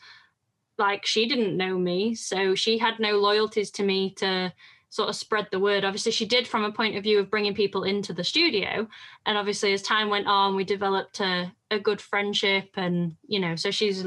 like 0.76 1.06
she 1.06 1.26
didn't 1.26 1.56
know 1.56 1.78
me. 1.78 2.14
So 2.14 2.54
she 2.54 2.76
had 2.76 2.98
no 2.98 3.18
loyalties 3.18 3.70
to 3.72 3.82
me 3.82 4.10
to 4.16 4.52
sort 4.90 5.08
of 5.08 5.16
spread 5.16 5.48
the 5.50 5.60
word. 5.60 5.84
Obviously, 5.84 6.12
she 6.12 6.26
did 6.26 6.46
from 6.46 6.64
a 6.64 6.72
point 6.72 6.96
of 6.96 7.04
view 7.04 7.18
of 7.18 7.30
bringing 7.30 7.54
people 7.54 7.84
into 7.84 8.12
the 8.12 8.24
studio. 8.24 8.86
And 9.24 9.38
obviously, 9.38 9.72
as 9.72 9.80
time 9.80 10.10
went 10.10 10.26
on, 10.26 10.54
we 10.54 10.64
developed 10.64 11.20
a, 11.20 11.50
a 11.70 11.78
good 11.78 12.00
friendship. 12.00 12.70
And, 12.74 13.16
you 13.26 13.40
know, 13.40 13.56
so 13.56 13.70
she's 13.70 14.04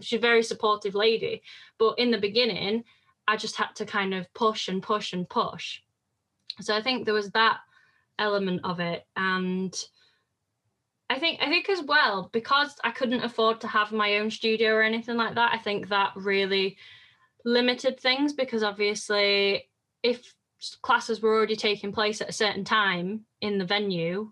she's 0.00 0.18
a 0.18 0.20
very 0.20 0.42
supportive 0.42 0.94
lady. 0.94 1.42
But 1.78 1.98
in 1.98 2.10
the 2.10 2.18
beginning, 2.18 2.84
I 3.26 3.36
just 3.36 3.56
had 3.56 3.74
to 3.76 3.86
kind 3.86 4.14
of 4.14 4.32
push 4.34 4.68
and 4.68 4.82
push 4.82 5.14
and 5.14 5.28
push. 5.28 5.80
So 6.60 6.76
I 6.76 6.82
think 6.82 7.06
there 7.06 7.14
was 7.14 7.30
that 7.30 7.58
element 8.18 8.60
of 8.64 8.80
it. 8.80 9.06
And 9.16 9.74
I 11.10 11.18
think 11.18 11.40
I 11.42 11.48
think 11.48 11.68
as 11.68 11.82
well, 11.82 12.30
because 12.32 12.76
I 12.84 12.92
couldn't 12.92 13.24
afford 13.24 13.60
to 13.60 13.66
have 13.66 13.90
my 13.90 14.18
own 14.18 14.30
studio 14.30 14.74
or 14.74 14.82
anything 14.82 15.16
like 15.16 15.34
that, 15.34 15.52
I 15.52 15.58
think 15.58 15.88
that 15.88 16.12
really 16.14 16.76
limited 17.44 17.98
things 17.98 18.32
because 18.32 18.62
obviously 18.62 19.68
if 20.04 20.34
classes 20.82 21.20
were 21.20 21.34
already 21.34 21.56
taking 21.56 21.90
place 21.90 22.20
at 22.20 22.28
a 22.28 22.32
certain 22.32 22.64
time 22.64 23.22
in 23.40 23.58
the 23.58 23.64
venue, 23.64 24.30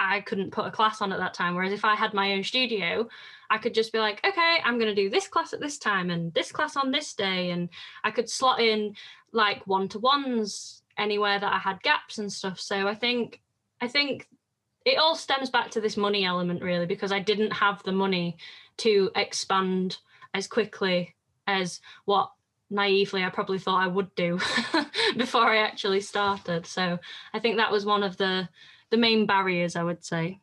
I 0.00 0.20
couldn't 0.22 0.50
put 0.50 0.66
a 0.66 0.70
class 0.72 1.00
on 1.00 1.12
at 1.12 1.20
that 1.20 1.34
time. 1.34 1.54
Whereas 1.54 1.72
if 1.72 1.84
I 1.84 1.94
had 1.94 2.12
my 2.12 2.32
own 2.32 2.42
studio, 2.42 3.08
I 3.48 3.58
could 3.58 3.74
just 3.74 3.92
be 3.92 4.00
like, 4.00 4.20
okay, 4.26 4.56
I'm 4.64 4.78
going 4.78 4.94
to 4.94 5.00
do 5.00 5.10
this 5.10 5.28
class 5.28 5.52
at 5.52 5.60
this 5.60 5.78
time 5.78 6.10
and 6.10 6.34
this 6.34 6.50
class 6.50 6.76
on 6.76 6.90
this 6.90 7.14
day. 7.14 7.50
And 7.50 7.68
I 8.02 8.10
could 8.10 8.28
slot 8.28 8.60
in 8.60 8.96
like 9.32 9.64
one 9.66 9.88
to 9.90 10.00
ones 10.00 10.82
anywhere 10.98 11.38
that 11.38 11.52
I 11.52 11.58
had 11.58 11.82
gaps 11.82 12.18
and 12.18 12.32
stuff. 12.32 12.58
So 12.58 12.88
I 12.88 12.94
think, 12.94 13.40
I 13.80 13.86
think 13.86 14.26
it 14.84 14.98
all 14.98 15.14
stems 15.14 15.50
back 15.50 15.70
to 15.72 15.80
this 15.80 15.96
money 15.96 16.24
element 16.24 16.62
really, 16.62 16.86
because 16.86 17.12
I 17.12 17.20
didn't 17.20 17.52
have 17.52 17.82
the 17.82 17.92
money 17.92 18.36
to 18.78 19.10
expand 19.14 19.98
as 20.34 20.46
quickly 20.46 21.14
as 21.46 21.80
what 22.04 22.30
naively 22.70 23.24
I 23.24 23.30
probably 23.30 23.58
thought 23.58 23.82
I 23.82 23.88
would 23.88 24.14
do 24.14 24.38
before 25.16 25.50
I 25.50 25.58
actually 25.58 26.00
started. 26.00 26.66
So 26.66 26.98
I 27.34 27.38
think 27.40 27.56
that 27.56 27.72
was 27.72 27.84
one 27.84 28.02
of 28.02 28.16
the 28.16 28.48
the 28.90 28.96
main 28.96 29.26
barriers 29.26 29.76
I 29.76 29.84
would 29.84 30.04
say. 30.04 30.40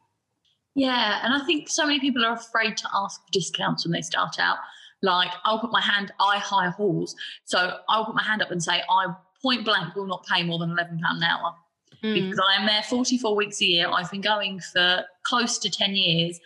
Yeah, 0.75 1.21
and 1.23 1.33
I 1.33 1.43
think 1.45 1.69
so 1.69 1.87
many 1.87 1.99
people 1.99 2.23
are 2.23 2.33
afraid 2.33 2.77
to 2.77 2.87
ask 2.93 3.19
for 3.21 3.31
discounts 3.31 3.85
when 3.85 3.93
they 3.93 4.01
start 4.01 4.39
out. 4.39 4.57
Like 5.01 5.31
I'll 5.43 5.59
put 5.59 5.71
my 5.71 5.81
hand, 5.81 6.11
I 6.19 6.37
hire 6.37 6.69
halls, 6.69 7.15
so 7.45 7.77
I'll 7.89 8.05
put 8.05 8.15
my 8.15 8.23
hand 8.23 8.41
up 8.41 8.51
and 8.51 8.61
say 8.61 8.83
I 8.89 9.07
point 9.41 9.65
blank 9.65 9.95
will 9.95 10.05
not 10.05 10.25
pay 10.25 10.43
more 10.43 10.59
than 10.59 10.71
eleven 10.71 10.99
pound 10.99 11.17
an 11.17 11.23
hour 11.23 11.55
mm. 12.03 12.13
because 12.13 12.39
I 12.39 12.59
am 12.59 12.67
there 12.67 12.83
forty 12.83 13.17
four 13.17 13.35
weeks 13.35 13.61
a 13.61 13.65
year. 13.65 13.89
I've 13.89 14.11
been 14.11 14.21
going 14.21 14.59
for 14.59 15.03
close 15.23 15.57
to 15.59 15.69
ten 15.69 15.95
years 15.95 16.39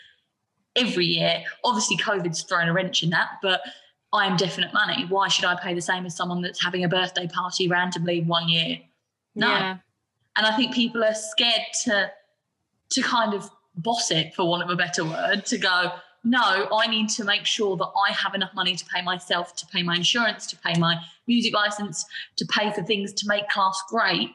every 0.76 1.06
year. 1.06 1.44
Obviously, 1.64 1.98
COVID's 1.98 2.44
thrown 2.44 2.68
a 2.68 2.74
wrench 2.74 3.04
in 3.04 3.10
that, 3.12 3.30
but 3.42 3.62
I 4.14 4.26
am 4.26 4.38
definite 4.38 4.74
money. 4.74 5.06
Why 5.08 5.28
should 5.28 5.46
I 5.46 5.56
pay 5.56 5.74
the 5.74 5.82
same 5.82 6.06
as 6.06 6.16
someone 6.16 6.42
that's 6.42 6.62
having 6.62 6.84
a 6.84 6.89
birthday 6.89 7.28
party 7.28 7.68
randomly 7.68 8.22
one 8.22 8.50
year? 8.50 8.80
No. 9.36 9.48
Yeah. 9.48 9.78
And 10.38 10.46
I 10.46 10.56
think 10.56 10.74
people 10.74 11.04
are 11.04 11.14
scared 11.14 11.68
to 11.84 12.12
to 12.92 13.02
kind 13.02 13.34
of 13.34 13.50
boss 13.76 14.12
it, 14.12 14.34
for 14.36 14.48
want 14.48 14.64
of 14.64 14.70
a 14.70 14.76
better 14.76 15.06
word, 15.06 15.46
to 15.46 15.58
go, 15.58 15.94
no, 16.24 16.68
I 16.74 16.88
need 16.88 17.10
to 17.12 17.24
make 17.24 17.46
sure 17.46 17.78
that 17.78 17.89
I 18.08 18.12
have 18.12 18.36
enough 18.36 18.54
money 18.54 18.76
to 18.76 18.86
pay 18.86 19.02
myself, 19.02 19.56
to 19.56 19.66
pay 19.68 19.82
my 19.82 19.96
insurance, 19.96 20.46
to 20.48 20.58
pay 20.58 20.78
my 20.78 20.98
music 21.26 21.54
license, 21.54 22.06
to 22.36 22.46
pay 22.46 22.72
for 22.72 22.84
things 22.84 23.14
to 23.14 23.28
make 23.28 23.48
class 23.50 23.82
great. 23.89 24.30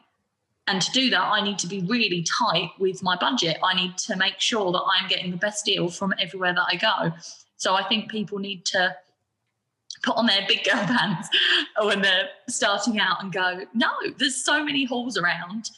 And 0.69 0.83
to 0.83 0.91
do 0.91 1.11
that, 1.11 1.23
I 1.23 1.41
need 1.43 1.59
to 1.61 1.69
be 1.69 1.81
really 1.83 2.25
tight 2.25 2.71
with 2.79 3.03
my 3.03 3.17
budget. 3.17 3.59
I 3.63 3.75
need 3.75 3.97
to 3.99 4.17
make 4.17 4.41
sure 4.41 4.73
that 4.73 4.83
I'm 4.83 5.09
getting 5.09 5.31
the 5.31 5.37
best 5.37 5.65
deal 5.65 5.89
from 5.89 6.13
everywhere 6.19 6.55
that 6.55 6.67
I 6.71 6.77
go. 6.77 7.15
So 7.57 7.75
I 7.75 7.85
think 7.85 8.11
people 8.11 8.39
need 8.39 8.65
to 8.67 8.97
put 10.03 10.17
on 10.17 10.27
their 10.27 10.45
big 10.49 10.65
girl 10.65 10.75
pants 10.87 11.29
when 11.81 12.03
they're 12.03 12.29
starting 12.49 12.99
out 12.99 13.23
and 13.23 13.33
go, 13.33 13.63
no, 13.75 13.91
there's 14.19 14.43
so 14.43 14.65
many 14.65 14.85
halls 14.85 15.17
around. 15.17 15.71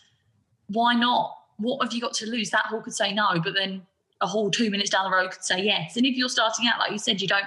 Why 0.68 0.94
not? 0.94 1.36
What 1.58 1.82
have 1.82 1.92
you 1.92 2.00
got 2.00 2.14
to 2.14 2.26
lose? 2.26 2.50
That 2.50 2.66
hall 2.66 2.80
could 2.80 2.94
say 2.94 3.12
no, 3.12 3.40
but 3.42 3.54
then 3.54 3.86
a 4.20 4.26
hall 4.26 4.50
two 4.50 4.70
minutes 4.70 4.90
down 4.90 5.10
the 5.10 5.16
road 5.16 5.32
could 5.32 5.44
say 5.44 5.62
yes. 5.62 5.96
And 5.96 6.06
if 6.06 6.16
you're 6.16 6.28
starting 6.28 6.66
out, 6.66 6.78
like 6.78 6.92
you 6.92 6.98
said, 6.98 7.20
you 7.20 7.28
don't 7.28 7.46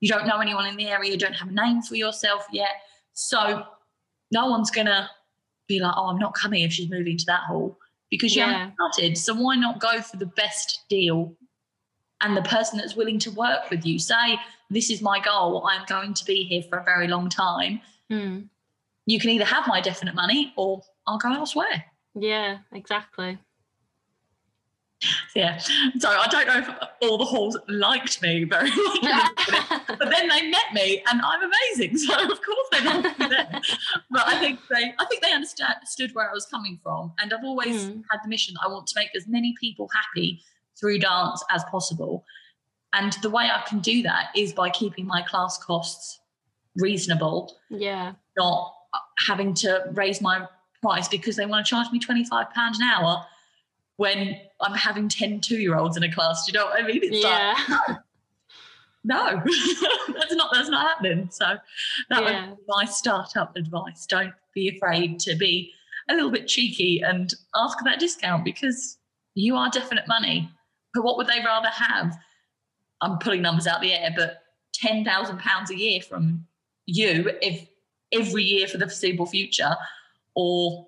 you 0.00 0.08
don't 0.08 0.28
know 0.28 0.38
anyone 0.38 0.64
in 0.66 0.76
the 0.76 0.86
area, 0.86 1.10
you 1.10 1.18
don't 1.18 1.34
have 1.34 1.48
a 1.48 1.52
name 1.52 1.82
for 1.82 1.96
yourself 1.96 2.46
yet. 2.52 2.82
So 3.14 3.64
no 4.30 4.46
one's 4.48 4.70
gonna 4.70 5.10
be 5.68 5.80
like, 5.80 5.94
oh, 5.96 6.06
I'm 6.06 6.18
not 6.18 6.34
coming 6.34 6.62
if 6.62 6.72
she's 6.72 6.90
moving 6.90 7.16
to 7.16 7.26
that 7.26 7.42
hall 7.42 7.78
because 8.10 8.34
you 8.34 8.42
yeah. 8.42 8.52
haven't 8.52 8.74
started. 8.74 9.18
So 9.18 9.34
why 9.34 9.56
not 9.56 9.80
go 9.80 10.00
for 10.00 10.16
the 10.16 10.26
best 10.26 10.84
deal 10.88 11.34
and 12.20 12.36
the 12.36 12.42
person 12.42 12.78
that's 12.78 12.96
willing 12.96 13.18
to 13.20 13.30
work 13.30 13.70
with 13.70 13.86
you? 13.86 13.98
Say 13.98 14.38
this 14.70 14.90
is 14.90 15.00
my 15.02 15.20
goal. 15.20 15.66
I'm 15.66 15.84
going 15.86 16.14
to 16.14 16.24
be 16.24 16.44
here 16.44 16.62
for 16.62 16.78
a 16.78 16.84
very 16.84 17.08
long 17.08 17.28
time. 17.28 17.80
Mm. 18.10 18.48
You 19.06 19.20
can 19.20 19.30
either 19.30 19.44
have 19.44 19.66
my 19.66 19.80
definite 19.80 20.14
money 20.14 20.52
or 20.56 20.82
I'll 21.06 21.18
go 21.18 21.32
elsewhere. 21.32 21.84
Yeah, 22.14 22.58
exactly. 22.72 23.38
Yeah. 25.34 25.58
So 25.58 26.08
I 26.08 26.26
don't 26.28 26.46
know 26.46 26.58
if 26.58 26.68
all 27.02 27.18
the 27.18 27.24
halls 27.24 27.56
liked 27.68 28.20
me 28.20 28.44
very 28.44 28.70
much, 28.70 29.02
but 29.88 30.10
then 30.10 30.28
they 30.28 30.50
met 30.50 30.72
me 30.72 31.02
and 31.08 31.20
I'm 31.22 31.40
amazing. 31.42 31.96
So 31.98 32.14
of 32.14 32.40
course 32.42 32.68
they 32.72 32.84
liked 32.84 33.18
me 33.18 33.26
then. 33.28 33.60
But 34.10 34.26
I 34.26 34.38
think 34.40 34.60
they 34.70 34.94
I 34.98 35.04
think 35.04 35.22
they 35.22 35.32
understood 35.32 36.14
where 36.14 36.28
I 36.28 36.32
was 36.32 36.46
coming 36.46 36.80
from. 36.82 37.12
And 37.20 37.32
I've 37.32 37.44
always 37.44 37.84
mm. 37.84 38.02
had 38.10 38.20
the 38.24 38.28
mission 38.28 38.56
I 38.64 38.68
want 38.68 38.86
to 38.88 38.94
make 38.96 39.10
as 39.16 39.26
many 39.28 39.54
people 39.60 39.88
happy 39.94 40.42
through 40.78 40.98
dance 40.98 41.44
as 41.50 41.64
possible. 41.64 42.24
And 42.92 43.12
the 43.22 43.30
way 43.30 43.48
I 43.52 43.62
can 43.68 43.80
do 43.80 44.02
that 44.02 44.30
is 44.34 44.52
by 44.52 44.70
keeping 44.70 45.06
my 45.06 45.22
class 45.22 45.58
costs 45.58 46.20
reasonable. 46.76 47.56
Yeah. 47.70 48.14
Not 48.36 48.74
having 49.26 49.54
to 49.54 49.84
raise 49.92 50.20
my 50.20 50.46
price 50.82 51.08
because 51.08 51.36
they 51.36 51.46
want 51.46 51.66
to 51.66 51.70
charge 51.70 51.90
me 51.92 52.00
£25 52.00 52.48
an 52.54 52.82
hour 52.82 53.24
when 53.98 54.40
I'm 54.60 54.74
having 54.74 55.08
10 55.08 55.40
two 55.40 55.58
year 55.58 55.76
olds 55.76 55.96
in 55.96 56.04
a 56.04 56.12
class. 56.12 56.46
Do 56.46 56.52
you 56.52 56.58
know 56.58 56.66
what 56.66 56.82
I 56.82 56.86
mean? 56.86 57.00
It's 57.02 57.22
yeah. 57.22 57.54
like, 57.68 57.98
no, 59.04 59.42
that's 60.14 60.34
not 60.34 60.50
that's 60.52 60.68
not 60.68 60.88
happening. 60.88 61.28
So 61.30 61.56
that 62.08 62.22
yeah. 62.22 62.50
was 62.50 62.58
my 62.68 62.84
startup 62.84 63.56
advice. 63.56 64.06
Don't 64.06 64.32
be 64.54 64.68
afraid 64.68 65.18
to 65.20 65.36
be 65.36 65.72
a 66.08 66.14
little 66.14 66.30
bit 66.30 66.46
cheeky 66.46 67.00
and 67.00 67.34
ask 67.56 67.78
for 67.78 67.84
that 67.84 67.98
discount 67.98 68.44
because 68.44 68.98
you 69.34 69.56
are 69.56 69.68
definite 69.68 70.06
money. 70.06 70.48
But 70.94 71.04
what 71.04 71.16
would 71.16 71.26
they 71.26 71.40
rather 71.44 71.68
have? 71.68 72.16
I'm 73.00 73.18
pulling 73.18 73.42
numbers 73.42 73.66
out 73.66 73.80
the 73.80 73.92
air, 73.92 74.10
but 74.16 74.42
ten 74.72 75.04
thousand 75.04 75.38
pounds 75.40 75.70
a 75.70 75.76
year 75.76 76.00
from 76.00 76.46
you 76.86 77.32
if 77.42 77.68
every 78.12 78.44
year 78.44 78.68
for 78.68 78.78
the 78.78 78.86
foreseeable 78.86 79.26
future, 79.26 79.74
or 80.36 80.86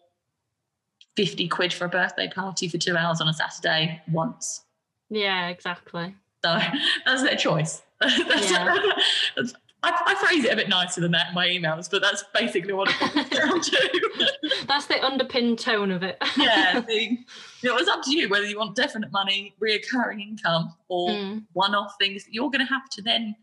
fifty 1.17 1.49
quid 1.49 1.73
for 1.73 1.85
a 1.85 1.89
birthday 1.89 2.29
party 2.29 2.69
for 2.69 2.79
two 2.79 2.97
hours 2.97 3.21
on 3.21 3.29
a 3.29 3.33
Saturday 3.33 4.01
once. 4.11 4.65
Yeah, 5.11 5.49
exactly. 5.49 6.15
So 6.45 6.59
that's 7.07 7.23
their 7.23 7.37
choice. 7.37 7.83
that's, 8.01 8.51
yeah. 8.51 8.77
that's, 9.37 9.55
I, 9.83 9.99
I, 10.07 10.15
phrase 10.15 10.45
it 10.45 10.53
a 10.53 10.57
bit 10.57 10.69
nicer 10.69 11.01
than 11.01 11.11
that 11.13 11.29
in 11.29 11.35
my 11.35 11.47
emails, 11.47 11.91
but 11.91 12.03
that's 12.03 12.23
basically 12.35 12.75
what 12.75 12.91
it 12.91 12.97
comes 12.97 13.29
down 13.31 13.61
to. 13.61 14.31
that's 14.69 14.87
the 14.87 15.03
underpinned 15.03 15.59
tone 15.59 15.91
of 15.91 16.03
it. 16.03 16.19
yeah, 16.37 16.81
the, 16.81 17.19
it 17.63 17.75
was 17.75 17.89
up 17.89 18.03
to 18.05 18.15
you 18.15 18.29
whether 18.29 18.45
you 18.45 18.59
want 18.59 18.77
definite 18.77 19.11
money, 19.11 19.55
reoccurring 19.61 20.21
income, 20.21 20.75
or 20.89 21.11
mm. 21.11 21.43
one-off 21.55 21.95
things 21.99 22.25
that 22.25 22.35
you're 22.35 22.51
going 22.51 22.65
to 22.65 22.71
have 22.71 22.89
to 22.91 23.03
then 23.03 23.35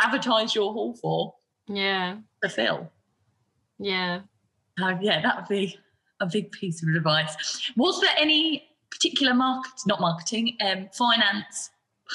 advertise 0.00 0.54
your 0.54 0.72
hall 0.72 0.94
for. 0.94 1.34
Yeah. 1.68 2.16
To 2.42 2.48
fill. 2.48 2.90
Yeah. 3.78 4.20
Uh, 4.82 4.96
yeah, 5.00 5.22
that 5.22 5.36
would 5.36 5.48
be 5.48 5.78
a 6.20 6.26
big 6.26 6.50
piece 6.52 6.82
of 6.82 6.88
advice. 6.94 7.70
Was 7.76 8.00
there 8.00 8.14
any 8.18 8.68
particular 8.90 9.34
market, 9.34 9.72
not 9.86 10.00
marketing, 10.00 10.56
um, 10.60 10.88
finance 10.92 11.70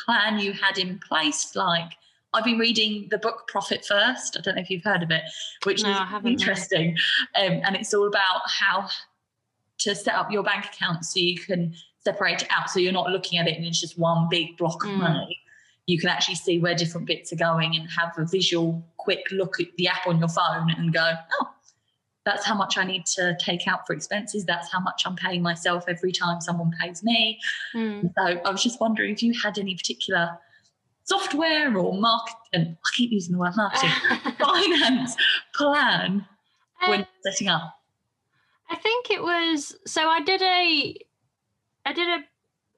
plan 0.06 0.39
you 0.39 0.54
had 0.54 0.78
in 0.78 1.00
place, 1.00 1.56
like? 1.56 1.91
I've 2.32 2.43
been 2.43 2.60
reading 2.60 3.08
the 3.10 3.18
book 3.18 3.47
Profit 3.47 3.84
First. 3.84 4.38
I 4.38 4.41
don't 4.41 4.56
know 4.56 4.62
if 4.62 4.70
you've 4.70 4.84
heard 4.84 5.02
of 5.02 5.10
it, 5.10 5.24
which 5.64 5.82
no, 5.82 5.89
is 5.89 6.26
interesting. 6.26 6.95
Um, 7.36 7.62
and 7.64 7.76
it's 7.76 7.91
all 7.91 8.08
about 8.08 8.41
how 8.45 8.88
to 9.80 9.95
set 9.95 10.14
up 10.14 10.32
your 10.32 10.43
bank 10.43 10.66
account 10.66 11.06
so 11.06 11.20
you 11.20 11.39
can 11.39 11.74
separate 12.04 12.43
it 12.43 12.47
out. 12.52 12.70
So 12.70 12.80
you're 12.80 12.93
not 12.93 13.10
looking 13.10 13.39
at 13.39 13.47
it 13.47 13.58
and 13.58 13.66
it's 13.66 13.82
just 13.82 13.97
one 13.97 14.28
big 14.30 14.58
block 14.58 14.84
of 14.84 14.91
mm. 14.91 14.97
money. 14.97 15.39
You 15.88 16.00
can 16.00 16.10
actually 16.10 16.36
see 16.36 16.60
where 16.60 16.76
different 16.76 17.08
bits 17.08 17.34
are 17.34 17.38
going 17.38 17.76
and 17.76 17.89
have 17.89 18.12
a 18.18 18.26
visual, 18.26 18.86
quick 18.97 19.26
look 19.32 19.60
at 19.60 19.68
the 19.78 19.88
app 19.88 20.06
on 20.06 20.20
your 20.20 20.28
phone 20.28 20.70
and 20.78 20.93
go, 20.93 21.14
oh, 21.41 21.50
that's 22.30 22.46
how 22.46 22.54
much 22.54 22.78
I 22.78 22.84
need 22.84 23.06
to 23.08 23.36
take 23.40 23.68
out 23.68 23.88
for 23.88 23.94
expenses. 23.94 24.46
That's 24.46 24.72
how 24.72 24.80
much 24.80 25.04
I'm 25.06 25.16
paying 25.16 25.42
myself 25.42 25.86
every 25.88 26.12
time 26.12 26.42
someone 26.42 26.72
pays 26.80 27.04
me. 27.04 27.40
Mm. 27.74 28.14
So 28.16 28.42
I 28.46 28.52
was 28.52 28.62
just 28.62 28.80
wondering 28.80 29.14
if 29.14 29.24
you 29.24 29.34
had 29.34 29.58
any 29.58 29.76
particular 29.76 30.38
software 31.04 31.76
or 31.76 32.00
market 32.00 32.36
and 32.54 32.78
I 32.86 32.90
keep 32.96 33.12
using 33.12 33.34
the 33.34 33.40
word 33.40 33.56
marketing 33.56 33.90
finance 34.40 35.16
plan 35.56 36.26
when 36.86 37.02
Um, 37.02 37.08
setting 37.24 37.48
up? 37.48 37.80
I 38.70 38.76
think 38.76 39.10
it 39.10 39.24
was 39.24 39.76
so 39.88 40.08
I 40.08 40.22
did 40.22 40.42
a 40.44 40.96
I 41.86 41.94
did 41.94 42.08
a 42.08 42.24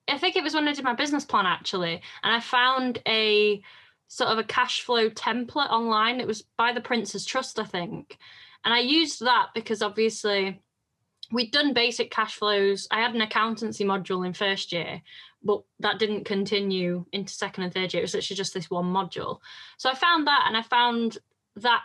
I 0.07 0.17
think 0.17 0.37
it 0.37 0.43
was 0.43 0.53
when 0.53 0.67
I 0.67 0.73
did 0.73 0.85
my 0.85 0.93
business 0.93 1.25
plan 1.25 1.45
actually 1.45 2.01
and 2.23 2.33
I 2.33 2.39
found 2.39 3.01
a 3.05 3.61
sort 4.07 4.29
of 4.29 4.37
a 4.37 4.45
cash 4.45 4.81
flow 4.81 5.09
template 5.09 5.69
online 5.69 6.21
it 6.21 6.27
was 6.27 6.41
by 6.57 6.71
the 6.71 6.79
Prince's 6.79 7.25
Trust 7.25 7.59
I 7.59 7.65
think 7.65 8.17
and 8.63 8.73
I 8.73 8.79
used 8.79 9.21
that 9.21 9.47
because 9.53 9.81
obviously 9.81 10.61
we'd 11.31 11.51
done 11.51 11.73
basic 11.73 12.11
cash 12.11 12.35
flows. 12.35 12.87
I 12.91 12.99
had 12.99 13.15
an 13.15 13.21
accountancy 13.21 13.85
module 13.85 14.25
in 14.25 14.33
first 14.33 14.71
year 14.71 15.01
but 15.43 15.61
that 15.79 15.99
didn't 15.99 16.25
continue 16.25 17.05
into 17.11 17.33
second 17.33 17.63
and 17.63 17.73
third 17.73 17.93
year. 17.93 18.01
It 18.01 18.05
was 18.05 18.13
literally 18.13 18.37
just 18.37 18.53
this 18.53 18.69
one 18.69 18.85
module. 18.85 19.39
So 19.77 19.89
I 19.89 19.95
found 19.95 20.27
that 20.27 20.45
and 20.47 20.55
I 20.55 20.61
found 20.61 21.17
that 21.57 21.81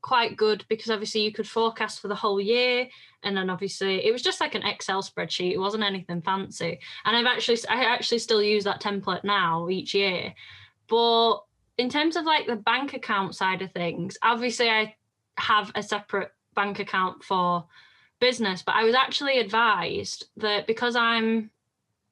quite 0.00 0.36
good 0.36 0.64
because 0.68 0.90
obviously 0.90 1.22
you 1.22 1.32
could 1.32 1.48
forecast 1.48 2.00
for 2.00 2.08
the 2.08 2.14
whole 2.14 2.40
year 2.40 2.88
and 3.24 3.36
then 3.36 3.50
obviously 3.50 4.04
it 4.06 4.12
was 4.12 4.22
just 4.22 4.40
like 4.40 4.54
an 4.54 4.62
excel 4.62 5.02
spreadsheet. 5.02 5.52
It 5.52 5.58
wasn't 5.58 5.84
anything 5.84 6.22
fancy. 6.22 6.78
And 7.04 7.16
i've 7.16 7.26
actually 7.26 7.58
i 7.68 7.84
actually 7.84 8.20
still 8.20 8.42
use 8.42 8.64
that 8.64 8.80
template 8.80 9.24
now 9.24 9.68
each 9.68 9.94
year. 9.94 10.34
But 10.88 11.38
in 11.78 11.88
terms 11.88 12.16
of 12.16 12.24
like 12.24 12.46
the 12.46 12.56
bank 12.56 12.94
account 12.94 13.36
side 13.36 13.62
of 13.62 13.70
things 13.70 14.18
obviously 14.22 14.68
i 14.68 14.92
have 15.38 15.70
a 15.74 15.82
separate 15.82 16.32
bank 16.54 16.78
account 16.78 17.22
for 17.22 17.64
business 18.20 18.62
but 18.62 18.74
i 18.74 18.84
was 18.84 18.94
actually 18.94 19.38
advised 19.38 20.26
that 20.36 20.66
because 20.66 20.96
i'm 20.96 21.50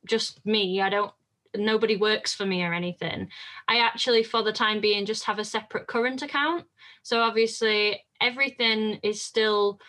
just 0.07 0.45
me 0.47 0.81
i 0.81 0.89
don't 0.89 1.13
nobody 1.57 1.97
works 1.97 2.35
for 2.35 2.45
me 2.45 2.63
or 2.63 2.73
anything 2.73 3.29
i 3.67 3.79
actually 3.79 4.23
for 4.23 4.43
the 4.43 4.53
time 4.53 4.81
being 4.81 5.07
just 5.07 5.25
have 5.25 5.39
a 5.39 5.45
separate 5.45 5.87
current 5.87 6.23
account. 6.23 6.65
So 7.03 7.21
obviously 7.21 8.05
everything 8.21 8.99
is 9.05 9.23
still 9.23 9.81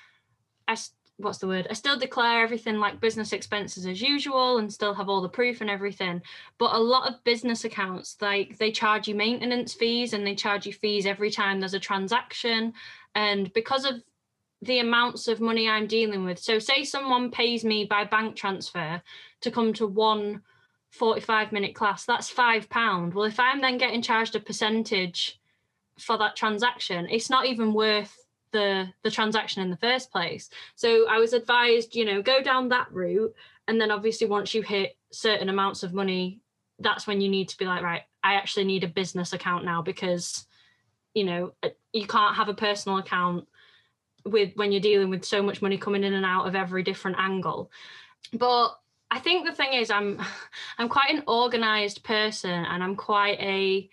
I 0.68 0.78
what's 1.18 1.40
the 1.40 1.48
word? 1.48 1.68
I 1.70 1.74
still 1.74 1.98
declare 1.98 2.44
everything 2.44 2.78
like 2.78 3.02
business 3.02 3.34
expenses 3.34 3.86
as 3.86 4.02
usual 4.02 4.58
and 4.60 4.72
still 4.72 4.94
have 4.94 5.10
all 5.10 5.22
the 5.22 5.30
proof 5.30 5.62
and 5.62 5.70
everything. 5.70 6.22
But 6.58 6.76
a 6.76 6.80
lot 6.80 7.10
of 7.10 7.24
business 7.24 7.66
accounts 7.66 8.18
like 8.22 8.58
they 8.58 8.72
charge 8.72 9.08
you 9.08 9.16
maintenance 9.16 9.74
fees 9.74 10.14
and 10.14 10.26
they 10.26 10.36
charge 10.36 10.66
you 10.66 10.74
fees 10.74 11.06
every 11.06 11.32
time 11.32 11.60
there's 11.60 11.74
a 11.74 11.80
transaction 11.80 12.74
and 13.16 13.52
because 13.54 13.84
of 13.84 13.96
the 14.62 14.80
amounts 14.80 15.28
of 15.28 15.42
money 15.42 15.68
I'm 15.68 15.88
dealing 15.88 16.24
with. 16.24 16.40
So 16.40 16.60
say 16.60 16.84
someone 16.84 17.32
pays 17.32 17.64
me 17.64 17.86
by 17.86 18.04
bank 18.06 18.36
transfer 18.36 19.02
to 19.42 19.52
come 19.52 19.74
to 19.74 19.88
one 19.88 20.42
45 20.92 21.52
minute 21.52 21.76
class, 21.76 22.06
that's 22.06 22.30
5 22.30 22.70
pound. 22.70 23.14
Well, 23.14 23.26
if 23.26 23.40
I'm 23.40 23.62
then 23.62 23.78
getting 23.78 24.02
charged 24.02 24.36
a 24.36 24.40
percentage 24.40 25.40
for 26.00 26.18
that 26.18 26.36
transaction 26.36 27.08
it's 27.10 27.30
not 27.30 27.48
even 27.48 27.74
worth 27.74 28.27
the 28.58 28.88
the 29.04 29.12
transaction 29.12 29.62
in 29.62 29.70
the 29.70 29.78
first 29.78 30.12
place. 30.12 30.50
So 30.76 31.08
i 31.08 31.18
was 31.18 31.34
advised 31.34 31.96
you 31.96 32.06
know 32.06 32.22
go 32.22 32.42
down 32.42 32.70
that 32.70 32.92
route. 32.92 33.34
And 33.70 33.80
then 33.82 33.92
obviously 33.92 34.28
once 34.28 34.54
you 34.54 34.62
hit 34.62 34.98
certain 35.12 35.50
amounts 35.50 35.84
of 35.84 35.94
money 35.94 36.42
that's 36.80 37.08
when 37.08 37.22
you 37.22 37.30
need 37.30 37.50
to 37.50 37.58
be 37.58 37.66
like 37.66 37.82
right 37.82 38.04
i 38.24 38.36
actually 38.36 38.66
need 38.66 38.84
a 38.84 38.88
business 38.88 39.34
account 39.34 39.66
now 39.66 39.82
because 39.82 40.46
you 41.14 41.24
know 41.24 41.54
uh, 41.64 41.70
you 41.92 42.06
can't 42.06 42.36
have 42.36 42.50
a 42.50 42.54
personal 42.54 43.00
account 43.00 43.48
with 44.26 44.52
when 44.56 44.72
you're 44.72 44.82
dealing 44.82 45.10
with 45.10 45.24
so 45.24 45.42
much 45.42 45.62
money 45.62 45.78
coming 45.78 46.04
in 46.04 46.14
and 46.14 46.26
out 46.26 46.48
of 46.48 46.56
every 46.56 46.84
different 46.84 47.18
angle. 47.20 47.72
But 48.34 48.70
i 49.10 49.20
think 49.20 49.46
the 49.46 49.56
thing 49.56 49.74
is 49.74 49.90
i'm 49.90 50.20
i'm 50.78 50.90
quite 50.90 51.12
an 51.16 51.24
organized 51.28 52.04
person 52.04 52.66
and 52.72 52.84
i'm 52.84 52.96
quite 52.96 53.40
a 53.40 53.90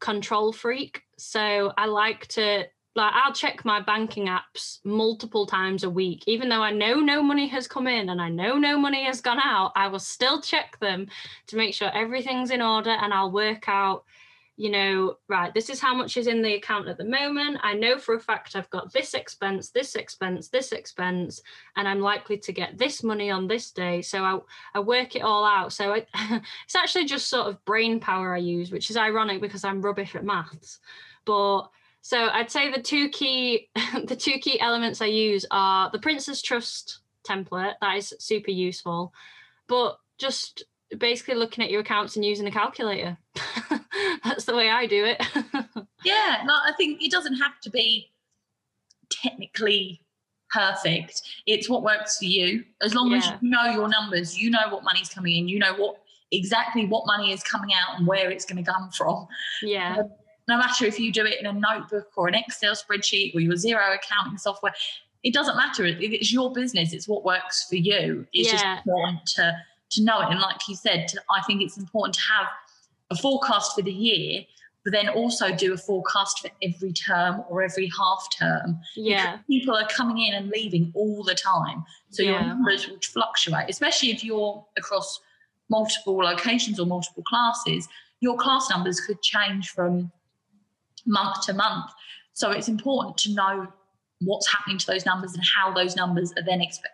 control 0.00 0.52
freak. 0.52 1.02
So 1.16 1.72
I 1.76 1.86
like 1.86 2.26
to 2.28 2.64
like 2.96 3.12
I'll 3.14 3.32
check 3.32 3.64
my 3.64 3.80
banking 3.80 4.26
apps 4.26 4.80
multiple 4.84 5.46
times 5.46 5.84
a 5.84 5.90
week, 5.90 6.24
even 6.26 6.48
though 6.48 6.62
I 6.62 6.72
know 6.72 6.94
no 6.94 7.22
money 7.22 7.46
has 7.48 7.68
come 7.68 7.86
in 7.86 8.08
and 8.08 8.20
I 8.20 8.28
know 8.28 8.58
no 8.58 8.76
money 8.76 9.04
has 9.04 9.20
gone 9.20 9.40
out. 9.42 9.72
I 9.76 9.86
will 9.88 10.00
still 10.00 10.40
check 10.40 10.78
them 10.80 11.06
to 11.46 11.56
make 11.56 11.72
sure 11.72 11.90
everything's 11.94 12.50
in 12.50 12.60
order, 12.60 12.90
and 12.90 13.14
I'll 13.14 13.30
work 13.30 13.68
out, 13.68 14.04
you 14.56 14.70
know, 14.70 15.18
right. 15.28 15.54
This 15.54 15.70
is 15.70 15.80
how 15.80 15.94
much 15.94 16.16
is 16.16 16.26
in 16.26 16.42
the 16.42 16.54
account 16.54 16.88
at 16.88 16.98
the 16.98 17.04
moment. 17.04 17.58
I 17.62 17.74
know 17.74 17.96
for 17.96 18.16
a 18.16 18.20
fact 18.20 18.56
I've 18.56 18.70
got 18.70 18.92
this 18.92 19.14
expense, 19.14 19.70
this 19.70 19.94
expense, 19.94 20.48
this 20.48 20.72
expense, 20.72 21.40
and 21.76 21.86
I'm 21.86 22.00
likely 22.00 22.38
to 22.38 22.52
get 22.52 22.76
this 22.76 23.04
money 23.04 23.30
on 23.30 23.46
this 23.46 23.70
day. 23.70 24.02
So 24.02 24.24
I 24.24 24.38
I 24.74 24.80
work 24.80 25.14
it 25.14 25.22
all 25.22 25.44
out. 25.44 25.72
So 25.72 25.92
I, 25.92 26.06
it's 26.64 26.74
actually 26.74 27.04
just 27.04 27.28
sort 27.28 27.46
of 27.46 27.64
brain 27.64 28.00
power 28.00 28.34
I 28.34 28.38
use, 28.38 28.72
which 28.72 28.90
is 28.90 28.96
ironic 28.96 29.40
because 29.40 29.62
I'm 29.62 29.80
rubbish 29.80 30.16
at 30.16 30.24
maths. 30.24 30.80
But 31.24 31.68
so 32.02 32.28
I'd 32.28 32.50
say 32.50 32.70
the 32.70 32.82
two 32.82 33.08
key 33.10 33.68
the 34.04 34.16
two 34.16 34.38
key 34.38 34.60
elements 34.60 35.00
I 35.00 35.06
use 35.06 35.46
are 35.50 35.90
the 35.90 35.98
Prince's 35.98 36.42
Trust 36.42 37.00
template. 37.28 37.74
That 37.80 37.96
is 37.96 38.14
super 38.18 38.50
useful. 38.50 39.12
But 39.68 39.98
just 40.18 40.64
basically 40.98 41.34
looking 41.34 41.62
at 41.64 41.70
your 41.70 41.80
accounts 41.80 42.16
and 42.16 42.24
using 42.24 42.46
a 42.46 42.50
calculator. 42.50 43.16
That's 44.24 44.44
the 44.44 44.56
way 44.56 44.70
I 44.70 44.86
do 44.86 45.04
it. 45.04 45.22
Yeah, 46.02 46.38
no, 46.46 46.54
I 46.54 46.72
think 46.78 47.02
it 47.02 47.10
doesn't 47.10 47.34
have 47.34 47.60
to 47.60 47.68
be 47.68 48.10
technically 49.10 50.00
perfect. 50.50 51.20
It's 51.46 51.68
what 51.68 51.82
works 51.82 52.16
for 52.16 52.24
you. 52.24 52.64
As 52.80 52.94
long 52.94 53.12
as 53.12 53.26
you 53.26 53.50
know 53.50 53.66
your 53.66 53.86
numbers, 53.86 54.38
you 54.38 54.48
know 54.48 54.68
what 54.70 54.82
money's 54.82 55.10
coming 55.10 55.36
in, 55.36 55.46
you 55.46 55.58
know 55.58 55.74
what 55.74 55.96
exactly 56.32 56.86
what 56.86 57.06
money 57.06 57.32
is 57.32 57.42
coming 57.42 57.74
out 57.74 57.98
and 57.98 58.06
where 58.06 58.30
it's 58.30 58.46
going 58.46 58.64
to 58.64 58.70
come 58.70 58.90
from. 58.90 59.26
yeah. 59.62 59.96
Um, 59.98 60.10
No 60.48 60.58
matter 60.58 60.84
if 60.84 60.98
you 60.98 61.12
do 61.12 61.24
it 61.24 61.38
in 61.40 61.46
a 61.46 61.52
notebook 61.52 62.08
or 62.16 62.28
an 62.28 62.34
Excel 62.34 62.74
spreadsheet 62.74 63.34
or 63.34 63.40
your 63.40 63.54
Xero 63.54 63.94
accounting 63.94 64.38
software, 64.38 64.74
it 65.22 65.34
doesn't 65.34 65.56
matter. 65.56 65.84
It's 65.84 66.32
your 66.32 66.52
business. 66.52 66.92
It's 66.92 67.06
what 67.06 67.24
works 67.24 67.66
for 67.68 67.76
you. 67.76 68.26
It's 68.32 68.52
Yeah. 68.52 68.58
just 68.76 68.86
important 68.86 69.26
to 69.36 69.54
to 69.90 70.04
know 70.04 70.20
it. 70.20 70.28
And 70.30 70.38
like 70.40 70.68
you 70.68 70.76
said, 70.76 71.08
to, 71.08 71.20
I 71.36 71.42
think 71.42 71.62
it's 71.62 71.76
important 71.76 72.14
to 72.14 72.20
have 72.20 72.46
a 73.10 73.16
forecast 73.16 73.74
for 73.74 73.82
the 73.82 73.92
year, 73.92 74.44
but 74.84 74.92
then 74.92 75.08
also 75.08 75.52
do 75.52 75.72
a 75.72 75.76
forecast 75.76 76.38
for 76.38 76.50
every 76.62 76.92
term 76.92 77.42
or 77.48 77.62
every 77.62 77.90
half 77.98 78.24
term. 78.38 78.78
Yeah. 78.94 79.32
Because 79.32 79.46
people 79.48 79.74
are 79.76 79.88
coming 79.88 80.24
in 80.24 80.34
and 80.34 80.48
leaving 80.48 80.92
all 80.94 81.24
the 81.24 81.34
time. 81.34 81.84
So 82.10 82.22
your 82.22 82.40
numbers 82.40 82.86
will 82.88 83.00
fluctuate, 83.00 83.68
especially 83.68 84.10
if 84.10 84.22
you're 84.22 84.64
across 84.78 85.20
multiple 85.68 86.18
locations 86.18 86.78
or 86.78 86.86
multiple 86.86 87.24
classes. 87.24 87.88
Your 88.20 88.36
class 88.36 88.70
numbers 88.70 89.00
could 89.00 89.20
change 89.22 89.70
from 89.70 90.12
month 91.06 91.42
to 91.46 91.52
month. 91.54 91.90
So 92.32 92.50
it's 92.50 92.68
important 92.68 93.16
to 93.18 93.34
know 93.34 93.66
what's 94.20 94.50
happening 94.50 94.78
to 94.78 94.86
those 94.86 95.06
numbers 95.06 95.34
and 95.34 95.42
how 95.44 95.72
those 95.72 95.96
numbers 95.96 96.32
are 96.36 96.42
then 96.42 96.60
expe- 96.60 96.84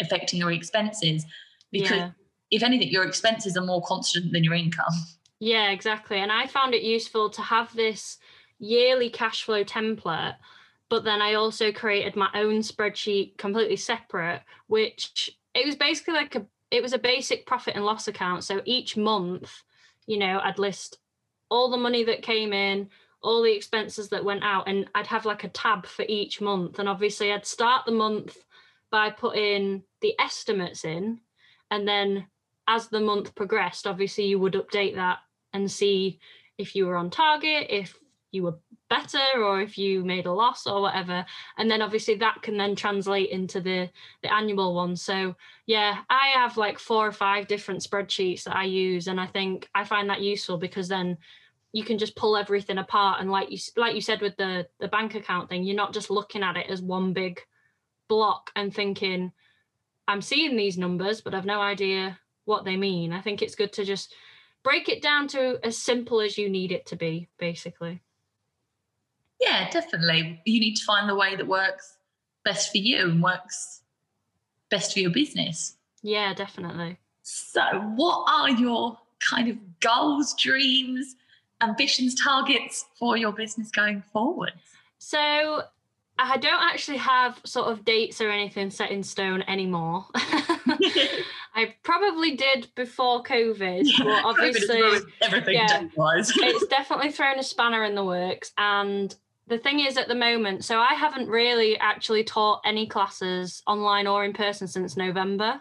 affecting 0.00 0.38
your 0.38 0.52
expenses. 0.52 1.24
Because 1.70 1.98
Yeah. 1.98 2.10
if 2.50 2.62
anything, 2.62 2.88
your 2.88 3.04
expenses 3.04 3.56
are 3.56 3.64
more 3.64 3.82
constant 3.82 4.32
than 4.32 4.44
your 4.44 4.54
income. 4.54 4.92
Yeah, 5.38 5.70
exactly. 5.70 6.18
And 6.18 6.30
I 6.30 6.46
found 6.46 6.74
it 6.74 6.82
useful 6.82 7.30
to 7.30 7.42
have 7.42 7.74
this 7.74 8.18
yearly 8.58 9.10
cash 9.10 9.42
flow 9.42 9.64
template, 9.64 10.36
but 10.88 11.04
then 11.04 11.20
I 11.20 11.34
also 11.34 11.72
created 11.72 12.14
my 12.14 12.28
own 12.34 12.60
spreadsheet 12.60 13.38
completely 13.38 13.76
separate, 13.76 14.42
which 14.68 15.36
it 15.54 15.66
was 15.66 15.74
basically 15.76 16.14
like 16.14 16.34
a 16.36 16.46
it 16.70 16.82
was 16.82 16.94
a 16.94 16.98
basic 16.98 17.44
profit 17.44 17.74
and 17.74 17.84
loss 17.84 18.08
account. 18.08 18.44
So 18.44 18.62
each 18.64 18.96
month, 18.96 19.62
you 20.06 20.16
know, 20.16 20.40
I'd 20.42 20.58
list 20.58 20.98
all 21.50 21.70
the 21.70 21.76
money 21.76 22.02
that 22.04 22.22
came 22.22 22.54
in, 22.54 22.88
all 23.22 23.42
the 23.42 23.54
expenses 23.54 24.08
that 24.08 24.24
went 24.24 24.42
out, 24.42 24.68
and 24.68 24.88
I'd 24.94 25.06
have 25.06 25.24
like 25.24 25.44
a 25.44 25.48
tab 25.48 25.86
for 25.86 26.04
each 26.08 26.40
month. 26.40 26.78
And 26.78 26.88
obviously 26.88 27.32
I'd 27.32 27.46
start 27.46 27.86
the 27.86 27.92
month 27.92 28.36
by 28.90 29.10
putting 29.10 29.84
the 30.00 30.14
estimates 30.18 30.84
in, 30.84 31.20
and 31.70 31.86
then 31.86 32.26
as 32.68 32.88
the 32.88 33.00
month 33.00 33.34
progressed, 33.34 33.86
obviously 33.86 34.26
you 34.26 34.38
would 34.38 34.54
update 34.54 34.94
that 34.94 35.18
and 35.52 35.70
see 35.70 36.20
if 36.58 36.76
you 36.76 36.86
were 36.86 36.96
on 36.96 37.10
target, 37.10 37.66
if 37.70 37.96
you 38.30 38.42
were 38.44 38.58
better, 38.88 39.18
or 39.36 39.60
if 39.60 39.78
you 39.78 40.04
made 40.04 40.26
a 40.26 40.32
loss 40.32 40.66
or 40.66 40.80
whatever. 40.80 41.24
And 41.58 41.70
then 41.70 41.82
obviously 41.82 42.14
that 42.16 42.42
can 42.42 42.56
then 42.56 42.76
translate 42.76 43.30
into 43.30 43.60
the 43.60 43.90
the 44.22 44.32
annual 44.32 44.74
one. 44.74 44.96
So 44.96 45.34
yeah, 45.66 45.98
I 46.10 46.32
have 46.34 46.56
like 46.56 46.78
four 46.78 47.06
or 47.06 47.12
five 47.12 47.46
different 47.48 47.80
spreadsheets 47.82 48.44
that 48.44 48.56
I 48.56 48.64
use, 48.64 49.06
and 49.06 49.20
I 49.20 49.26
think 49.26 49.68
I 49.74 49.84
find 49.84 50.10
that 50.10 50.20
useful 50.20 50.58
because 50.58 50.88
then 50.88 51.18
you 51.72 51.84
can 51.84 51.98
just 51.98 52.16
pull 52.16 52.36
everything 52.36 52.78
apart 52.78 53.20
and 53.20 53.30
like 53.30 53.50
you 53.50 53.58
like 53.76 53.94
you 53.94 54.00
said 54.00 54.20
with 54.20 54.36
the 54.36 54.66
the 54.78 54.88
bank 54.88 55.14
account 55.14 55.48
thing, 55.48 55.64
you're 55.64 55.76
not 55.76 55.94
just 55.94 56.10
looking 56.10 56.42
at 56.42 56.56
it 56.56 56.68
as 56.68 56.82
one 56.82 57.12
big 57.12 57.40
block 58.08 58.50
and 58.54 58.74
thinking 58.74 59.32
I'm 60.06 60.22
seeing 60.22 60.56
these 60.56 60.76
numbers, 60.76 61.20
but 61.20 61.34
I've 61.34 61.46
no 61.46 61.60
idea 61.60 62.18
what 62.44 62.64
they 62.64 62.76
mean. 62.76 63.12
I 63.12 63.20
think 63.20 63.40
it's 63.40 63.54
good 63.54 63.72
to 63.74 63.84
just 63.84 64.12
break 64.62 64.88
it 64.88 65.02
down 65.02 65.28
to 65.28 65.58
as 65.64 65.78
simple 65.78 66.20
as 66.20 66.36
you 66.36 66.48
need 66.48 66.72
it 66.72 66.86
to 66.86 66.96
be, 66.96 67.28
basically. 67.38 68.02
Yeah, 69.40 69.70
definitely. 69.70 70.40
You 70.44 70.60
need 70.60 70.74
to 70.76 70.84
find 70.84 71.08
the 71.08 71.14
way 71.14 71.36
that 71.36 71.46
works 71.46 71.96
best 72.44 72.70
for 72.70 72.78
you 72.78 73.08
and 73.08 73.22
works 73.22 73.82
best 74.70 74.92
for 74.92 75.00
your 75.00 75.10
business. 75.10 75.76
Yeah, 76.02 76.34
definitely. 76.34 76.98
So, 77.22 77.62
what 77.94 78.24
are 78.28 78.50
your 78.50 78.98
kind 79.30 79.48
of 79.48 79.56
goals, 79.80 80.34
dreams, 80.34 81.16
ambitions, 81.62 82.14
targets 82.22 82.86
for 82.98 83.16
your 83.16 83.32
business 83.32 83.70
going 83.70 84.02
forward? 84.12 84.52
So 84.98 85.62
I 86.18 86.36
don't 86.36 86.62
actually 86.62 86.98
have 86.98 87.40
sort 87.44 87.68
of 87.68 87.84
dates 87.84 88.20
or 88.20 88.30
anything 88.30 88.70
set 88.70 88.90
in 88.90 89.02
stone 89.02 89.42
anymore. 89.42 90.06
I 91.54 91.74
probably 91.82 92.36
did 92.36 92.68
before 92.74 93.22
COVID, 93.22 93.82
Yeah, 93.84 94.04
but 94.04 94.24
obviously 94.24 94.80
COVID 94.80 95.02
everything 95.20 95.54
yeah. 95.54 95.82
it's 95.96 96.66
definitely 96.66 97.10
thrown 97.10 97.38
a 97.38 97.42
spanner 97.42 97.84
in 97.84 97.94
the 97.94 98.04
works. 98.04 98.52
And 98.56 99.14
the 99.48 99.58
thing 99.58 99.80
is, 99.80 99.96
at 99.96 100.08
the 100.08 100.14
moment, 100.14 100.64
so 100.64 100.78
I 100.78 100.94
haven't 100.94 101.28
really 101.28 101.78
actually 101.78 102.24
taught 102.24 102.62
any 102.64 102.86
classes 102.86 103.62
online 103.66 104.06
or 104.06 104.24
in 104.24 104.32
person 104.32 104.66
since 104.66 104.96
November. 104.96 105.60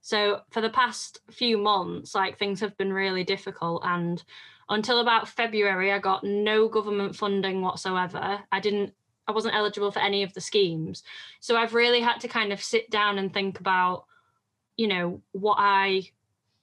So 0.00 0.40
for 0.50 0.60
the 0.60 0.70
past 0.70 1.18
few 1.30 1.58
months, 1.58 2.14
like 2.14 2.38
things 2.38 2.60
have 2.60 2.76
been 2.76 2.92
really 2.92 3.24
difficult. 3.24 3.82
And 3.84 4.22
until 4.68 5.00
about 5.00 5.28
February, 5.28 5.92
I 5.92 5.98
got 5.98 6.24
no 6.24 6.68
government 6.68 7.14
funding 7.16 7.62
whatsoever. 7.62 8.40
I 8.50 8.60
didn't, 8.60 8.92
I 9.28 9.32
wasn't 9.32 9.54
eligible 9.54 9.90
for 9.90 10.00
any 10.00 10.22
of 10.22 10.34
the 10.34 10.40
schemes. 10.40 11.02
So 11.40 11.56
I've 11.56 11.74
really 11.74 12.00
had 12.00 12.18
to 12.20 12.28
kind 12.28 12.52
of 12.52 12.62
sit 12.62 12.90
down 12.90 13.18
and 13.18 13.32
think 13.32 13.60
about, 13.60 14.06
you 14.76 14.88
know, 14.88 15.22
what 15.32 15.56
I 15.58 16.10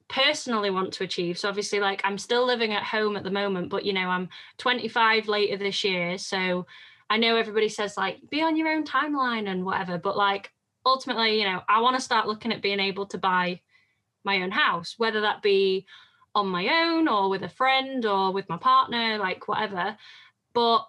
personally 0.09 0.69
want 0.69 0.93
to 0.93 1.03
achieve. 1.03 1.37
So 1.37 1.49
obviously, 1.49 1.79
like 1.79 2.01
I'm 2.03 2.17
still 2.17 2.45
living 2.45 2.73
at 2.73 2.83
home 2.83 3.15
at 3.15 3.23
the 3.23 3.31
moment, 3.31 3.69
but 3.69 3.85
you 3.85 3.93
know, 3.93 4.09
I'm 4.09 4.29
25 4.57 5.27
later 5.27 5.57
this 5.57 5.83
year. 5.83 6.17
So 6.17 6.67
I 7.09 7.17
know 7.17 7.35
everybody 7.35 7.69
says 7.69 7.97
like 7.97 8.19
be 8.29 8.41
on 8.41 8.55
your 8.55 8.69
own 8.69 8.83
timeline 8.83 9.49
and 9.49 9.65
whatever, 9.65 9.97
but 9.97 10.17
like 10.17 10.51
ultimately, 10.85 11.39
you 11.39 11.45
know, 11.45 11.61
I 11.67 11.81
want 11.81 11.95
to 11.95 12.01
start 12.01 12.27
looking 12.27 12.51
at 12.51 12.61
being 12.61 12.79
able 12.79 13.05
to 13.07 13.17
buy 13.17 13.61
my 14.23 14.41
own 14.41 14.51
house, 14.51 14.95
whether 14.97 15.21
that 15.21 15.41
be 15.41 15.85
on 16.35 16.47
my 16.47 16.67
own 16.85 17.07
or 17.07 17.29
with 17.29 17.43
a 17.43 17.49
friend 17.49 18.05
or 18.05 18.31
with 18.31 18.49
my 18.49 18.57
partner, 18.57 19.17
like 19.17 19.47
whatever. 19.47 19.95
But 20.53 20.85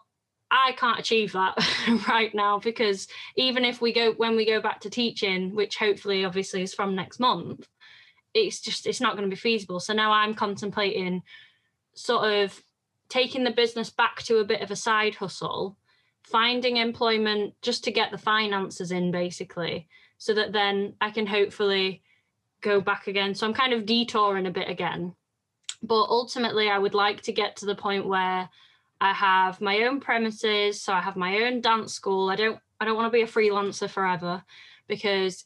I 0.50 0.72
can't 0.72 0.98
achieve 1.00 1.32
that 1.32 1.58
right 2.08 2.34
now 2.34 2.58
because 2.58 3.08
even 3.36 3.64
if 3.64 3.80
we 3.80 3.92
go 3.92 4.12
when 4.12 4.36
we 4.36 4.46
go 4.46 4.60
back 4.60 4.80
to 4.80 4.90
teaching, 4.90 5.54
which 5.54 5.76
hopefully 5.76 6.24
obviously 6.24 6.62
is 6.62 6.74
from 6.74 6.94
next 6.94 7.18
month, 7.18 7.66
it's 8.34 8.60
just 8.60 8.86
it's 8.86 9.00
not 9.00 9.16
going 9.16 9.28
to 9.28 9.34
be 9.34 9.40
feasible. 9.40 9.80
So 9.80 9.92
now 9.92 10.12
I'm 10.12 10.34
contemplating 10.34 11.22
sort 11.94 12.32
of 12.32 12.62
taking 13.08 13.44
the 13.44 13.50
business 13.50 13.90
back 13.90 14.22
to 14.22 14.38
a 14.38 14.44
bit 14.44 14.60
of 14.60 14.70
a 14.70 14.76
side 14.76 15.16
hustle, 15.16 15.76
finding 16.22 16.76
employment 16.76 17.54
just 17.62 17.84
to 17.84 17.92
get 17.92 18.10
the 18.10 18.18
finances 18.18 18.90
in 18.90 19.10
basically, 19.10 19.88
so 20.18 20.34
that 20.34 20.52
then 20.52 20.94
I 21.00 21.10
can 21.10 21.26
hopefully 21.26 22.02
go 22.60 22.80
back 22.80 23.08
again. 23.08 23.34
So 23.34 23.46
I'm 23.46 23.54
kind 23.54 23.72
of 23.72 23.86
detouring 23.86 24.46
a 24.46 24.50
bit 24.50 24.68
again. 24.68 25.14
But 25.86 26.06
ultimately 26.08 26.68
I 26.70 26.78
would 26.78 26.94
like 26.94 27.22
to 27.22 27.32
get 27.32 27.56
to 27.56 27.66
the 27.66 27.74
point 27.74 28.06
where 28.06 28.48
I 29.00 29.12
have 29.12 29.60
my 29.60 29.82
own 29.82 30.00
premises, 30.00 30.80
so 30.80 30.92
I 30.92 31.00
have 31.00 31.16
my 31.16 31.42
own 31.42 31.60
dance 31.60 31.92
school. 31.92 32.30
I 32.30 32.36
don't 32.36 32.58
I 32.80 32.84
don't 32.84 32.96
want 32.96 33.12
to 33.12 33.16
be 33.16 33.22
a 33.22 33.26
freelancer 33.26 33.88
forever 33.88 34.42
because 34.88 35.44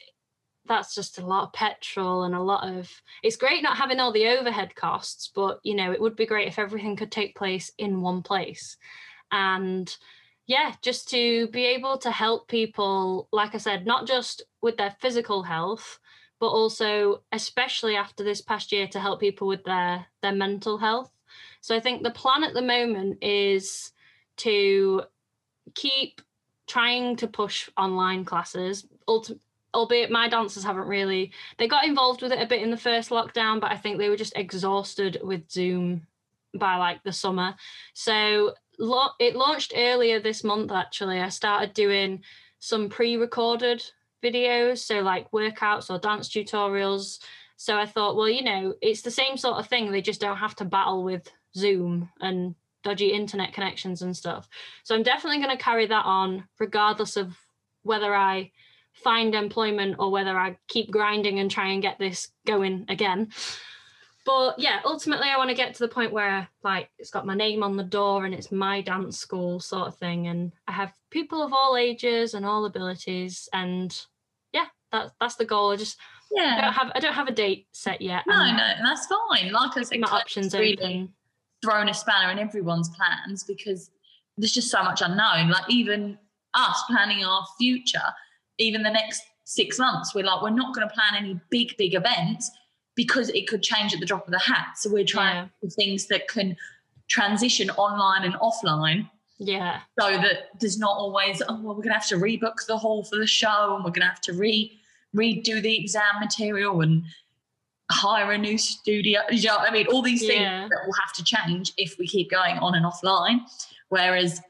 that's 0.67 0.95
just 0.95 1.19
a 1.19 1.27
lot 1.27 1.45
of 1.45 1.53
petrol 1.53 2.25
and 2.25 2.35
a 2.35 2.41
lot 2.41 2.69
of 2.69 2.91
it's 3.23 3.37
great 3.37 3.63
not 3.63 3.77
having 3.77 3.99
all 3.99 4.13
the 4.13 4.29
overhead 4.29 4.75
costs 4.75 5.31
but 5.35 5.59
you 5.63 5.75
know 5.75 5.91
it 5.91 6.01
would 6.01 6.15
be 6.15 6.27
great 6.27 6.47
if 6.47 6.59
everything 6.59 6.95
could 6.95 7.11
take 7.11 7.35
place 7.35 7.73
in 7.79 8.03
one 8.03 8.23
place 8.23 8.77
and 9.33 9.97
yeah 10.47 10.75
just 10.83 11.09
to 11.09 11.49
be 11.49 11.65
able 11.65 11.97
to 11.97 12.11
help 12.11 12.49
people 12.49 13.29
like 13.33 13.55
i 13.55 13.59
said 13.59 13.87
not 13.87 14.07
just 14.07 14.43
with 14.61 14.77
their 14.77 14.95
physical 15.01 15.43
health 15.43 15.99
but 16.41 16.49
also 16.49 17.23
especially 17.33 17.97
after 17.97 18.23
this 18.25 18.41
past 18.41 18.73
year 18.73 18.87
to 18.89 19.01
help 19.01 19.21
people 19.21 19.47
with 19.49 19.65
their 19.65 20.07
their 20.23 20.33
mental 20.33 20.79
health. 20.79 21.11
So 21.61 21.77
i 21.77 21.81
think 21.81 22.03
the 22.03 22.11
plan 22.11 22.45
at 22.45 22.55
the 22.55 22.63
moment 22.63 23.23
is 23.23 23.93
to 24.39 25.03
keep 25.75 26.21
trying 26.67 27.17
to 27.17 27.27
push 27.27 27.69
online 27.77 28.25
classes. 28.25 28.87
Albeit 29.75 30.11
my 30.11 30.29
dancers 30.29 30.65
haven't 30.65 30.89
really 30.89 31.31
they 31.59 31.69
got 31.69 31.85
involved 31.85 32.23
with 32.23 32.33
it 32.33 32.41
a 32.41 32.47
bit 32.47 32.63
in 32.63 32.71
the 32.71 32.77
first 32.77 33.11
lockdown 33.11 33.61
but 33.61 33.71
i 33.71 33.77
think 33.77 33.99
they 33.99 34.09
were 34.09 34.17
just 34.17 34.33
exhausted 34.35 35.21
with 35.23 35.51
zoom 35.51 36.07
by 36.55 36.77
like 36.77 37.03
the 37.03 37.13
summer. 37.13 37.55
So 37.95 38.55
lo- 38.79 39.13
it 39.19 39.37
launched 39.37 39.73
earlier 39.77 40.21
this 40.21 40.45
month 40.45 40.73
actually. 40.73 41.21
I 41.21 41.29
started 41.29 41.75
doing 41.75 42.23
some 42.59 42.89
pre-recorded 42.89 43.85
videos 44.23 44.79
so 44.79 45.01
like 45.01 45.31
workouts 45.31 45.91
or 45.91 45.99
dance 45.99 46.29
tutorials 46.29 47.19
so 47.57 47.77
i 47.77 47.87
thought 47.87 48.17
well 48.17 48.29
you 48.29 48.43
know 48.43 48.75
it's 48.81 49.03
the 49.03 49.11
same 49.11 49.37
sort 49.37 49.59
of 49.59 49.67
thing 49.67 49.91
they 49.91 50.03
just 50.03 50.21
don't 50.21 50.37
have 50.37 50.57
to 50.57 50.65
battle 50.65 51.05
with 51.05 51.31
zoom 51.57 52.09
and 52.21 52.55
dodgy 52.85 53.09
internet 53.09 53.53
connections 53.53 54.03
and 54.03 54.17
stuff 54.17 54.49
so 54.83 54.95
i'm 54.95 55.03
definitely 55.03 55.39
going 55.39 55.57
to 55.57 55.63
carry 55.63 55.87
that 55.87 56.05
on 56.05 56.45
regardless 56.59 57.17
of 57.17 57.37
whether 57.83 58.15
i 58.15 58.51
find 59.03 59.35
employment 59.35 59.97
or 59.99 60.11
whether 60.11 60.37
I 60.39 60.57
keep 60.67 60.91
grinding 60.91 61.39
and 61.39 61.51
try 61.51 61.69
and 61.69 61.83
get 61.83 61.99
this 61.99 62.29
going 62.47 62.85
again. 62.89 63.29
But 64.29 64.59
yeah, 64.59 64.81
ultimately, 64.85 65.29
I 65.31 65.39
want 65.39 65.49
to 65.49 65.57
get 65.57 65.73
to 65.73 65.79
the 65.79 65.89
point 65.89 66.13
where 66.13 66.47
like 66.63 66.91
it's 66.99 67.09
got 67.09 67.25
my 67.25 67.35
name 67.35 67.63
on 67.63 67.79
the 67.79 67.83
door 67.83 68.27
and 68.27 68.35
it's 68.35 68.53
my 68.53 68.83
dance 68.83 69.19
school 69.19 69.59
sort 69.59 69.89
of 69.89 69.97
thing, 69.97 70.27
and 70.27 70.53
I 70.67 70.73
have 70.73 70.93
people 71.11 71.43
of 71.43 71.55
all 71.55 71.79
ages 71.79 72.35
and 72.35 72.45
all 72.45 72.67
abilities, 72.67 73.49
and 73.55 73.99
yeah, 74.53 74.67
that's 74.93 75.13
that's 75.19 75.37
the 75.37 75.47
goal. 75.47 75.71
I 75.71 75.77
just 75.77 75.97
I 76.37 76.43
yeah. 76.43 76.61
don't 76.61 76.75
have 76.75 76.93
I 76.95 77.01
don't 77.01 77.15
have 77.15 77.29
a 77.29 77.33
date 77.33 77.69
set 77.73 78.03
yet. 78.03 78.25
No, 78.27 78.37
no, 78.37 78.43
and 78.43 78.85
that's 78.85 79.07
fine. 79.07 79.51
Like 79.51 79.79
I 79.79 79.83
said, 79.83 80.01
my 80.01 80.09
options 80.09 80.53
really 80.53 80.77
open. 80.77 81.15
thrown 81.65 81.89
a 81.89 81.95
spanner 81.95 82.31
in 82.31 82.39
everyone's 82.39 82.91
plans 82.91 83.45
because 83.45 83.91
there's 84.37 84.53
just 84.53 84.71
so 84.71 84.83
much 84.83 85.01
unknown. 85.01 85.49
Like 85.49 85.71
even 85.71 86.19
us 86.53 86.85
planning 86.87 87.25
our 87.25 87.47
future, 87.59 88.13
even 88.59 88.83
the 88.83 88.91
next 88.91 89.23
six 89.45 89.79
months, 89.79 90.15
we're 90.15 90.25
like, 90.27 90.43
we're 90.43 90.51
not 90.51 90.75
going 90.75 90.87
to 90.87 90.93
plan 90.93 91.15
any 91.17 91.41
big, 91.49 91.75
big 91.79 91.95
events 91.95 92.51
because 92.99 93.29
it 93.29 93.47
could 93.47 93.63
change 93.63 93.95
at 93.95 94.01
the 94.01 94.07
drop 94.07 94.27
of 94.27 94.33
the 94.33 94.41
hat. 94.41 94.77
So 94.77 94.91
we're 94.91 95.05
trying 95.05 95.49
Yeah. 95.63 95.69
things 95.71 96.07
that 96.09 96.27
can 96.27 96.57
transition 97.07 97.71
online 97.71 98.25
and 98.25 98.35
offline 98.35 99.09
Yeah, 99.39 99.83
so 100.01 100.11
that 100.25 100.49
there's 100.59 100.81
not 100.81 100.97
always, 100.97 101.41
oh, 101.49 101.55
well, 101.63 101.77
we're 101.77 101.85
going 101.87 101.95
to 101.97 102.01
have 102.03 102.09
to 102.09 102.17
rebook 102.17 102.67
the 102.67 102.77
hall 102.77 103.05
for 103.05 103.17
the 103.17 103.27
show 103.27 103.77
and 103.77 103.85
we're 103.85 103.93
going 103.93 104.07
to 104.09 104.09
have 104.09 104.21
to 104.23 104.33
re 104.33 104.77
redo 105.17 105.63
the 105.63 105.75
exam 105.79 106.15
material 106.21 106.81
and 106.81 107.05
hire 107.91 108.33
a 108.33 108.39
new 108.39 108.59
studio. 108.59 109.21
You 109.31 109.47
know, 109.47 109.57
what 109.59 109.71
I 109.71 109.73
mean, 109.73 109.87
all 109.87 110.03
these 110.03 110.21
things 110.27 110.41
Yeah. 110.43 110.67
that 110.69 110.81
will 110.87 110.99
have 111.05 111.13
to 111.19 111.23
change 111.25 111.73
if 111.77 111.97
we 112.01 112.09
keep 112.09 112.31
going 112.33 112.59
on 112.59 112.75
and 112.75 112.85
offline. 112.85 113.39
Whereas 113.91 114.41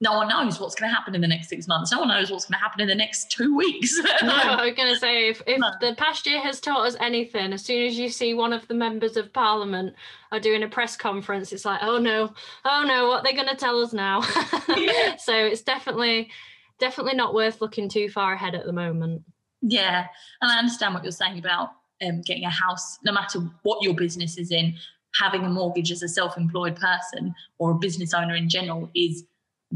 no 0.00 0.12
one 0.12 0.28
knows 0.28 0.60
what's 0.60 0.74
going 0.74 0.90
to 0.90 0.94
happen 0.94 1.14
in 1.14 1.22
the 1.22 1.26
next 1.26 1.48
six 1.48 1.66
months. 1.66 1.90
No 1.90 2.00
one 2.00 2.08
knows 2.08 2.30
what's 2.30 2.44
going 2.44 2.58
to 2.58 2.62
happen 2.62 2.82
in 2.82 2.88
the 2.88 2.94
next 2.94 3.30
two 3.30 3.56
weeks. 3.56 3.98
no, 4.22 4.28
I 4.34 4.66
was 4.66 4.74
going 4.74 4.92
to 4.92 5.00
say 5.00 5.30
if, 5.30 5.40
if 5.46 5.58
No. 5.58 5.70
the 5.80 5.94
past 5.96 6.26
year 6.26 6.38
has 6.40 6.60
taught 6.60 6.86
us 6.86 6.96
anything, 7.00 7.54
as 7.54 7.64
soon 7.64 7.86
as 7.86 7.98
you 7.98 8.10
see 8.10 8.34
one 8.34 8.52
of 8.52 8.68
the 8.68 8.74
members 8.74 9.16
of 9.16 9.32
parliament 9.32 9.94
are 10.32 10.40
doing 10.40 10.62
a 10.62 10.68
press 10.68 10.98
conference, 10.98 11.50
it's 11.50 11.64
like, 11.64 11.80
oh 11.82 11.96
no, 11.98 12.34
oh 12.66 12.84
no, 12.86 13.08
what 13.08 13.24
they're 13.24 13.32
going 13.32 13.48
to 13.48 13.56
tell 13.56 13.80
us 13.80 13.92
now. 13.94 14.20
Yeah. 14.76 15.16
so 15.16 15.32
it's 15.34 15.62
definitely, 15.62 16.30
definitely 16.78 17.14
not 17.14 17.32
worth 17.32 17.62
looking 17.62 17.88
too 17.88 18.10
far 18.10 18.34
ahead 18.34 18.54
at 18.54 18.66
the 18.66 18.72
moment. 18.72 19.22
Yeah, 19.62 20.06
and 20.42 20.50
I 20.52 20.58
understand 20.58 20.92
what 20.92 21.02
you're 21.04 21.12
saying 21.12 21.38
about 21.38 21.70
um, 22.06 22.20
getting 22.20 22.44
a 22.44 22.50
house, 22.50 22.98
no 23.02 23.12
matter 23.12 23.40
what 23.62 23.82
your 23.82 23.94
business 23.94 24.36
is 24.36 24.50
in, 24.52 24.74
having 25.18 25.44
a 25.44 25.48
mortgage 25.48 25.90
as 25.90 26.02
a 26.02 26.08
self-employed 26.08 26.76
person 26.76 27.34
or 27.58 27.70
a 27.70 27.74
business 27.74 28.12
owner 28.12 28.34
in 28.34 28.50
general 28.50 28.90
is 28.94 29.24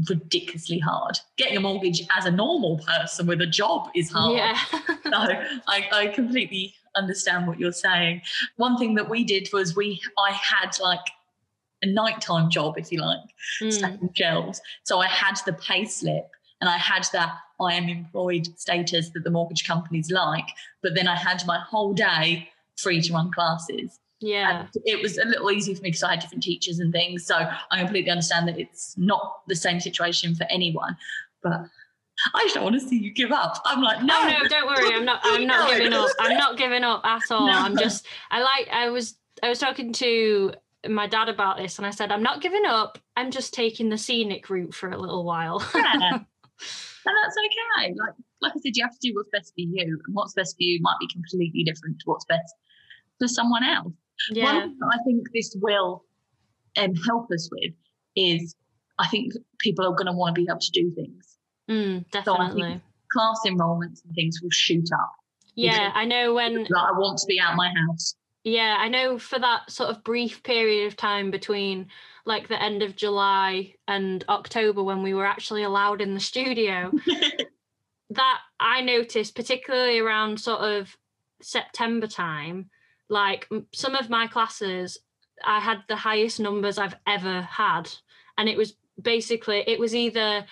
ridiculously 0.09 0.79
hard. 0.79 1.19
Getting 1.37 1.57
a 1.57 1.61
mortgage 1.61 2.01
as 2.17 2.25
a 2.25 2.31
normal 2.31 2.79
person 2.79 3.27
with 3.27 3.41
a 3.41 3.47
job 3.47 3.89
is 3.95 4.11
hard. 4.11 4.37
Yeah. 4.37 4.57
So 5.11 5.17
I, 5.67 5.89
I 5.91 6.07
completely 6.07 6.73
understand 6.95 7.45
what 7.45 7.59
you're 7.59 7.73
saying. 7.73 8.21
One 8.55 8.77
thing 8.77 8.95
that 8.95 9.09
we 9.09 9.25
did 9.25 9.49
was 9.51 9.75
we 9.75 10.01
I 10.17 10.31
had 10.31 10.79
like 10.79 11.05
a 11.81 11.87
nighttime 11.87 12.49
job, 12.49 12.77
if 12.77 12.93
you 12.93 13.01
like, 13.01 13.19
Mm, 13.61 13.73
stacking 13.73 14.09
shelves. 14.13 14.61
So 14.83 14.99
I 14.99 15.07
had 15.07 15.37
the 15.45 15.51
pay 15.51 15.83
slip 15.83 16.29
and 16.61 16.69
I 16.69 16.77
had 16.77 17.05
that 17.11 17.33
I 17.59 17.73
am 17.73 17.89
employed 17.89 18.47
status 18.57 19.09
that 19.09 19.25
the 19.25 19.31
mortgage 19.31 19.65
companies 19.67 20.09
like, 20.11 20.47
but 20.81 20.95
then 20.95 21.09
I 21.09 21.15
had 21.17 21.45
my 21.45 21.59
whole 21.59 21.93
day 21.93 22.49
free 22.77 23.01
to 23.01 23.13
run 23.13 23.31
classes. 23.31 23.99
Yeah. 24.21 24.61
And 24.61 24.69
it 24.85 25.01
was 25.01 25.17
a 25.17 25.25
little 25.25 25.51
easier 25.51 25.75
for 25.75 25.81
me 25.81 25.89
because 25.89 26.03
I 26.03 26.11
had 26.11 26.19
different 26.19 26.43
teachers 26.43 26.79
and 26.79 26.91
things. 26.93 27.25
So 27.25 27.35
I 27.35 27.79
completely 27.79 28.11
understand 28.11 28.47
that 28.47 28.59
it's 28.59 28.95
not 28.97 29.41
the 29.47 29.55
same 29.55 29.79
situation 29.79 30.35
for 30.35 30.45
anyone. 30.49 30.95
But 31.43 31.65
I 32.35 32.43
just 32.43 32.55
don't 32.55 32.63
want 32.63 32.79
to 32.79 32.87
see 32.87 32.97
you 32.99 33.11
give 33.11 33.31
up. 33.31 33.57
I'm 33.65 33.81
like, 33.81 34.03
no, 34.03 34.13
Oh 34.15 34.27
no, 34.41 34.47
don't 34.47 34.67
worry. 34.67 34.93
I'm 34.93 35.05
not. 35.05 35.21
I'm 35.23 35.47
not 35.47 35.69
No. 35.69 35.75
giving 35.77 35.93
up. 35.93 36.09
I'm 36.19 36.37
not 36.37 36.57
giving 36.57 36.83
up 36.83 37.03
at 37.03 37.23
all. 37.31 37.47
No. 37.47 37.53
I'm 37.53 37.75
just. 37.75 38.05
I 38.29 38.41
like. 38.41 38.67
I 38.71 38.89
was. 38.89 39.15
I 39.43 39.49
was 39.49 39.59
talking 39.59 39.91
to 39.93 40.53
my 40.87 41.07
dad 41.07 41.29
about 41.29 41.57
this, 41.57 41.77
and 41.77 41.87
I 41.87 41.91
said, 41.91 42.11
I'm 42.11 42.21
not 42.23 42.41
giving 42.41 42.65
up. 42.65 42.99
I'm 43.15 43.31
just 43.31 43.53
taking 43.53 43.89
the 43.89 43.97
scenic 43.97 44.49
route 44.49 44.73
for 44.73 44.89
a 44.91 44.97
little 44.97 45.23
while. 45.23 45.67
yeah. 45.75 46.19
And 47.03 47.15
that's 47.23 47.35
okay. 47.37 47.93
Like 47.97 48.13
like 48.41 48.51
I 48.55 48.59
said, 48.59 48.75
you 48.75 48.83
have 48.83 48.93
to 48.93 48.99
do 49.01 49.13
what's 49.15 49.29
best 49.31 49.53
for 49.55 49.61
you. 49.61 49.81
And 49.81 49.99
what's 50.13 50.33
best 50.33 50.55
for 50.55 50.63
you 50.63 50.79
might 50.81 50.97
be 50.99 51.07
completely 51.11 51.63
different 51.63 51.99
to 51.99 52.03
what's 52.05 52.25
best 52.25 52.53
for 53.19 53.27
someone 53.27 53.63
else. 53.63 53.93
One 54.29 54.37
yeah. 54.37 54.61
thing 54.61 54.77
that 54.79 54.99
I 54.99 55.03
think 55.03 55.27
this 55.33 55.55
will 55.61 56.03
um, 56.77 56.93
help 56.95 57.31
us 57.31 57.49
with 57.51 57.73
is 58.15 58.55
I 58.99 59.07
think 59.07 59.33
people 59.59 59.85
are 59.85 59.95
going 59.95 60.07
to 60.07 60.13
want 60.13 60.35
to 60.35 60.41
be 60.41 60.47
able 60.49 60.59
to 60.59 60.71
do 60.71 60.91
things. 60.91 61.37
Mm, 61.69 62.09
definitely. 62.11 62.81
class 63.11 63.39
enrollments 63.45 64.03
and 64.05 64.13
things 64.13 64.39
will 64.41 64.51
shoot 64.51 64.89
up. 64.93 65.11
Yeah, 65.55 65.91
I 65.93 66.05
know 66.05 66.33
when. 66.33 66.53
Like, 66.69 66.71
I 66.71 66.91
want 66.91 67.17
to 67.19 67.25
be 67.27 67.39
out 67.39 67.51
of 67.51 67.57
my 67.57 67.71
house. 67.87 68.15
Yeah, 68.43 68.77
I 68.79 68.89
know 68.89 69.19
for 69.19 69.39
that 69.39 69.69
sort 69.69 69.89
of 69.89 70.03
brief 70.03 70.41
period 70.43 70.87
of 70.87 70.95
time 70.95 71.29
between 71.29 71.87
like 72.25 72.47
the 72.47 72.61
end 72.61 72.83
of 72.83 72.95
July 72.95 73.73
and 73.87 74.23
October 74.29 74.83
when 74.83 75.03
we 75.03 75.13
were 75.13 75.25
actually 75.25 75.63
allowed 75.63 76.01
in 76.01 76.13
the 76.13 76.19
studio, 76.19 76.91
that 78.11 78.39
I 78.59 78.81
noticed, 78.81 79.35
particularly 79.35 79.99
around 79.99 80.39
sort 80.39 80.61
of 80.61 80.95
September 81.41 82.07
time, 82.07 82.69
like 83.11 83.47
some 83.73 83.93
of 83.93 84.09
my 84.09 84.25
classes, 84.25 84.97
I 85.43 85.59
had 85.59 85.83
the 85.87 85.97
highest 85.97 86.39
numbers 86.39 86.77
I've 86.77 86.95
ever 87.05 87.41
had. 87.41 87.91
And 88.37 88.47
it 88.47 88.57
was 88.57 88.75
basically, 88.99 89.63
it 89.67 89.79
was 89.79 89.93
either 89.93 90.45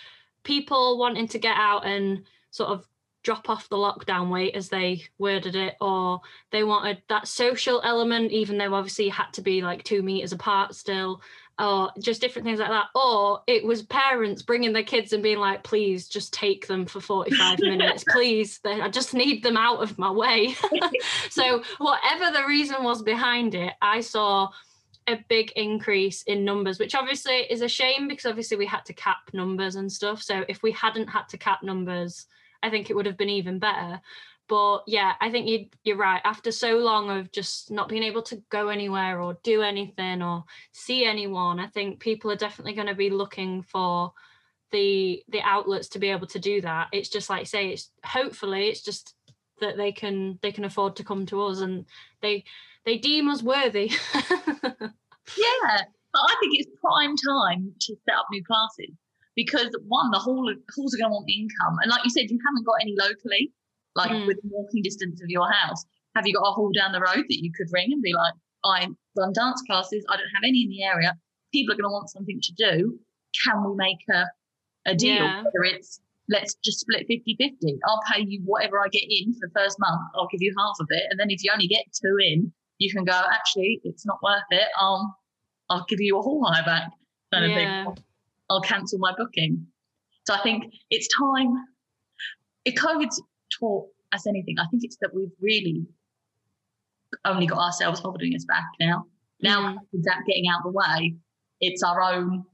people 0.44 1.00
wanting 1.00 1.30
to 1.30 1.40
get 1.40 1.56
out 1.56 1.86
and 1.86 2.26
sort 2.52 2.70
of 2.70 2.86
drop 3.24 3.50
off 3.50 3.70
the 3.70 3.78
lockdown 3.78 4.30
weight 4.30 4.56
as 4.56 4.70
they 4.70 5.04
worded 5.18 5.56
it 5.56 5.76
or 5.80 6.20
they 6.52 6.64
wanted 6.64 7.02
that 7.10 7.28
social 7.28 7.82
element 7.84 8.32
even 8.32 8.58
though 8.58 8.74
obviously 8.74 9.06
you 9.06 9.12
had 9.12 9.32
to 9.34 9.42
be 9.42 9.62
like 9.62 9.84
two 9.84 10.02
meters 10.02 10.32
apart 10.32 10.74
still 10.74 11.22
or 11.60 11.92
just 12.00 12.22
different 12.22 12.46
things 12.46 12.60
like 12.60 12.70
that. 12.70 12.88
Or 12.96 13.42
it 13.48 13.64
was 13.64 13.84
parents 13.84 14.42
bringing 14.42 14.74
their 14.74 14.84
kids 14.84 15.14
and 15.14 15.22
being 15.22 15.40
like 15.40 15.64
please 15.64 16.08
just 16.08 16.34
take 16.34 16.68
them 16.68 16.86
for 16.86 17.02
45 17.02 17.60
minutes. 17.62 18.04
Please 18.08 18.60
i 18.66 18.90
just 18.90 19.14
need 19.14 19.44
them 19.44 19.58
out 19.58 19.82
of 19.82 19.98
my 19.98 20.12
way. 20.12 20.56
So 21.30 21.64
whatever 21.78 22.32
the 22.32 22.46
reason 22.48 22.84
was 22.84 23.02
behind 23.02 23.56
it 23.56 23.74
i 23.82 24.02
saw 24.02 24.50
a 25.08 25.24
big 25.28 25.52
increase 25.56 26.24
in 26.24 26.46
numbers 26.46 26.80
which 26.80 26.96
obviously 26.96 27.38
is 27.50 27.62
a 27.62 27.68
shame 27.68 28.08
because 28.08 28.26
obviously 28.26 28.58
we 28.58 28.66
had 28.66 28.86
to 28.86 28.94
cap 28.94 29.18
numbers 29.34 29.76
and 29.76 29.92
stuff. 29.92 30.22
So 30.22 30.46
if 30.48 30.64
we 30.64 30.72
hadn't 30.72 31.08
had 31.08 31.28
to 31.30 31.38
cap 31.38 31.64
numbers 31.64 32.26
I 32.62 32.70
think 32.70 32.90
it 32.90 32.96
would 32.96 33.06
have 33.06 33.18
been 33.18 33.30
even 33.30 33.60
better. 33.60 34.02
But 34.50 34.80
yeah, 34.88 35.14
I 35.22 35.30
think 35.30 35.48
you 35.48 35.68
you're 35.84 35.96
right. 35.96 36.22
After 36.26 36.52
so 36.52 36.78
long 36.78 37.12
of 37.12 37.32
just 37.32 37.70
not 37.70 37.88
being 37.88 38.04
able 38.04 38.24
to 38.24 38.42
go 38.50 38.70
anywhere 38.70 39.22
or 39.22 39.38
do 39.44 39.62
anything 39.62 40.24
or 40.24 40.44
see 40.72 41.06
anyone, 41.06 41.60
I 41.60 41.68
think 41.68 42.00
people 42.00 42.32
are 42.32 42.36
definitely 42.36 42.74
going 42.74 42.88
to 42.88 42.96
be 42.96 43.12
looking 43.12 43.62
for 43.62 44.12
the 44.72 45.24
the 45.30 45.42
outlets 45.42 45.88
to 45.90 46.00
be 46.00 46.10
able 46.10 46.28
to 46.28 46.40
do 46.40 46.62
that. 46.62 46.88
It's 46.92 47.10
just 47.10 47.30
like 47.30 47.46
say 47.46 47.70
it's 47.70 47.92
hopefully 48.04 48.68
it's 48.70 48.82
just 48.82 49.14
that 49.62 49.78
they 49.78 49.92
can 49.92 50.40
they 50.42 50.52
can 50.52 50.66
afford 50.66 50.96
to 50.96 51.04
come 51.04 51.28
to 51.28 51.44
us 51.44 51.60
and 51.60 51.86
they 52.22 52.44
they 52.86 52.98
deem 52.98 53.30
us 53.30 53.44
worthy. 53.44 53.92
yeah, 54.16 55.78
but 56.12 56.22
I 56.28 56.36
think 56.40 56.58
it's 56.58 56.72
prime 56.84 57.16
time 57.28 57.72
to 57.82 57.96
set 58.04 58.16
up 58.16 58.26
new 58.32 58.44
classes 58.44 58.96
because 59.36 59.70
one, 59.88 60.10
the 60.10 60.18
hall 60.18 60.52
halls 60.76 60.96
are 60.96 60.98
going 60.98 61.12
to 61.12 61.14
want 61.14 61.30
income, 61.30 61.78
and 61.84 61.92
like 61.92 62.04
you 62.04 62.10
said, 62.10 62.32
you 62.32 62.40
haven't 62.46 62.66
got 62.66 62.82
any 62.82 62.96
locally, 62.98 63.52
like 63.96 64.12
mm. 64.12 64.28
within 64.28 64.50
walking 64.52 64.82
distance 64.84 65.22
of 65.22 65.30
your 65.30 65.52
house. 65.52 65.86
Have 66.16 66.26
you 66.28 66.34
got 66.34 66.48
a 66.48 66.54
hall 66.54 66.72
down 66.76 66.92
the 66.92 67.00
road 67.00 67.26
that 67.28 67.44
you 67.44 67.52
could 67.56 67.68
ring 67.72 67.92
and 67.92 68.02
be 68.02 68.14
like, 68.14 68.34
I 68.66 68.88
run 69.18 69.34
dance 69.34 69.62
classes, 69.66 70.06
I 70.10 70.18
don't 70.18 70.26
have 70.36 70.44
any 70.44 70.64
in 70.64 70.70
the 70.70 70.84
area. 70.84 71.18
People 71.54 71.74
are 71.74 71.78
going 71.78 71.90
to 71.90 71.94
want 71.94 72.10
something 72.10 72.40
to 72.42 72.54
do. 72.54 73.00
Can 73.44 73.64
we 73.64 73.76
make 73.76 74.00
a 74.12 74.26
a 74.86 74.96
deal? 74.96 75.24
Yeah. 75.24 75.44
Whether 75.44 75.64
it's 75.64 76.02
let's 76.30 76.56
just 76.64 76.82
split 76.82 77.06
50 77.08 77.36
50. 77.38 77.80
I'll 77.88 78.02
pay 78.12 78.24
you 78.26 78.42
whatever 78.46 78.80
I 78.80 78.88
get 78.90 79.04
in 79.10 79.34
for 79.34 79.48
the 79.48 79.60
first 79.60 79.78
month. 79.80 80.02
I'll 80.16 80.28
give 80.32 80.42
you 80.42 80.54
half 80.58 80.76
of 80.80 80.88
it. 80.90 81.04
And 81.10 81.20
then 81.20 81.32
if 81.32 81.44
you 81.44 81.52
only 81.52 81.68
get 81.68 81.86
two 81.92 82.18
in, 82.20 82.52
you 82.78 82.92
can 82.92 83.04
go, 83.04 83.22
actually, 83.34 83.82
it's 83.84 84.06
not 84.06 84.22
worth 84.24 84.44
it. 84.52 84.68
I'll, 84.78 85.18
I'll 85.70 85.86
give 85.90 86.00
you 86.00 86.18
a 86.18 86.22
hall 86.22 86.46
hire 86.46 86.64
back. 86.64 86.92
Kind 87.34 87.52
yeah. 87.52 87.88
of 87.88 87.96
thing. 87.96 88.04
I'll 88.50 88.62
cancel 88.62 89.00
my 89.00 89.14
booking. 89.18 89.66
So 90.26 90.34
I 90.34 90.42
think 90.42 90.74
it's 90.90 91.08
time. 91.18 91.54
If 92.66 92.76
COVID's 92.76 93.22
taught 93.60 93.88
us 94.12 94.28
anything, 94.28 94.58
I 94.60 94.66
think 94.68 94.84
it's 94.84 94.98
that 95.02 95.14
we've 95.14 95.32
really 95.42 95.86
only 97.26 97.48
got 97.48 97.60
ourselves 97.60 98.00
holding 98.00 98.36
us 98.36 98.46
back 98.46 98.66
now. 98.80 99.06
Now 99.42 99.74
mm. 99.74 100.04
that 100.04 100.24
getting 100.28 100.48
out 100.48 100.66
of 100.66 100.72
the 100.74 100.78
way, 100.78 101.16
it's 101.62 101.84
our 101.84 102.02
own 102.02 102.46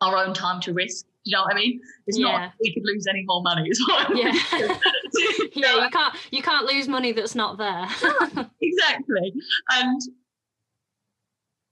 our 0.00 0.16
own 0.16 0.34
time 0.34 0.60
to 0.62 0.72
risk. 0.72 1.06
You 1.24 1.36
know 1.36 1.42
what 1.42 1.52
I 1.52 1.56
mean? 1.56 1.80
It's 2.06 2.18
yeah. 2.18 2.26
not 2.26 2.52
we 2.60 2.74
could 2.74 2.82
lose 2.84 3.06
any 3.08 3.24
more 3.26 3.42
money. 3.42 3.70
yeah, 4.14 4.32
yeah. 5.54 5.84
You 5.84 5.90
can't 5.90 6.14
you 6.30 6.42
can't 6.42 6.66
lose 6.66 6.88
money 6.88 7.12
that's 7.12 7.34
not 7.34 7.58
there. 7.58 7.86
exactly, 8.60 9.32
and 9.70 10.00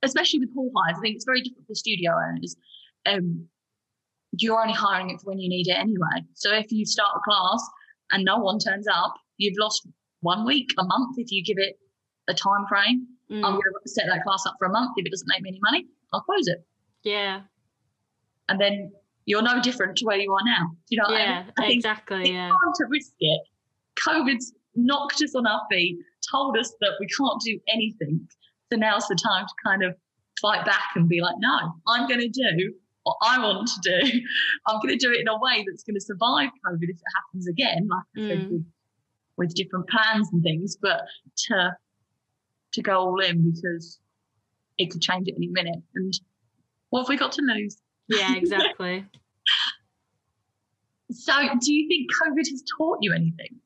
especially 0.03 0.41
with 0.41 0.55
hall 0.55 0.71
hires, 0.77 0.97
I 0.99 1.01
think 1.01 1.17
it's 1.17 1.25
very 1.25 1.43
different 1.43 1.67
for 1.67 1.75
studio 1.75 2.13
owners 2.13 2.57
um, 3.07 3.47
you're 4.39 4.61
only 4.61 4.75
hiring 4.75 5.11
it 5.11 5.21
for 5.21 5.31
when 5.31 5.39
you 5.39 5.49
need 5.49 5.69
it 5.69 5.77
anyway. 5.77 6.25
So 6.35 6.53
if 6.53 6.71
you 6.71 6.87
start 6.87 7.17
a 7.17 7.21
class 7.21 7.69
and 8.11 8.25
no 8.25 8.39
one 8.39 8.59
turns 8.59 8.87
up, 8.89 9.15
you've 9.37 9.57
lost 9.59 9.87
one 10.21 10.45
week, 10.45 10.71
a 10.79 10.85
month 10.85 11.17
if 11.19 11.31
you 11.31 11.43
give 11.45 11.57
it 11.59 11.79
a 12.29 12.35
time 12.35 12.67
frame. 12.69 13.07
Mm. 13.31 13.45
I'm 13.45 13.53
going 13.53 13.63
to 13.83 13.89
set 13.89 14.07
that 14.09 14.23
class 14.23 14.45
up 14.47 14.57
for 14.59 14.67
a 14.67 14.71
month. 14.71 14.93
If 14.97 15.07
it 15.07 15.11
doesn't 15.11 15.29
make 15.29 15.43
me 15.43 15.51
any 15.51 15.61
money, 15.63 15.87
I'll 16.13 16.21
close 16.21 16.47
it. 16.49 16.65
Yeah. 17.03 17.43
And 18.49 18.61
then 18.61 18.93
you're 19.25 19.43
no 19.43 19.61
different 19.61 19.97
to 19.99 20.05
where 20.05 20.19
you 20.19 20.33
are 20.33 20.45
now. 20.45 20.71
Do 20.71 20.97
you 20.97 20.99
know 20.99 21.17
yeah, 21.17 21.45
I 21.57 21.63
mean? 21.63 21.71
I 21.71 21.73
exactly. 21.73 22.21
It's 22.23 22.31
yeah. 22.31 22.49
time 22.49 22.73
to 22.77 22.85
risk 22.89 23.13
it. 23.21 23.41
COVID's 24.07 24.53
knocked 24.75 25.23
us 25.23 25.35
on 25.35 25.47
our 25.47 25.61
feet, 25.71 25.99
told 26.31 26.57
us 26.57 26.75
that 26.81 26.93
we 26.99 27.07
can't 27.07 27.41
do 27.43 27.59
anything. 27.73 28.27
So 28.73 28.79
now's 28.79 29.07
the 29.09 29.19
time 29.23 29.47
to 29.47 29.55
kind 29.65 29.83
of 29.83 29.95
fight 30.41 30.65
back 30.65 30.91
and 30.95 31.09
be 31.09 31.21
like, 31.21 31.37
no, 31.39 31.73
I'm 31.87 32.09
going 32.09 32.21
to 32.21 32.29
do 32.29 32.75
what 33.05 33.17
I 33.23 33.39
want 33.39 33.69
to 33.69 33.81
do. 33.83 34.21
I'm 34.67 34.81
going 34.81 34.97
to 34.97 35.07
do 35.07 35.13
it 35.13 35.21
in 35.21 35.29
a 35.29 35.39
way 35.39 35.65
that's 35.67 35.83
going 35.83 35.95
to 35.95 36.01
survive 36.01 36.51
COVID 36.67 36.83
if 36.83 36.91
it 36.91 37.03
happens 37.17 37.49
again, 37.49 37.89
like 37.89 38.05
I 38.17 38.29
said, 38.29 38.39
mm. 38.39 38.51
with, 38.51 38.67
with 39.37 39.55
different 39.55 39.89
plans 39.89 40.29
and 40.33 40.43
things, 40.43 40.77
but 40.81 41.03
to 41.49 41.77
to 42.73 42.83
go 42.83 42.99
all 43.01 43.21
in 43.21 43.51
because 43.51 43.99
it 44.79 44.91
could 44.91 45.01
change 45.01 45.29
at 45.29 45.35
any 45.35 45.49
minute. 45.49 45.83
And 45.95 46.13
what 46.91 47.01
have 47.01 47.09
we 47.09 47.17
got 47.17 47.33
to 47.33 47.43
lose? 47.43 47.79
Yeah, 48.09 48.35
exactly. 48.37 49.05
so, 51.11 51.33
do 51.61 51.73
you 51.73 51.89
think 51.89 52.09
COVID 52.23 52.49
has 52.49 52.63
taught 52.79 52.99
you 53.01 53.13
anything? 53.13 53.61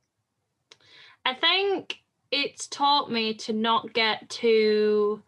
I 1.24 1.34
think 1.34 1.98
it's 2.30 2.66
taught 2.66 3.10
me 3.10 3.34
to 3.34 3.52
not 3.52 3.92
get 3.92 4.28
too, 4.28 5.22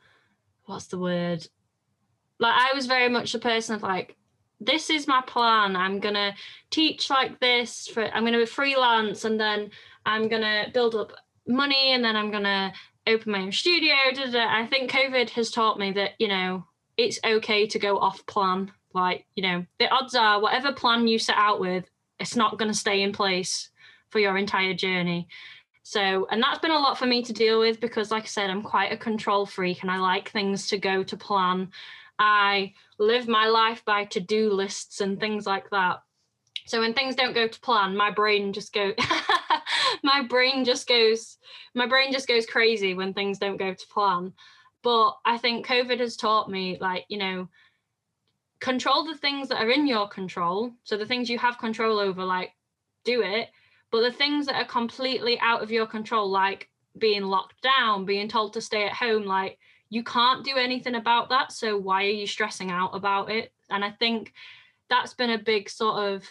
what's 0.65 0.87
the 0.87 0.99
word? 0.99 1.47
Like 2.39 2.55
I 2.55 2.74
was 2.74 2.87
very 2.87 3.09
much 3.09 3.32
the 3.32 3.39
person 3.39 3.74
of 3.74 3.82
like, 3.82 4.16
this 4.61 4.91
is 4.91 5.07
my 5.07 5.22
plan. 5.26 5.76
I'm 5.76 6.01
gonna 6.01 6.34
teach 6.70 7.11
like 7.11 7.39
this 7.41 7.87
for 7.89 8.05
I'm 8.05 8.24
gonna 8.24 8.39
be 8.39 8.47
freelance 8.47 9.24
and 9.24 9.39
then 9.39 9.70
I'm 10.05 10.28
gonna 10.28 10.66
build 10.72 10.95
up 10.95 11.12
money 11.47 11.93
and 11.93 12.05
then 12.05 12.16
I'm 12.16 12.30
gonna 12.30 12.72
open 13.07 13.32
my 13.32 13.41
own 13.41 13.53
studio. 13.53 13.95
Da, 14.14 14.30
da. 14.30 14.47
I 14.49 14.66
think 14.66 14.91
COVID 14.91 15.30
has 15.30 15.51
taught 15.51 15.78
me 15.78 15.93
that, 15.93 16.12
you 16.18 16.28
know, 16.28 16.64
it's 16.97 17.20
okay 17.24 17.66
to 17.66 17.78
go 17.78 17.99
off 17.99 18.24
plan. 18.26 18.72
Like, 18.95 19.26
you 19.34 19.43
know, 19.43 19.66
the 19.78 19.89
odds 19.89 20.14
are 20.14 20.41
whatever 20.41 20.72
plan 20.72 21.07
you 21.07 21.18
set 21.18 21.37
out 21.37 21.61
with, 21.61 21.84
it's 22.18 22.37
not 22.37 22.59
gonna 22.59 22.74
stay 22.74 23.03
in 23.03 23.12
place 23.12 23.70
for 24.09 24.18
your 24.20 24.39
entire 24.39 24.74
journey. 24.74 25.28
So, 25.82 26.26
and 26.30 26.43
that's 26.43 26.59
been 26.59 26.72
a 26.72 26.78
lot 26.80 26.99
for 26.99 27.07
me 27.07 27.22
to 27.22 27.32
deal 27.32 27.61
with 27.61 27.78
because, 27.78 28.11
like 28.11 28.24
I 28.24 28.26
said, 28.26 28.51
I'm 28.51 28.62
quite 28.62 28.91
a 28.91 28.97
control 28.97 29.47
freak 29.47 29.82
and 29.82 29.91
I 29.91 29.99
like 29.99 30.30
things 30.30 30.66
to 30.68 30.78
go 30.78 31.05
to 31.05 31.16
plan. 31.16 31.70
I 32.19 32.75
live 32.99 33.29
my 33.29 33.47
life 33.47 33.85
by 33.85 34.05
to 34.07 34.21
do 34.21 34.51
lists 34.51 35.01
and 35.01 35.19
things 35.19 35.47
like 35.47 35.71
that. 35.71 36.03
So 36.67 36.81
when 36.81 36.95
things 36.95 37.14
don't 37.14 37.35
go 37.35 37.47
to 37.47 37.61
plan, 37.61 37.97
my 37.97 38.11
brain 38.11 38.53
just 38.53 38.73
go 38.73 38.93
my 40.03 40.23
brain 40.23 40.64
just 40.64 40.89
goes 40.89 41.39
my 41.75 41.87
brain 41.87 42.12
just 42.12 42.27
goes 42.27 42.47
crazy 42.47 42.95
when 42.95 43.14
things 43.14 43.39
don't 43.39 43.57
go 43.57 43.73
to 43.73 43.87
plan. 43.89 44.33
But 44.83 45.17
I 45.25 45.39
think 45.39 45.67
COVID 45.67 46.01
has 46.01 46.17
taught 46.17 46.51
me 46.51 46.79
like, 46.81 47.05
you 47.09 47.19
know, 47.19 47.49
control 48.61 49.05
the 49.05 49.17
things 49.17 49.49
that 49.49 49.62
are 49.62 49.71
in 49.71 49.87
your 49.87 50.09
control. 50.09 50.73
So 50.85 50.97
the 50.97 51.07
things 51.07 51.31
you 51.31 51.39
have 51.39 51.59
control 51.59 51.99
over 51.99 52.25
like 52.25 52.53
do 53.05 53.23
it, 53.23 53.49
but 53.91 54.01
the 54.03 54.12
things 54.12 54.47
that 54.47 54.57
are 54.57 54.64
completely 54.64 55.39
out 55.41 55.62
of 55.62 55.71
your 55.71 55.87
control 55.87 56.29
like 56.31 56.69
being 56.99 57.25
locked 57.25 57.61
down, 57.62 58.05
being 58.05 58.29
told 58.29 58.55
to 58.55 58.61
stay 58.61 58.85
at 58.87 58.93
home 58.93 59.25
like 59.25 59.59
you 59.89 60.03
can't 60.03 60.45
do 60.45 60.57
anything 60.57 60.95
about 60.95 61.28
that. 61.30 61.53
So 61.53 61.76
why 61.78 62.05
are 62.05 62.11
you 62.11 62.26
stressing 62.26 62.70
out 62.70 62.95
about 62.95 63.30
it? 63.30 63.53
And 63.70 63.84
I 63.84 63.91
think 63.91 64.32
that's 64.89 65.14
been 65.14 65.30
a 65.30 65.39
big 65.39 65.68
sort 65.68 66.12
of 66.12 66.24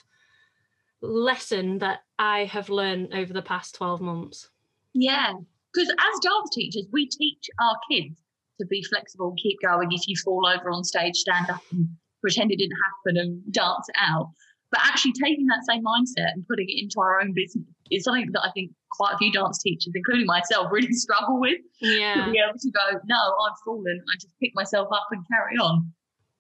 lesson 1.02 1.80
that 1.80 2.04
I 2.18 2.46
have 2.46 2.70
learned 2.70 3.14
over 3.14 3.34
the 3.34 3.42
past 3.42 3.76
12 3.76 4.02
months. 4.02 4.50
Yeah, 4.94 5.34
because 5.74 5.90
as 5.90 6.20
dance 6.22 6.50
teachers, 6.54 6.88
we 6.92 7.08
teach 7.08 7.50
our 7.60 7.76
kids 7.92 8.22
to 8.60 8.66
be 8.68 8.82
flexible, 8.84 9.30
and 9.30 9.38
keep 9.38 9.60
going. 9.62 9.92
If 9.92 10.08
you 10.08 10.16
fall 10.24 10.48
over 10.48 10.70
on 10.72 10.84
stage, 10.84 11.16
stand 11.16 11.50
up 11.50 11.62
and 11.72 11.90
pretend 12.22 12.52
it 12.52 12.58
didn't 12.58 12.78
happen 12.86 13.18
and 13.18 13.52
dance 13.52 13.88
out. 14.00 14.32
But 14.72 14.80
actually 14.84 15.14
taking 15.22 15.46
that 15.48 15.66
same 15.70 15.84
mindset 15.84 16.34
and 16.34 16.48
putting 16.48 16.70
it 16.70 16.82
into 16.82 17.00
our 17.00 17.22
own 17.22 17.34
business 17.34 17.66
is 17.92 18.06
something 18.06 18.32
that 18.32 18.44
I 18.44 18.52
think 18.52 18.72
quite 18.98 19.14
a 19.14 19.18
few 19.18 19.32
dance 19.32 19.62
teachers, 19.62 19.94
including 19.96 20.26
myself, 20.26 20.68
really 20.72 20.94
struggle 21.06 21.40
with. 21.40 21.60
Yeah. 21.82 22.26
To 22.26 22.32
be 22.32 22.40
able 22.40 22.58
to 22.58 22.72
go, 22.72 23.00
no, 23.06 23.16
I've 23.16 23.58
fallen. 23.64 24.02
I 24.12 24.16
just 24.16 24.34
pick 24.42 24.52
myself 24.56 24.88
up 24.92 25.08
and 25.12 25.24
carry 25.32 25.58
on 25.58 25.92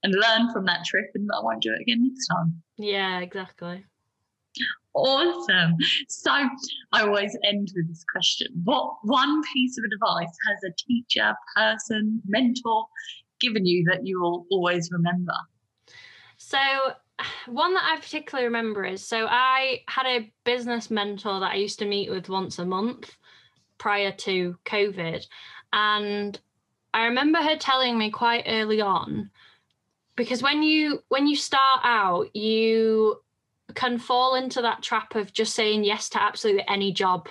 and 0.03 0.14
learn 0.14 0.51
from 0.53 0.66
that 0.66 0.86
trip 0.86 1.10
and 1.16 1.30
I 1.36 1.43
won't 1.43 1.62
do 1.62 1.74
it 1.74 1.82
again 1.82 2.08
next 2.08 2.28
time. 2.28 2.62
Yeah, 2.78 3.20
exactly. 3.20 3.84
Awesome. 4.93 5.76
So 6.08 6.32
I 6.32 7.01
always 7.01 7.38
end 7.43 7.70
with 7.76 7.89
this 7.89 8.06
question. 8.12 8.47
What 8.64 8.93
one 9.03 9.41
piece 9.53 9.78
of 9.78 9.84
advice 9.84 10.34
has 10.47 10.58
a 10.64 10.74
teacher, 10.88 11.34
person, 11.56 12.22
mentor 12.26 12.86
given 13.41 13.66
you 13.66 13.84
that 13.91 14.06
you 14.06 14.22
will 14.22 14.45
always 14.49 14.89
remember? 14.91 15.36
So 16.38 16.60
one 17.47 17.74
that 17.74 17.84
I 17.86 17.99
particularly 17.99 18.45
remember 18.45 18.84
is 18.84 19.07
so 19.07 19.26
I 19.30 19.82
had 19.88 20.05
a 20.05 20.32
business 20.43 20.91
mentor 20.91 21.39
that 21.39 21.51
I 21.51 21.55
used 21.55 21.80
to 21.80 21.86
meet 21.86 22.09
with 22.09 22.30
once 22.30 22.59
a 22.59 22.66
month 22.66 23.16
prior 23.78 24.11
to 24.11 24.57
COVID. 24.66 25.26
And 25.72 26.39
I 26.93 27.05
remember 27.05 27.39
her 27.39 27.57
telling 27.57 27.97
me 27.97 28.09
quite 28.09 28.45
early 28.47 28.82
on 28.82 29.30
because 30.16 30.41
when 30.41 30.63
you 30.63 31.03
when 31.09 31.28
you 31.28 31.36
start 31.36 31.82
out 31.84 32.36
you 32.36 33.18
can 33.74 33.97
fall 33.97 34.36
into 34.36 34.61
that 34.61 34.82
trap 34.82 35.16
of 35.16 35.34
just 35.34 35.53
saying 35.53 35.84
yes 35.84 36.09
to 36.09 36.22
absolutely 36.22 36.63
any 36.68 36.93
job 36.93 37.28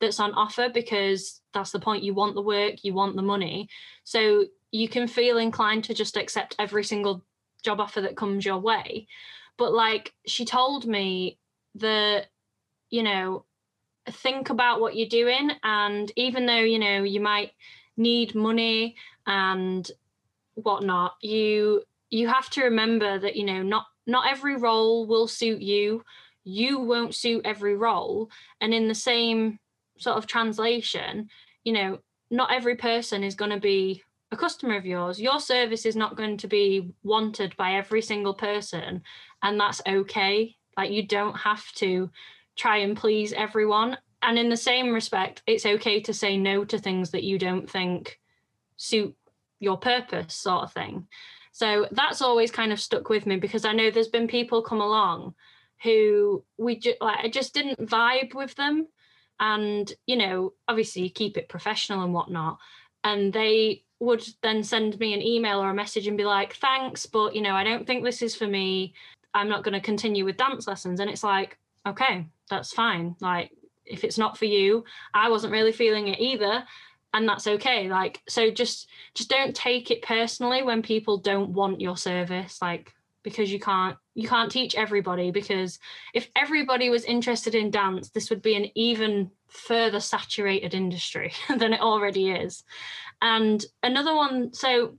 that's 0.00 0.20
on 0.20 0.32
offer 0.34 0.68
because 0.68 1.40
that's 1.54 1.70
the 1.70 1.78
point 1.78 2.02
you 2.02 2.14
want 2.14 2.34
the 2.34 2.42
work 2.42 2.82
you 2.82 2.92
want 2.92 3.14
the 3.14 3.22
money 3.22 3.68
so 4.04 4.44
you 4.72 4.88
can 4.88 5.06
feel 5.06 5.38
inclined 5.38 5.84
to 5.84 5.94
just 5.94 6.16
accept 6.16 6.56
every 6.58 6.82
single 6.82 7.24
job 7.66 7.80
offer 7.80 8.00
that 8.00 8.16
comes 8.16 8.46
your 8.46 8.58
way. 8.58 9.06
But 9.58 9.74
like 9.74 10.14
she 10.26 10.44
told 10.46 10.86
me 10.86 11.38
that 11.74 12.28
you 12.88 13.02
know 13.02 13.44
think 14.08 14.50
about 14.50 14.80
what 14.80 14.96
you're 14.96 15.08
doing 15.08 15.50
and 15.64 16.12
even 16.16 16.46
though 16.46 16.60
you 16.60 16.78
know 16.78 17.02
you 17.02 17.20
might 17.20 17.50
need 17.96 18.34
money 18.34 18.94
and 19.26 19.90
whatnot 20.54 21.14
you 21.20 21.82
you 22.08 22.28
have 22.28 22.48
to 22.48 22.62
remember 22.62 23.18
that 23.18 23.34
you 23.34 23.44
know 23.44 23.62
not 23.62 23.86
not 24.06 24.30
every 24.30 24.56
role 24.56 25.06
will 25.06 25.26
suit 25.26 25.60
you. 25.60 26.04
You 26.44 26.78
won't 26.78 27.12
suit 27.12 27.44
every 27.44 27.74
role. 27.74 28.30
And 28.60 28.72
in 28.72 28.86
the 28.86 28.94
same 28.94 29.58
sort 29.98 30.16
of 30.16 30.26
translation 30.26 31.28
you 31.64 31.72
know 31.72 31.98
not 32.30 32.52
every 32.52 32.76
person 32.76 33.24
is 33.24 33.34
going 33.34 33.50
to 33.50 33.60
be 33.60 34.02
a 34.32 34.36
customer 34.36 34.76
of 34.76 34.86
yours 34.86 35.20
your 35.20 35.40
service 35.40 35.86
is 35.86 35.96
not 35.96 36.16
going 36.16 36.36
to 36.36 36.48
be 36.48 36.90
wanted 37.02 37.56
by 37.56 37.74
every 37.74 38.02
single 38.02 38.34
person 38.34 39.02
and 39.42 39.58
that's 39.58 39.82
okay 39.86 40.54
like 40.76 40.90
you 40.90 41.06
don't 41.06 41.36
have 41.36 41.64
to 41.72 42.10
try 42.56 42.78
and 42.78 42.96
please 42.96 43.32
everyone 43.32 43.96
and 44.22 44.38
in 44.38 44.48
the 44.48 44.56
same 44.56 44.92
respect 44.92 45.42
it's 45.46 45.66
okay 45.66 46.00
to 46.00 46.12
say 46.12 46.36
no 46.36 46.64
to 46.64 46.78
things 46.78 47.10
that 47.10 47.24
you 47.24 47.38
don't 47.38 47.70
think 47.70 48.18
suit 48.76 49.14
your 49.60 49.76
purpose 49.76 50.34
sort 50.34 50.64
of 50.64 50.72
thing 50.72 51.06
so 51.56 51.88
that's 51.90 52.20
always 52.20 52.50
kind 52.50 52.70
of 52.70 52.78
stuck 52.78 53.08
with 53.08 53.24
me 53.24 53.36
because 53.36 53.64
I 53.64 53.72
know 53.72 53.90
there's 53.90 54.08
been 54.08 54.28
people 54.28 54.60
come 54.60 54.82
along 54.82 55.34
who 55.82 56.44
we 56.58 56.78
just 56.78 57.00
like 57.00 57.18
I 57.24 57.30
just 57.30 57.54
didn't 57.54 57.88
vibe 57.88 58.34
with 58.34 58.54
them. 58.56 58.88
And, 59.40 59.90
you 60.04 60.16
know, 60.16 60.52
obviously 60.68 61.04
you 61.04 61.10
keep 61.10 61.38
it 61.38 61.48
professional 61.48 62.02
and 62.02 62.12
whatnot. 62.12 62.58
And 63.04 63.32
they 63.32 63.84
would 64.00 64.24
then 64.42 64.62
send 64.62 64.98
me 64.98 65.14
an 65.14 65.22
email 65.22 65.62
or 65.62 65.70
a 65.70 65.74
message 65.74 66.06
and 66.06 66.18
be 66.18 66.24
like, 66.24 66.54
thanks, 66.54 67.06
but 67.06 67.34
you 67.34 67.42
know, 67.42 67.54
I 67.54 67.64
don't 67.64 67.86
think 67.86 68.04
this 68.04 68.22
is 68.22 68.36
for 68.36 68.46
me. 68.46 68.94
I'm 69.34 69.48
not 69.48 69.64
going 69.64 69.74
to 69.74 69.80
continue 69.80 70.24
with 70.24 70.36
dance 70.36 70.66
lessons. 70.66 71.00
And 71.00 71.10
it's 71.10 71.24
like, 71.24 71.58
okay, 71.86 72.26
that's 72.50 72.72
fine. 72.72 73.16
Like, 73.20 73.52
if 73.84 74.02
it's 74.02 74.18
not 74.18 74.36
for 74.36 74.46
you, 74.46 74.84
I 75.14 75.28
wasn't 75.28 75.52
really 75.52 75.72
feeling 75.72 76.08
it 76.08 76.20
either 76.20 76.64
and 77.14 77.28
that's 77.28 77.46
okay 77.46 77.88
like 77.88 78.20
so 78.28 78.50
just 78.50 78.88
just 79.14 79.30
don't 79.30 79.56
take 79.56 79.90
it 79.90 80.02
personally 80.02 80.62
when 80.62 80.82
people 80.82 81.16
don't 81.16 81.50
want 81.50 81.80
your 81.80 81.96
service 81.96 82.60
like 82.60 82.92
because 83.26 83.52
you 83.52 83.58
can't 83.58 83.96
you 84.14 84.28
can't 84.28 84.52
teach 84.52 84.76
everybody 84.76 85.32
because 85.32 85.80
if 86.14 86.30
everybody 86.36 86.90
was 86.90 87.02
interested 87.04 87.56
in 87.56 87.72
dance 87.72 88.10
this 88.10 88.30
would 88.30 88.40
be 88.40 88.54
an 88.54 88.66
even 88.76 89.28
further 89.48 89.98
saturated 89.98 90.74
industry 90.74 91.32
than 91.58 91.72
it 91.72 91.80
already 91.80 92.30
is 92.30 92.62
and 93.20 93.66
another 93.82 94.14
one 94.14 94.52
so 94.52 94.96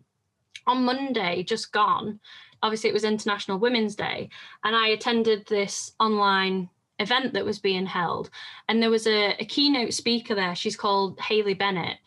on 0.66 0.84
monday 0.84 1.42
just 1.42 1.72
gone 1.72 2.20
obviously 2.62 2.90
it 2.90 2.94
was 2.94 3.06
international 3.06 3.60
women's 3.60 3.96
day 3.96 4.28
and 4.66 4.76
i 4.76 4.90
attended 4.90 5.48
this 5.48 5.94
online 5.98 6.70
event 7.00 7.34
that 7.34 7.46
was 7.46 7.60
being 7.60 7.86
held. 7.86 8.30
And 8.68 8.82
there 8.82 8.90
was 8.90 9.08
a, 9.08 9.36
a 9.40 9.46
keynote 9.46 9.94
speaker 9.94 10.36
there. 10.36 10.56
She's 10.56 10.76
called 10.76 11.20
Haley 11.20 11.54
Bennett. 11.54 11.98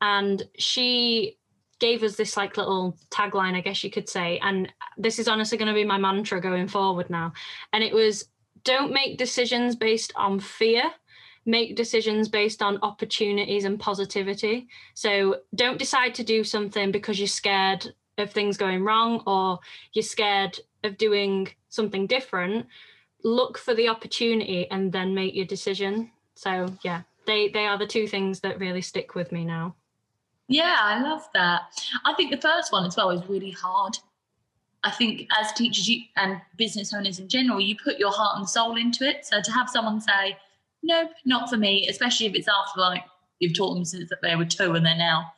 And 0.00 0.42
she 0.56 1.37
gave 1.78 2.02
us 2.02 2.16
this 2.16 2.36
like 2.36 2.56
little 2.56 2.96
tagline, 3.10 3.54
I 3.54 3.60
guess 3.60 3.82
you 3.84 3.90
could 3.90 4.08
say. 4.08 4.38
And 4.42 4.72
this 4.96 5.18
is 5.18 5.28
honestly 5.28 5.58
going 5.58 5.68
to 5.68 5.74
be 5.74 5.84
my 5.84 5.98
mantra 5.98 6.40
going 6.40 6.68
forward 6.68 7.10
now. 7.10 7.32
And 7.72 7.82
it 7.84 7.94
was 7.94 8.28
don't 8.64 8.92
make 8.92 9.18
decisions 9.18 9.76
based 9.76 10.12
on 10.16 10.40
fear. 10.40 10.84
Make 11.46 11.76
decisions 11.76 12.28
based 12.28 12.60
on 12.60 12.78
opportunities 12.82 13.64
and 13.64 13.80
positivity. 13.80 14.68
So 14.94 15.36
don't 15.54 15.78
decide 15.78 16.14
to 16.16 16.24
do 16.24 16.44
something 16.44 16.90
because 16.92 17.18
you're 17.18 17.26
scared 17.26 17.86
of 18.18 18.30
things 18.30 18.56
going 18.56 18.84
wrong 18.84 19.22
or 19.26 19.60
you're 19.92 20.02
scared 20.02 20.58
of 20.84 20.98
doing 20.98 21.48
something 21.68 22.06
different 22.06 22.66
look 23.24 23.58
for 23.58 23.74
the 23.74 23.88
opportunity 23.88 24.70
and 24.70 24.92
then 24.92 25.14
make 25.14 25.34
your 25.34 25.46
decision. 25.46 26.10
So 26.34 26.74
yeah, 26.82 27.02
they 27.26 27.48
they 27.48 27.66
are 27.66 27.78
the 27.78 27.86
two 27.86 28.06
things 28.06 28.40
that 28.40 28.60
really 28.60 28.82
stick 28.82 29.14
with 29.14 29.32
me 29.32 29.44
now. 29.44 29.74
Yeah, 30.48 30.76
I 30.80 31.02
love 31.02 31.28
that. 31.34 31.62
I 32.04 32.14
think 32.14 32.30
the 32.30 32.40
first 32.40 32.72
one 32.72 32.86
as 32.86 32.96
well 32.96 33.10
is 33.10 33.28
really 33.28 33.50
hard. 33.50 33.98
I 34.82 34.90
think 34.90 35.28
as 35.38 35.52
teachers 35.52 35.88
you, 35.88 36.02
and 36.16 36.40
business 36.56 36.94
owners 36.94 37.18
in 37.18 37.28
general, 37.28 37.60
you 37.60 37.76
put 37.76 37.98
your 37.98 38.12
heart 38.12 38.38
and 38.38 38.48
soul 38.48 38.76
into 38.76 39.06
it. 39.06 39.26
So 39.26 39.42
to 39.42 39.52
have 39.52 39.68
someone 39.68 40.00
say, 40.00 40.38
nope, 40.82 41.10
not 41.24 41.50
for 41.50 41.56
me, 41.56 41.86
especially 41.88 42.26
if 42.26 42.34
it's 42.34 42.48
after 42.48 42.80
like 42.80 43.04
you've 43.40 43.56
taught 43.56 43.74
them 43.74 43.84
since 43.84 44.10
they 44.22 44.36
were 44.36 44.44
two 44.44 44.72
and 44.74 44.86
they're 44.86 44.96
now 44.96 45.32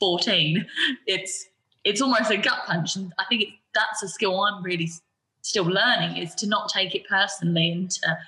14, 0.00 0.66
it's 1.06 1.46
it's 1.84 2.00
almost 2.00 2.32
a 2.32 2.36
gut 2.36 2.66
punch. 2.66 2.96
And 2.96 3.12
I 3.18 3.24
think 3.28 3.42
it, 3.42 3.48
that's 3.74 4.02
a 4.02 4.08
skill 4.08 4.40
I'm 4.40 4.62
really 4.64 4.90
still 5.42 5.64
learning 5.64 6.16
is 6.16 6.34
to 6.34 6.48
not 6.48 6.68
take 6.68 6.96
it 6.96 7.06
personally 7.06 7.70
and 7.70 7.88
to 7.88 8.18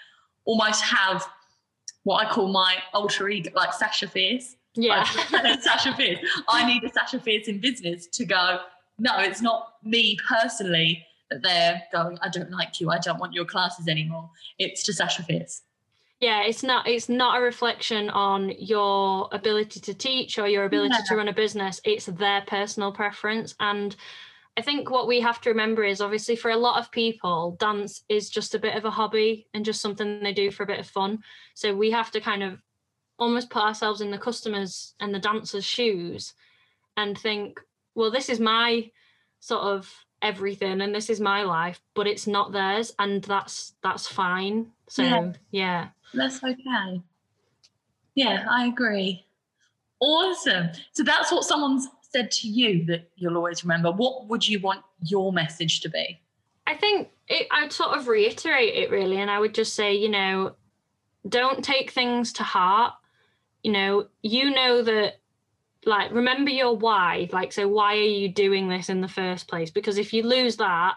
almost 0.45 0.83
have 0.83 1.27
what 2.05 2.25
I 2.25 2.31
call 2.31 2.49
my 2.49 2.77
alter 2.95 3.29
ego, 3.29 3.51
like 3.55 3.73
Sasha 3.73 4.07
Fierce. 4.07 4.55
Yeah. 4.75 5.05
Sasha 5.61 5.95
Fierce. 5.95 6.21
I 6.49 6.67
need 6.67 6.85
a 6.85 6.93
Sasha 6.93 7.21
Fierce 7.21 7.49
in 7.49 7.61
business 7.61 8.07
to 8.09 8.25
go, 8.25 8.61
no, 8.99 9.19
it's 9.19 9.41
not 9.41 9.75
me 9.83 10.17
personally 10.29 11.05
that 11.31 11.43
they're 11.43 11.83
going, 11.93 12.19
I 12.23 12.29
don't 12.29 12.51
like 12.51 12.81
you, 12.81 12.91
I 12.91 12.99
don't 12.99 13.19
want 13.19 13.35
your 13.35 13.45
classes 13.45 13.89
anymore. 13.89 14.31
It's 14.59 14.83
to 14.85 14.93
Sasha 14.93 15.23
Fierce. 15.23 15.63
Yeah, 16.21 16.43
it's 16.43 16.65
not 16.65 16.89
it's 16.89 17.09
not 17.09 17.39
a 17.39 17.41
reflection 17.41 18.11
on 18.11 18.51
your 18.59 19.29
ability 19.31 19.79
to 19.81 19.95
teach 19.95 20.37
or 20.37 20.49
your 20.49 20.65
ability 20.65 20.95
yeah. 20.99 21.05
to 21.09 21.17
run 21.17 21.29
a 21.29 21.33
business. 21.33 21.81
It's 21.85 22.07
their 22.07 22.43
personal 22.43 22.91
preference. 22.91 23.55
And 23.61 23.95
I 24.57 24.63
think 24.63 24.91
what 24.91 25.07
we 25.07 25.21
have 25.21 25.41
to 25.43 25.51
remember 25.51 25.85
is 25.85 26.01
obviously 26.01 26.35
for 26.35 26.51
a 26.51 26.57
lot 26.57 26.81
of 26.81 26.91
people, 26.91 27.57
dance 27.61 28.03
is 28.09 28.31
just 28.31 28.57
a 28.57 28.59
bit 28.59 28.75
of 28.75 28.85
a 28.85 28.91
hobby 28.91 29.47
and 29.55 29.65
just 29.65 29.81
something 29.81 30.21
they 30.21 30.33
do 30.33 30.51
for 30.51 30.65
a 30.65 30.67
bit 30.67 30.81
of 30.81 30.89
fun. 30.89 31.21
So 31.55 31.73
we 31.73 31.93
have 31.93 32.11
to 32.11 32.21
kind 32.21 32.43
of 32.43 32.61
almost 33.19 33.51
put 33.51 33.63
ourselves 33.63 34.01
in 34.01 34.11
the 34.11 34.19
customers 34.19 34.95
and 35.01 35.15
the 35.15 35.19
dancers' 35.19 35.65
shoes 35.65 36.35
and 36.97 37.19
think, 37.19 37.61
well, 37.95 38.11
this 38.11 38.29
is 38.29 38.41
my 38.41 38.91
sort 39.41 39.63
of 39.63 39.93
everything 40.23 40.81
and 40.81 40.95
this 40.95 41.11
is 41.11 41.21
my 41.21 41.43
life, 41.43 41.81
but 41.95 42.07
it's 42.07 42.27
not 42.27 42.53
theirs, 42.53 42.93
and 42.99 43.23
that's 43.25 43.75
that's 43.83 44.07
fine. 44.07 44.67
So 44.89 45.03
yeah, 45.03 45.33
yeah. 45.51 45.89
that's 46.15 46.43
okay. 46.43 47.03
Yeah, 48.15 48.47
I 48.51 48.67
agree. 48.67 49.25
Awesome. 50.01 50.71
So 50.93 51.03
that's 51.03 51.31
what 51.31 51.45
someone's 51.45 51.89
said 52.13 52.31
to 52.31 52.49
you 52.49 52.85
that 52.87 53.11
you'll 53.17 53.37
always 53.37 53.65
remember, 53.65 53.93
what 53.93 54.27
would 54.29 54.47
you 54.47 54.61
want 54.61 54.83
your 55.05 55.33
message 55.33 55.81
to 55.81 55.89
be? 55.89 56.21
I 56.67 56.75
think 56.75 57.11
it, 57.29 57.47
I'd 57.51 57.73
sort 57.73 57.97
of 57.97 58.09
reiterate 58.09 58.75
it 58.75 58.91
really, 58.91 59.19
and 59.19 59.31
I 59.31 59.39
would 59.39 59.55
just 59.55 59.75
say, 59.75 59.95
you 59.95 60.09
know, 60.09 60.55
don't 61.29 61.65
take 61.65 61.91
things 61.91 62.33
to 62.35 62.43
heart. 62.43 62.95
You 63.69 63.75
know, 63.75 64.07
you 64.23 64.51
know 64.51 64.81
that, 64.81 65.21
like, 65.85 66.11
remember 66.11 66.51
your 66.51 66.75
why. 66.75 67.29
Like, 67.35 67.53
so 67.53 67.69
why 67.69 67.97
are 67.97 68.01
you 68.01 68.31
doing 68.31 68.67
this 68.67 68.89
in 68.89 69.03
the 69.03 69.09
first 69.09 69.47
place? 69.47 69.71
Because 69.71 69.99
if 69.99 70.15
you 70.15 70.23
lose 70.23 70.57
that, 70.57 70.95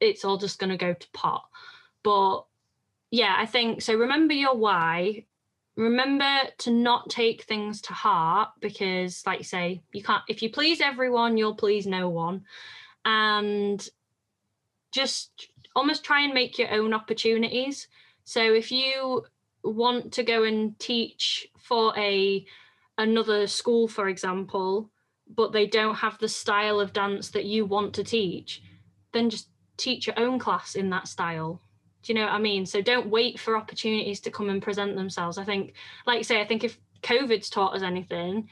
it's 0.00 0.24
all 0.24 0.36
just 0.36 0.58
going 0.58 0.70
to 0.70 0.76
go 0.76 0.94
to 0.94 1.10
pot. 1.12 1.44
But 2.02 2.40
yeah, 3.12 3.36
I 3.38 3.46
think 3.46 3.82
so. 3.82 3.94
Remember 3.94 4.34
your 4.34 4.56
why, 4.56 5.26
remember 5.76 6.28
to 6.58 6.72
not 6.72 7.08
take 7.08 7.44
things 7.44 7.80
to 7.82 7.92
heart 7.92 8.48
because 8.60 9.24
like 9.24 9.38
you 9.38 9.44
say 9.44 9.80
you 9.92 10.02
can't 10.02 10.24
if 10.28 10.42
you 10.42 10.50
please 10.50 10.80
everyone 10.80 11.38
you'll 11.38 11.54
please 11.54 11.86
no 11.86 12.10
one 12.10 12.44
and 13.06 13.88
just 14.90 15.50
almost 15.74 16.04
try 16.04 16.22
and 16.22 16.34
make 16.34 16.58
your 16.58 16.70
own 16.72 16.92
opportunities. 16.92 17.86
So 18.24 18.42
if 18.42 18.72
you 18.72 19.24
want 19.62 20.12
to 20.14 20.24
go 20.24 20.42
and 20.42 20.76
teach 20.80 21.48
for 21.72 21.96
a 21.96 22.44
another 22.98 23.46
school, 23.46 23.88
for 23.88 24.10
example, 24.10 24.90
but 25.34 25.52
they 25.52 25.66
don't 25.66 25.94
have 25.94 26.18
the 26.18 26.28
style 26.28 26.78
of 26.78 26.92
dance 26.92 27.30
that 27.30 27.46
you 27.46 27.64
want 27.64 27.94
to 27.94 28.04
teach, 28.04 28.62
then 29.14 29.30
just 29.30 29.48
teach 29.78 30.06
your 30.06 30.18
own 30.18 30.38
class 30.38 30.74
in 30.74 30.90
that 30.90 31.08
style. 31.08 31.62
Do 32.02 32.12
you 32.12 32.18
know 32.18 32.26
what 32.26 32.34
I 32.34 32.38
mean? 32.38 32.66
So 32.66 32.82
don't 32.82 33.06
wait 33.06 33.40
for 33.40 33.56
opportunities 33.56 34.20
to 34.20 34.30
come 34.30 34.50
and 34.50 34.60
present 34.60 34.96
themselves. 34.96 35.38
I 35.38 35.44
think, 35.44 35.72
like 36.06 36.18
I 36.18 36.22
say, 36.22 36.42
I 36.42 36.46
think 36.46 36.62
if 36.62 36.76
COVID's 37.02 37.48
taught 37.48 37.74
us 37.74 37.82
anything, 37.82 38.40